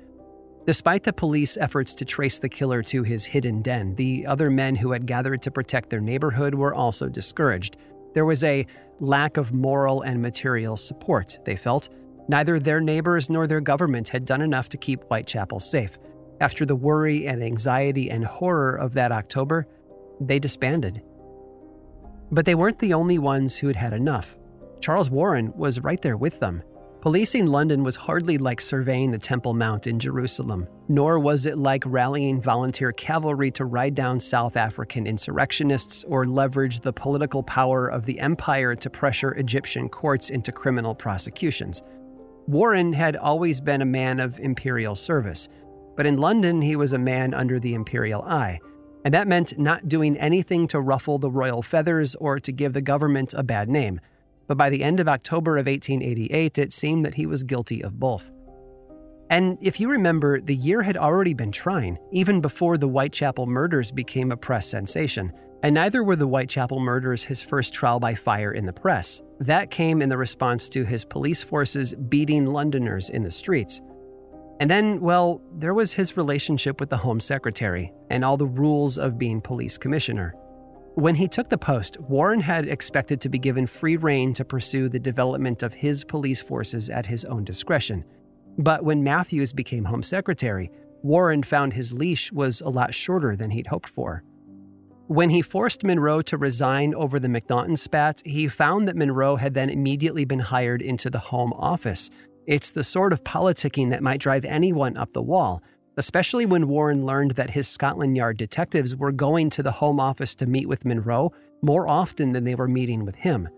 Despite 0.66 1.04
the 1.04 1.12
police 1.12 1.56
efforts 1.56 1.94
to 1.94 2.04
trace 2.04 2.40
the 2.40 2.48
killer 2.48 2.82
to 2.82 3.04
his 3.04 3.24
hidden 3.24 3.62
den, 3.62 3.94
the 3.94 4.26
other 4.26 4.50
men 4.50 4.74
who 4.74 4.90
had 4.90 5.06
gathered 5.06 5.40
to 5.42 5.50
protect 5.52 5.90
their 5.90 6.00
neighborhood 6.00 6.56
were 6.56 6.74
also 6.74 7.08
discouraged. 7.08 7.76
There 8.14 8.24
was 8.24 8.42
a 8.42 8.66
lack 8.98 9.36
of 9.36 9.52
moral 9.52 10.02
and 10.02 10.20
material 10.20 10.76
support, 10.76 11.38
they 11.44 11.54
felt. 11.54 11.88
Neither 12.26 12.58
their 12.58 12.80
neighbors 12.80 13.30
nor 13.30 13.46
their 13.46 13.60
government 13.60 14.08
had 14.08 14.24
done 14.24 14.42
enough 14.42 14.68
to 14.70 14.76
keep 14.76 15.04
Whitechapel 15.04 15.60
safe. 15.60 15.98
After 16.40 16.66
the 16.66 16.74
worry 16.74 17.28
and 17.28 17.44
anxiety 17.44 18.10
and 18.10 18.24
horror 18.24 18.74
of 18.74 18.94
that 18.94 19.12
October, 19.12 19.68
they 20.20 20.40
disbanded. 20.40 21.00
But 22.32 22.44
they 22.44 22.56
weren't 22.56 22.80
the 22.80 22.94
only 22.94 23.20
ones 23.20 23.56
who 23.56 23.68
had 23.68 23.76
had 23.76 23.92
enough. 23.92 24.36
Charles 24.80 25.10
Warren 25.10 25.52
was 25.54 25.78
right 25.78 26.02
there 26.02 26.16
with 26.16 26.40
them. 26.40 26.64
Policing 27.06 27.46
London 27.46 27.84
was 27.84 27.94
hardly 27.94 28.36
like 28.36 28.60
surveying 28.60 29.12
the 29.12 29.18
Temple 29.18 29.54
Mount 29.54 29.86
in 29.86 30.00
Jerusalem, 30.00 30.66
nor 30.88 31.20
was 31.20 31.46
it 31.46 31.56
like 31.56 31.84
rallying 31.86 32.40
volunteer 32.40 32.90
cavalry 32.90 33.48
to 33.52 33.64
ride 33.64 33.94
down 33.94 34.18
South 34.18 34.56
African 34.56 35.06
insurrectionists 35.06 36.02
or 36.08 36.26
leverage 36.26 36.80
the 36.80 36.92
political 36.92 37.44
power 37.44 37.86
of 37.86 38.06
the 38.06 38.18
empire 38.18 38.74
to 38.74 38.90
pressure 38.90 39.34
Egyptian 39.34 39.88
courts 39.88 40.30
into 40.30 40.50
criminal 40.50 40.96
prosecutions. 40.96 41.80
Warren 42.48 42.92
had 42.92 43.14
always 43.14 43.60
been 43.60 43.82
a 43.82 43.86
man 43.86 44.18
of 44.18 44.40
imperial 44.40 44.96
service, 44.96 45.48
but 45.96 46.06
in 46.06 46.16
London 46.16 46.60
he 46.60 46.74
was 46.74 46.92
a 46.92 46.98
man 46.98 47.34
under 47.34 47.60
the 47.60 47.74
imperial 47.74 48.22
eye, 48.22 48.58
and 49.04 49.14
that 49.14 49.28
meant 49.28 49.56
not 49.60 49.86
doing 49.86 50.16
anything 50.16 50.66
to 50.66 50.80
ruffle 50.80 51.20
the 51.20 51.30
royal 51.30 51.62
feathers 51.62 52.16
or 52.16 52.40
to 52.40 52.50
give 52.50 52.72
the 52.72 52.82
government 52.82 53.32
a 53.32 53.44
bad 53.44 53.68
name 53.68 54.00
but 54.46 54.56
by 54.56 54.70
the 54.70 54.82
end 54.82 55.00
of 55.00 55.08
October 55.08 55.56
of 55.56 55.66
1888, 55.66 56.58
it 56.58 56.72
seemed 56.72 57.04
that 57.04 57.14
he 57.14 57.26
was 57.26 57.42
guilty 57.42 57.82
of 57.82 57.98
both. 57.98 58.30
And 59.28 59.58
if 59.60 59.80
you 59.80 59.90
remember, 59.90 60.40
the 60.40 60.54
year 60.54 60.82
had 60.82 60.96
already 60.96 61.34
been 61.34 61.50
trying, 61.50 61.98
even 62.12 62.40
before 62.40 62.78
the 62.78 62.86
Whitechapel 62.86 63.46
murders 63.46 63.90
became 63.90 64.30
a 64.30 64.36
press 64.36 64.68
sensation. 64.68 65.32
And 65.62 65.74
neither 65.74 66.04
were 66.04 66.16
the 66.16 66.26
Whitechapel 66.26 66.78
murders 66.78 67.24
his 67.24 67.42
first 67.42 67.74
trial 67.74 67.98
by 67.98 68.14
fire 68.14 68.52
in 68.52 68.66
the 68.66 68.72
press. 68.72 69.22
That 69.40 69.70
came 69.70 70.00
in 70.00 70.08
the 70.08 70.16
response 70.16 70.68
to 70.68 70.84
his 70.84 71.04
police 71.04 71.42
forces 71.42 71.94
beating 72.08 72.46
Londoners 72.46 73.10
in 73.10 73.24
the 73.24 73.30
streets. 73.30 73.80
And 74.60 74.70
then, 74.70 75.00
well, 75.00 75.42
there 75.54 75.74
was 75.74 75.92
his 75.92 76.16
relationship 76.16 76.78
with 76.78 76.90
the 76.90 76.96
Home 76.96 77.20
Secretary 77.20 77.92
and 78.10 78.24
all 78.24 78.36
the 78.36 78.46
rules 78.46 78.96
of 78.96 79.18
being 79.18 79.40
police 79.40 79.76
commissioner. 79.76 80.34
When 80.96 81.14
he 81.14 81.28
took 81.28 81.50
the 81.50 81.58
post, 81.58 82.00
Warren 82.00 82.40
had 82.40 82.66
expected 82.66 83.20
to 83.20 83.28
be 83.28 83.38
given 83.38 83.66
free 83.66 83.98
rein 83.98 84.32
to 84.32 84.46
pursue 84.46 84.88
the 84.88 84.98
development 84.98 85.62
of 85.62 85.74
his 85.74 86.04
police 86.04 86.40
forces 86.40 86.88
at 86.88 87.04
his 87.04 87.26
own 87.26 87.44
discretion. 87.44 88.02
But 88.56 88.82
when 88.82 89.04
Matthews 89.04 89.52
became 89.52 89.84
Home 89.84 90.02
Secretary, 90.02 90.70
Warren 91.02 91.42
found 91.42 91.74
his 91.74 91.92
leash 91.92 92.32
was 92.32 92.62
a 92.62 92.70
lot 92.70 92.94
shorter 92.94 93.36
than 93.36 93.50
he'd 93.50 93.66
hoped 93.66 93.90
for. 93.90 94.24
When 95.08 95.28
he 95.28 95.42
forced 95.42 95.84
Monro 95.84 96.22
to 96.22 96.38
resign 96.38 96.94
over 96.94 97.20
the 97.20 97.28
Macnaghten 97.28 97.76
spat, 97.76 98.22
he 98.24 98.48
found 98.48 98.88
that 98.88 98.96
Monro 98.96 99.36
had 99.36 99.52
then 99.52 99.68
immediately 99.68 100.24
been 100.24 100.38
hired 100.38 100.80
into 100.80 101.10
the 101.10 101.18
Home 101.18 101.52
Office. 101.52 102.08
It's 102.46 102.70
the 102.70 102.82
sort 102.82 103.12
of 103.12 103.22
politicking 103.22 103.90
that 103.90 104.02
might 104.02 104.20
drive 104.20 104.46
anyone 104.46 104.96
up 104.96 105.12
the 105.12 105.20
wall, 105.20 105.62
especially 105.96 106.46
when 106.46 106.68
Warren 106.68 107.06
learned 107.06 107.32
that 107.32 107.50
his 107.50 107.66
Scotland 107.66 108.16
Yard 108.16 108.36
detectives 108.36 108.94
were 108.94 109.12
going 109.12 109.50
to 109.50 109.62
the 109.62 109.72
Home 109.72 109.98
Office 109.98 110.34
to 110.36 110.46
meet 110.46 110.68
with 110.68 110.84
Monro 110.84 111.32
more 111.62 111.88
often 111.88 112.32
than 112.32 112.44
they 112.44 112.54
were 112.54 112.68
meeting 112.68 113.04
with 113.04 113.14
him. 113.14 113.48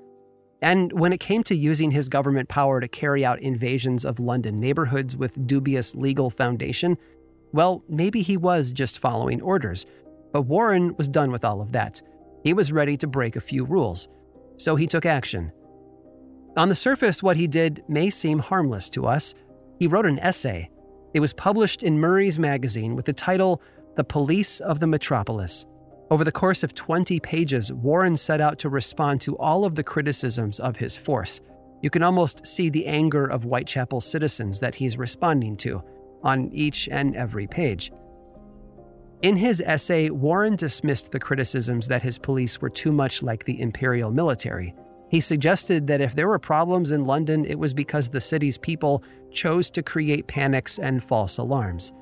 And 0.62 0.92
when 0.92 1.12
it 1.12 1.20
came 1.20 1.42
to 1.44 1.56
using 1.56 1.90
his 1.90 2.08
government 2.08 2.48
power 2.48 2.80
to 2.80 2.88
carry 2.88 3.24
out 3.24 3.40
invasions 3.40 4.04
of 4.04 4.18
London 4.18 4.58
neighborhoods 4.58 5.16
with 5.16 5.46
dubious 5.46 5.94
legal 5.94 6.30
foundation, 6.30 6.96
well, 7.52 7.82
maybe 7.88 8.22
he 8.22 8.36
was 8.36 8.72
just 8.72 8.98
following 8.98 9.40
orders. 9.40 9.86
But 10.32 10.42
Warren 10.42 10.94
was 10.96 11.08
done 11.08 11.30
with 11.30 11.44
all 11.44 11.60
of 11.60 11.72
that. 11.72 12.02
He 12.44 12.54
was 12.54 12.72
ready 12.72 12.96
to 12.98 13.06
break 13.06 13.36
a 13.36 13.40
few 13.40 13.64
rules. 13.64 14.08
So 14.56 14.76
he 14.76 14.86
took 14.86 15.06
action. 15.06 15.52
On 16.56 16.68
the 16.68 16.74
surface, 16.74 17.22
what 17.22 17.36
he 17.36 17.46
did 17.46 17.84
may 17.88 18.10
seem 18.10 18.40
harmless 18.40 18.90
to 18.90 19.06
us. 19.06 19.34
He 19.78 19.86
wrote 19.86 20.06
an 20.06 20.18
essay 20.18 20.70
it 21.14 21.20
was 21.20 21.32
published 21.32 21.82
in 21.82 21.98
Murray's 21.98 22.38
magazine 22.38 22.94
with 22.94 23.06
the 23.06 23.12
title 23.12 23.62
The 23.96 24.04
Police 24.04 24.60
of 24.60 24.80
the 24.80 24.86
Metropolis. 24.86 25.64
Over 26.10 26.24
the 26.24 26.32
course 26.32 26.62
of 26.62 26.74
20 26.74 27.20
pages, 27.20 27.72
Warren 27.72 28.16
set 28.16 28.40
out 28.40 28.58
to 28.60 28.68
respond 28.68 29.20
to 29.22 29.36
all 29.38 29.64
of 29.64 29.74
the 29.74 29.82
criticisms 29.82 30.60
of 30.60 30.76
his 30.76 30.96
force. 30.96 31.40
You 31.82 31.90
can 31.90 32.02
almost 32.02 32.46
see 32.46 32.70
the 32.70 32.86
anger 32.86 33.26
of 33.26 33.42
Whitechapel 33.44 34.00
citizens 34.00 34.58
that 34.60 34.74
he's 34.74 34.98
responding 34.98 35.56
to 35.58 35.82
on 36.22 36.50
each 36.52 36.88
and 36.90 37.14
every 37.14 37.46
page. 37.46 37.92
In 39.22 39.36
his 39.36 39.60
essay, 39.60 40.10
Warren 40.10 40.56
dismissed 40.56 41.12
the 41.12 41.20
criticisms 41.20 41.88
that 41.88 42.02
his 42.02 42.18
police 42.18 42.60
were 42.60 42.70
too 42.70 42.92
much 42.92 43.22
like 43.22 43.44
the 43.44 43.60
imperial 43.60 44.10
military. 44.10 44.74
He 45.10 45.20
suggested 45.20 45.86
that 45.86 46.00
if 46.00 46.14
there 46.14 46.28
were 46.28 46.38
problems 46.38 46.90
in 46.90 47.04
London, 47.04 47.44
it 47.44 47.58
was 47.58 47.72
because 47.72 48.08
the 48.08 48.20
city's 48.20 48.58
people 48.58 49.02
chose 49.32 49.70
to 49.70 49.82
create 49.82 50.26
panics 50.26 50.78
and 50.78 51.02
false 51.02 51.38
alarms. 51.38 51.92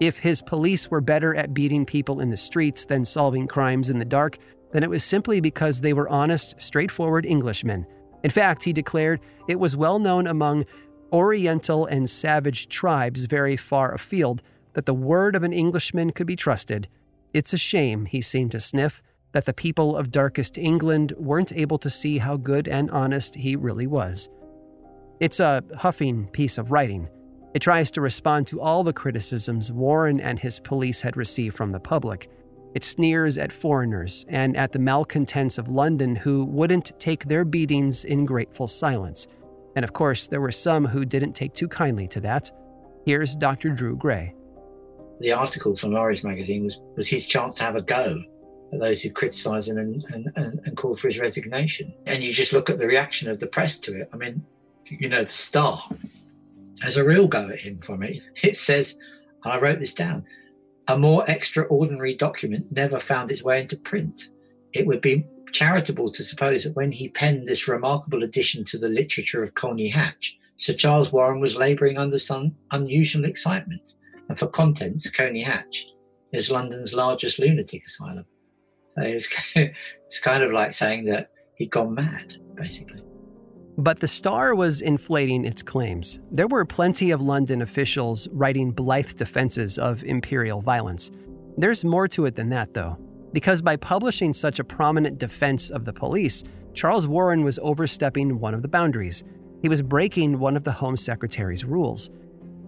If 0.00 0.18
his 0.18 0.42
police 0.42 0.90
were 0.90 1.00
better 1.00 1.34
at 1.34 1.54
beating 1.54 1.84
people 1.84 2.20
in 2.20 2.30
the 2.30 2.36
streets 2.36 2.84
than 2.84 3.04
solving 3.04 3.46
crimes 3.46 3.90
in 3.90 3.98
the 3.98 4.04
dark, 4.04 4.38
then 4.72 4.82
it 4.82 4.90
was 4.90 5.02
simply 5.02 5.40
because 5.40 5.80
they 5.80 5.92
were 5.92 6.08
honest, 6.08 6.60
straightforward 6.60 7.26
Englishmen. 7.26 7.86
In 8.22 8.30
fact, 8.30 8.64
he 8.64 8.72
declared 8.72 9.20
it 9.48 9.58
was 9.58 9.76
well 9.76 9.98
known 9.98 10.26
among 10.26 10.66
Oriental 11.12 11.86
and 11.86 12.08
savage 12.08 12.68
tribes 12.68 13.24
very 13.24 13.56
far 13.56 13.94
afield 13.94 14.42
that 14.74 14.86
the 14.86 14.94
word 14.94 15.34
of 15.34 15.42
an 15.42 15.52
Englishman 15.52 16.10
could 16.10 16.26
be 16.26 16.36
trusted. 16.36 16.86
It's 17.32 17.52
a 17.52 17.58
shame, 17.58 18.04
he 18.04 18.20
seemed 18.20 18.50
to 18.52 18.60
sniff, 18.60 19.02
that 19.32 19.44
the 19.44 19.52
people 19.52 19.96
of 19.96 20.10
darkest 20.10 20.58
England 20.58 21.12
weren't 21.18 21.52
able 21.52 21.78
to 21.78 21.90
see 21.90 22.18
how 22.18 22.36
good 22.36 22.66
and 22.68 22.90
honest 22.90 23.34
he 23.34 23.56
really 23.56 23.86
was. 23.86 24.28
It's 25.20 25.40
a 25.40 25.62
huffing 25.76 26.28
piece 26.28 26.58
of 26.58 26.70
writing. 26.70 27.08
It 27.54 27.60
tries 27.60 27.90
to 27.92 28.00
respond 28.00 28.46
to 28.48 28.60
all 28.60 28.84
the 28.84 28.92
criticisms 28.92 29.72
Warren 29.72 30.20
and 30.20 30.38
his 30.38 30.60
police 30.60 31.00
had 31.00 31.16
received 31.16 31.56
from 31.56 31.72
the 31.72 31.80
public. 31.80 32.30
It 32.74 32.84
sneers 32.84 33.38
at 33.38 33.52
foreigners 33.52 34.24
and 34.28 34.56
at 34.56 34.72
the 34.72 34.78
malcontents 34.78 35.58
of 35.58 35.68
London 35.68 36.14
who 36.14 36.44
wouldn't 36.44 36.98
take 37.00 37.24
their 37.24 37.44
beatings 37.44 38.04
in 38.04 38.26
grateful 38.26 38.68
silence. 38.68 39.26
And 39.74 39.84
of 39.84 39.92
course, 39.92 40.26
there 40.26 40.40
were 40.40 40.52
some 40.52 40.86
who 40.86 41.04
didn't 41.04 41.32
take 41.32 41.54
too 41.54 41.68
kindly 41.68 42.06
to 42.08 42.20
that. 42.20 42.50
Here's 43.04 43.34
Dr. 43.34 43.70
Drew 43.70 43.96
Gray. 43.96 44.34
The 45.20 45.32
article 45.32 45.74
from 45.74 45.92
Murray's 45.92 46.22
magazine 46.22 46.64
was, 46.64 46.80
was 46.96 47.08
his 47.08 47.26
chance 47.26 47.56
to 47.56 47.64
have 47.64 47.76
a 47.76 47.82
go 47.82 48.22
those 48.72 49.00
who 49.00 49.10
criticise 49.10 49.68
him 49.68 49.78
and, 49.78 50.04
and, 50.12 50.30
and, 50.36 50.76
call 50.76 50.94
for 50.94 51.08
his 51.08 51.18
resignation. 51.18 51.94
And 52.06 52.22
you 52.22 52.32
just 52.32 52.52
look 52.52 52.68
at 52.68 52.78
the 52.78 52.86
reaction 52.86 53.30
of 53.30 53.40
the 53.40 53.46
press 53.46 53.78
to 53.80 54.00
it. 54.00 54.10
I 54.12 54.16
mean, 54.16 54.44
you 54.90 55.08
know, 55.08 55.22
the 55.22 55.26
Star 55.26 55.80
has 56.82 56.96
a 56.96 57.04
real 57.04 57.26
go 57.26 57.48
at 57.48 57.60
him 57.60 57.78
from 57.80 58.02
it. 58.02 58.20
It 58.42 58.56
says, 58.56 58.98
and 59.44 59.52
I 59.52 59.58
wrote 59.58 59.80
this 59.80 59.94
down, 59.94 60.24
a 60.86 60.98
more 60.98 61.24
extraordinary 61.28 62.14
document 62.14 62.66
never 62.72 62.98
found 62.98 63.30
its 63.30 63.42
way 63.42 63.62
into 63.62 63.76
print. 63.76 64.30
It 64.72 64.86
would 64.86 65.00
be 65.00 65.26
charitable 65.52 66.10
to 66.10 66.22
suppose 66.22 66.64
that 66.64 66.76
when 66.76 66.92
he 66.92 67.08
penned 67.08 67.46
this 67.46 67.68
remarkable 67.68 68.22
addition 68.22 68.64
to 68.64 68.78
the 68.78 68.88
literature 68.88 69.42
of 69.42 69.54
Colney 69.54 69.88
Hatch, 69.88 70.38
Sir 70.56 70.72
Charles 70.72 71.12
Warren 71.12 71.40
was 71.40 71.56
labouring 71.56 71.98
under 71.98 72.18
some 72.18 72.54
unusual 72.72 73.24
excitement. 73.24 73.94
And 74.28 74.38
for 74.38 74.46
contents, 74.46 75.10
Colney 75.10 75.42
Hatch 75.42 75.86
is 76.32 76.50
London's 76.50 76.92
largest 76.92 77.38
lunatic 77.38 77.86
asylum. 77.86 78.26
So 78.88 79.02
it 79.02 79.24
it's 79.54 80.20
kind 80.20 80.42
of 80.42 80.52
like 80.52 80.72
saying 80.72 81.04
that 81.06 81.30
he'd 81.54 81.70
gone 81.70 81.94
mad, 81.94 82.34
basically. 82.54 83.02
But 83.76 84.00
the 84.00 84.08
Star 84.08 84.56
was 84.56 84.80
inflating 84.80 85.44
its 85.44 85.62
claims. 85.62 86.18
There 86.32 86.48
were 86.48 86.64
plenty 86.64 87.12
of 87.12 87.22
London 87.22 87.62
officials 87.62 88.26
writing 88.32 88.72
blithe 88.72 89.14
defenses 89.14 89.78
of 89.78 90.02
imperial 90.02 90.60
violence. 90.60 91.12
There's 91.56 91.84
more 91.84 92.08
to 92.08 92.26
it 92.26 92.34
than 92.34 92.48
that, 92.50 92.74
though, 92.74 92.98
because 93.32 93.62
by 93.62 93.76
publishing 93.76 94.32
such 94.32 94.58
a 94.58 94.64
prominent 94.64 95.18
defense 95.18 95.70
of 95.70 95.84
the 95.84 95.92
police, 95.92 96.42
Charles 96.74 97.06
Warren 97.06 97.44
was 97.44 97.58
overstepping 97.60 98.40
one 98.40 98.54
of 98.54 98.62
the 98.62 98.68
boundaries. 98.68 99.22
He 99.62 99.68
was 99.68 99.82
breaking 99.82 100.38
one 100.38 100.56
of 100.56 100.64
the 100.64 100.72
Home 100.72 100.96
Secretary's 100.96 101.64
rules. 101.64 102.10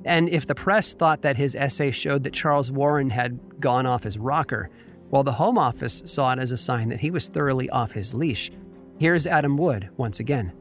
And 0.04 0.28
if 0.28 0.46
the 0.46 0.54
press 0.54 0.94
thought 0.94 1.22
that 1.22 1.36
his 1.36 1.54
essay 1.54 1.90
showed 1.90 2.22
that 2.24 2.32
Charles 2.32 2.70
Warren 2.70 3.10
had 3.10 3.38
gone 3.60 3.86
off 3.86 4.04
his 4.04 4.18
rocker, 4.18 4.70
while 5.10 5.22
the 5.24 5.32
Home 5.32 5.58
Office 5.58 6.02
saw 6.06 6.32
it 6.32 6.38
as 6.38 6.52
a 6.52 6.56
sign 6.56 6.88
that 6.88 7.00
he 7.00 7.10
was 7.10 7.28
thoroughly 7.28 7.68
off 7.70 7.92
his 7.92 8.14
leash. 8.14 8.50
Here's 8.98 9.26
Adam 9.26 9.56
Wood 9.56 9.90
once 9.96 10.20
again. 10.20 10.52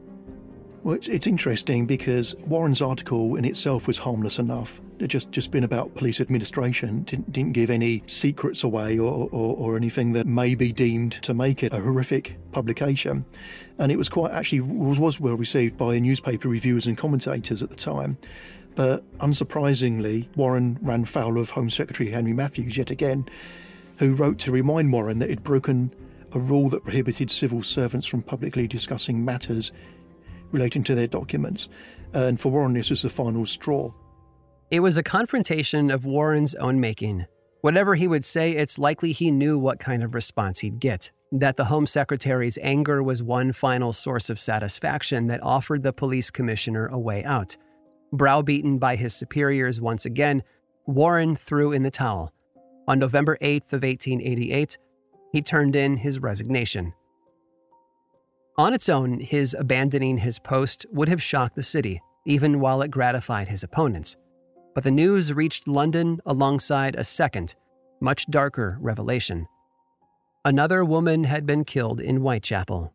Well, 0.82 0.94
it's, 0.94 1.08
it's 1.08 1.26
interesting 1.26 1.86
because 1.86 2.34
Warren's 2.46 2.80
article 2.80 3.36
in 3.36 3.44
itself 3.44 3.86
was 3.86 3.98
harmless 3.98 4.38
enough. 4.38 4.80
It 4.98 5.08
just 5.08 5.30
just 5.30 5.50
been 5.50 5.64
about 5.64 5.94
police 5.94 6.22
administration. 6.22 7.02
Didn't, 7.02 7.32
didn't 7.32 7.52
give 7.52 7.68
any 7.68 8.02
secrets 8.06 8.64
away 8.64 8.98
or, 8.98 9.28
or, 9.30 9.56
or 9.56 9.76
anything 9.76 10.12
that 10.14 10.26
may 10.26 10.54
be 10.54 10.72
deemed 10.72 11.12
to 11.22 11.34
make 11.34 11.62
it 11.62 11.74
a 11.74 11.80
horrific 11.80 12.38
publication. 12.52 13.26
And 13.78 13.92
it 13.92 13.96
was 13.96 14.08
quite 14.08 14.32
actually 14.32 14.60
was, 14.60 14.98
was 14.98 15.20
well 15.20 15.36
received 15.36 15.76
by 15.76 15.98
newspaper 15.98 16.48
reviewers 16.48 16.86
and 16.86 16.96
commentators 16.96 17.62
at 17.62 17.68
the 17.68 17.76
time. 17.76 18.16
But 18.74 19.04
unsurprisingly, 19.18 20.34
Warren 20.36 20.78
ran 20.80 21.04
foul 21.04 21.38
of 21.38 21.50
Home 21.50 21.68
Secretary 21.68 22.10
Henry 22.10 22.32
Matthews 22.32 22.78
yet 22.78 22.90
again 22.90 23.26
who 24.00 24.14
wrote 24.14 24.38
to 24.38 24.50
remind 24.50 24.90
Warren 24.90 25.18
that 25.18 25.28
he'd 25.28 25.44
broken 25.44 25.94
a 26.32 26.38
rule 26.38 26.70
that 26.70 26.82
prohibited 26.82 27.30
civil 27.30 27.62
servants 27.62 28.06
from 28.06 28.22
publicly 28.22 28.66
discussing 28.66 29.22
matters 29.22 29.72
relating 30.52 30.82
to 30.84 30.94
their 30.94 31.06
documents. 31.06 31.68
And 32.14 32.40
for 32.40 32.50
Warren, 32.50 32.72
this 32.72 32.88
was 32.88 33.02
the 33.02 33.10
final 33.10 33.44
straw. 33.44 33.92
It 34.70 34.80
was 34.80 34.96
a 34.96 35.02
confrontation 35.02 35.90
of 35.90 36.06
Warren's 36.06 36.54
own 36.54 36.80
making. 36.80 37.26
Whatever 37.60 37.94
he 37.94 38.08
would 38.08 38.24
say, 38.24 38.52
it's 38.52 38.78
likely 38.78 39.12
he 39.12 39.30
knew 39.30 39.58
what 39.58 39.78
kind 39.78 40.02
of 40.02 40.14
response 40.14 40.60
he'd 40.60 40.80
get. 40.80 41.10
That 41.30 41.58
the 41.58 41.66
Home 41.66 41.86
Secretary's 41.86 42.58
anger 42.62 43.02
was 43.02 43.22
one 43.22 43.52
final 43.52 43.92
source 43.92 44.30
of 44.30 44.40
satisfaction 44.40 45.26
that 45.26 45.42
offered 45.42 45.82
the 45.82 45.92
police 45.92 46.30
commissioner 46.30 46.86
a 46.86 46.98
way 46.98 47.22
out. 47.24 47.54
Browbeaten 48.14 48.78
by 48.78 48.96
his 48.96 49.12
superiors 49.14 49.78
once 49.78 50.06
again, 50.06 50.42
Warren 50.86 51.36
threw 51.36 51.72
in 51.72 51.82
the 51.82 51.90
towel. 51.90 52.32
On 52.90 52.98
November 52.98 53.38
8th 53.40 53.72
of 53.72 53.84
1888, 53.84 54.76
he 55.32 55.42
turned 55.42 55.76
in 55.76 55.98
his 55.98 56.18
resignation. 56.18 56.92
On 58.58 58.74
its 58.74 58.88
own, 58.88 59.20
his 59.20 59.54
abandoning 59.54 60.18
his 60.18 60.40
post 60.40 60.86
would 60.90 61.08
have 61.08 61.22
shocked 61.22 61.54
the 61.54 61.62
city, 61.62 62.02
even 62.26 62.58
while 62.58 62.82
it 62.82 62.90
gratified 62.90 63.46
his 63.46 63.62
opponents. 63.62 64.16
But 64.74 64.82
the 64.82 64.90
news 64.90 65.32
reached 65.32 65.68
London 65.68 66.20
alongside 66.26 66.96
a 66.96 67.04
second, 67.04 67.54
much 68.00 68.26
darker 68.26 68.76
revelation. 68.80 69.46
Another 70.44 70.84
woman 70.84 71.22
had 71.22 71.46
been 71.46 71.64
killed 71.64 72.00
in 72.00 72.16
Whitechapel, 72.16 72.92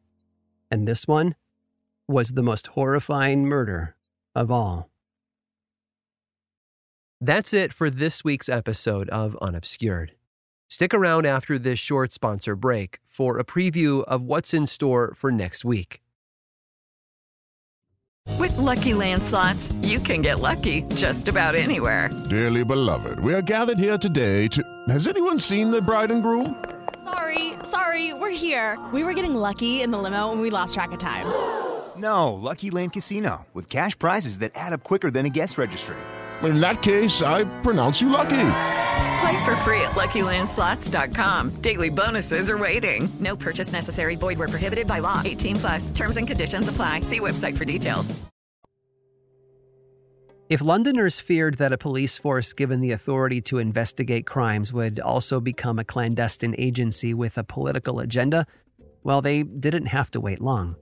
and 0.69 0.85
this 0.85 1.07
one 1.07 1.35
was 2.05 2.31
the 2.31 2.43
most 2.43 2.67
horrifying 2.67 3.45
murder 3.45 3.95
of 4.35 4.51
all. 4.51 4.89
That's 7.21 7.53
it 7.53 7.71
for 7.73 7.89
this 7.89 8.23
week's 8.23 8.49
episode 8.49 9.09
of 9.09 9.37
Unobscured. 9.41 10.09
Stick 10.67 10.93
around 10.93 11.25
after 11.25 11.57
this 11.57 11.79
short 11.79 12.11
sponsor 12.11 12.55
break 12.55 12.99
for 13.07 13.39
a 13.39 13.45
preview 13.45 14.03
of 14.03 14.21
what's 14.23 14.53
in 14.53 14.67
store 14.67 15.13
for 15.15 15.31
next 15.31 15.63
week. 15.63 16.01
With 18.39 18.53
LuckyLandSlots, 18.53 19.87
you 19.87 19.99
can 19.99 20.21
get 20.21 20.39
lucky 20.39 20.81
just 20.95 21.27
about 21.27 21.55
anywhere. 21.55 22.09
Dearly 22.29 22.65
beloved, 22.65 23.19
we 23.19 23.33
are 23.33 23.41
gathered 23.41 23.79
here 23.79 23.97
today 23.97 24.47
to. 24.49 24.63
Has 24.89 25.07
anyone 25.07 25.39
seen 25.39 25.71
the 25.71 25.81
bride 25.81 26.11
and 26.11 26.21
groom? 26.23 26.63
Sorry, 27.03 27.53
sorry, 27.63 28.13
we're 28.13 28.31
here. 28.31 28.79
We 28.91 29.03
were 29.03 29.13
getting 29.13 29.35
lucky 29.35 29.81
in 29.81 29.91
the 29.91 29.97
limo 29.97 30.31
and 30.31 30.41
we 30.41 30.49
lost 30.49 30.73
track 30.73 30.91
of 30.91 30.99
time. 30.99 31.27
No, 31.97 32.33
Lucky 32.33 32.71
Land 32.71 32.91
Casino, 32.91 33.45
with 33.53 33.69
cash 33.69 33.97
prizes 33.97 34.39
that 34.39 34.51
add 34.55 34.73
up 34.73 34.83
quicker 34.83 35.09
than 35.09 35.25
a 35.25 35.29
guest 35.29 35.57
registry. 35.57 35.97
In 36.45 36.59
that 36.59 36.81
case, 36.81 37.21
I 37.21 37.43
pronounce 37.61 38.01
you 38.01 38.09
lucky. 38.09 38.49
Play 39.19 39.45
for 39.45 39.55
free 39.57 39.81
at 39.81 39.91
LuckyLandSlots.com. 39.91 41.61
Daily 41.61 41.89
bonuses 41.89 42.49
are 42.49 42.57
waiting. 42.57 43.07
No 43.19 43.35
purchase 43.35 43.71
necessary. 43.71 44.15
Void 44.15 44.37
were 44.37 44.47
prohibited 44.47 44.87
by 44.87 44.99
law. 44.99 45.21
18 45.23 45.55
plus. 45.55 45.91
Terms 45.91 46.17
and 46.17 46.27
conditions 46.27 46.67
apply. 46.67 47.01
See 47.01 47.19
website 47.19 47.57
for 47.57 47.65
details. 47.65 48.13
If 50.47 50.61
Londoners 50.61 51.19
feared 51.19 51.55
that 51.55 51.73
a 51.73 51.77
police 51.77 52.19
force 52.19 52.53
given 52.53 52.79
the 52.79 52.91
authority 52.91 53.41
to 53.41 53.57
investigate 53.57 54.27
crimes 54.27 54.71
would 54.71 54.99
also 54.99 55.39
become 55.39 55.79
a 55.79 55.83
clandestine 55.83 56.53
agency 56.59 57.15
with 57.15 57.39
a 57.39 57.43
political 57.43 57.99
agenda, 57.99 58.45
well, 59.01 59.23
they 59.23 59.41
didn't 59.41 59.87
have 59.87 60.11
to 60.11 60.21
wait 60.21 60.39
long. 60.39 60.75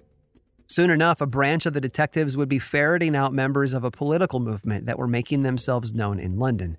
Soon 0.68 0.90
enough, 0.90 1.22
a 1.22 1.28
branch 1.28 1.66
of 1.66 1.74
the 1.74 1.82
detectives 1.82 2.38
would 2.38 2.50
be 2.50 2.60
ferreting 2.60 3.16
out 3.16 3.34
members 3.34 3.74
of 3.74 3.84
a 3.84 3.92
political 3.92 4.40
movement 4.40 4.86
that 4.86 4.98
were 4.98 5.08
making 5.08 5.44
themselves 5.44 5.94
known 5.94 6.20
in 6.20 6.40
London. 6.40 6.78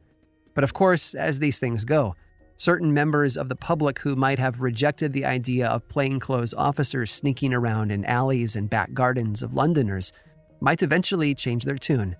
But 0.55 0.65
of 0.65 0.73
course, 0.73 1.15
as 1.15 1.39
these 1.39 1.59
things 1.59 1.85
go, 1.85 2.15
certain 2.57 2.95
members 2.95 3.37
of 3.37 3.49
the 3.49 3.57
public 3.57 3.99
who 3.99 4.17
might 4.17 4.39
have 4.39 4.63
rejected 4.63 5.13
the 5.13 5.27
idea 5.27 5.69
of 5.69 5.89
plainclothes 5.89 6.55
officers 6.55 7.13
sneaking 7.13 7.53
around 7.53 7.91
in 7.91 8.05
alleys 8.05 8.57
and 8.57 8.71
back 8.71 8.93
gardens 8.95 9.43
of 9.43 9.55
Londoners 9.55 10.13
might 10.61 10.83
eventually 10.83 11.35
change 11.35 11.65
their 11.65 11.79
tune. 11.79 12.17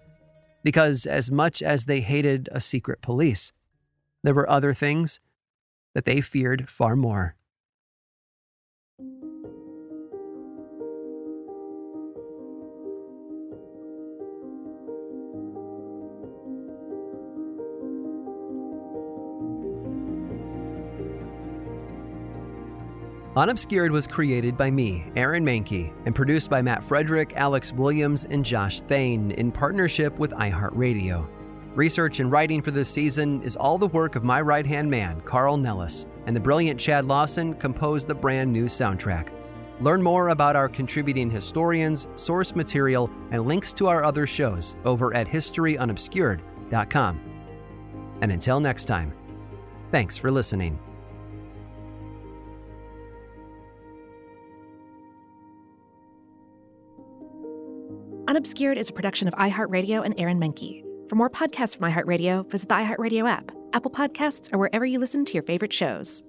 Because 0.63 1.07
as 1.07 1.31
much 1.31 1.63
as 1.63 1.85
they 1.85 2.01
hated 2.01 2.49
a 2.53 2.61
secret 2.61 3.01
police, 3.01 3.53
there 4.23 4.35
were 4.35 4.49
other 4.49 4.75
things 4.75 5.21
that 5.95 6.05
they 6.05 6.21
feared 6.21 6.69
far 6.71 6.97
more. 6.97 7.37
Unobscured 23.37 23.91
was 23.91 24.07
created 24.07 24.57
by 24.57 24.71
me, 24.71 25.05
Aaron 25.17 25.45
Mahnke, 25.45 25.93
and 26.07 26.15
produced 26.15 26.49
by 26.49 26.63
Matt 26.63 26.85
Frederick, 26.85 27.33
Alex 27.35 27.73
Williams, 27.73 28.27
and 28.27 28.45
Josh 28.45 28.81
Thane 28.83 29.33
in 29.33 29.51
partnership 29.51 30.17
with 30.21 30.31
iHeartRadio. 30.31 31.27
Research 31.75 32.21
and 32.21 32.31
writing 32.31 32.63
for 32.63 32.71
this 32.71 32.89
season 32.89 33.43
is 33.43 33.57
all 33.57 33.77
the 33.77 33.89
work 33.89 34.15
of 34.15 34.23
my 34.23 34.41
right 34.41 34.65
hand 34.65 34.89
man, 34.89 35.21
Carl 35.23 35.57
Nellis, 35.57 36.07
and 36.27 36.37
the 36.37 36.41
brilliant 36.41 36.79
Chad 36.79 37.07
Lawson 37.07 37.55
composed 37.55 38.07
the 38.07 38.15
brand 38.15 38.53
new 38.53 38.67
soundtrack. 38.67 39.31
Learn 39.81 40.01
more 40.01 40.29
about 40.29 40.55
our 40.55 40.69
contributing 40.69 41.29
historians, 41.29 42.07
source 42.15 42.55
material, 42.55 43.11
and 43.33 43.45
links 43.45 43.73
to 43.73 43.89
our 43.89 44.05
other 44.05 44.29
shows 44.29 44.77
over 44.85 45.13
at 45.13 45.27
historyunobscured.com. 45.27 47.21
And 48.21 48.31
until 48.31 48.61
next 48.61 48.85
time, 48.85 49.13
thanks 49.91 50.17
for 50.17 50.31
listening. 50.31 50.79
Unobscured 58.35 58.79
is 58.79 58.91
a 58.91 58.93
production 58.93 59.29
of 59.29 59.35
iHeartRadio 59.35 60.05
and 60.05 60.13
Aaron 60.19 60.41
Mahnke. 60.41 60.83
For 61.09 61.15
more 61.15 61.31
podcasts 61.31 61.77
from 61.77 61.89
iHeartRadio, 61.89 62.51
visit 62.51 62.69
the 62.69 62.75
iHeartRadio 62.75 63.31
app, 63.31 63.53
Apple 63.73 63.93
Podcasts, 63.93 64.53
or 64.53 64.59
wherever 64.59 64.85
you 64.85 64.99
listen 64.99 65.25
to 65.25 65.35
your 65.35 65.45
favorite 65.45 65.73
shows. 65.73 66.25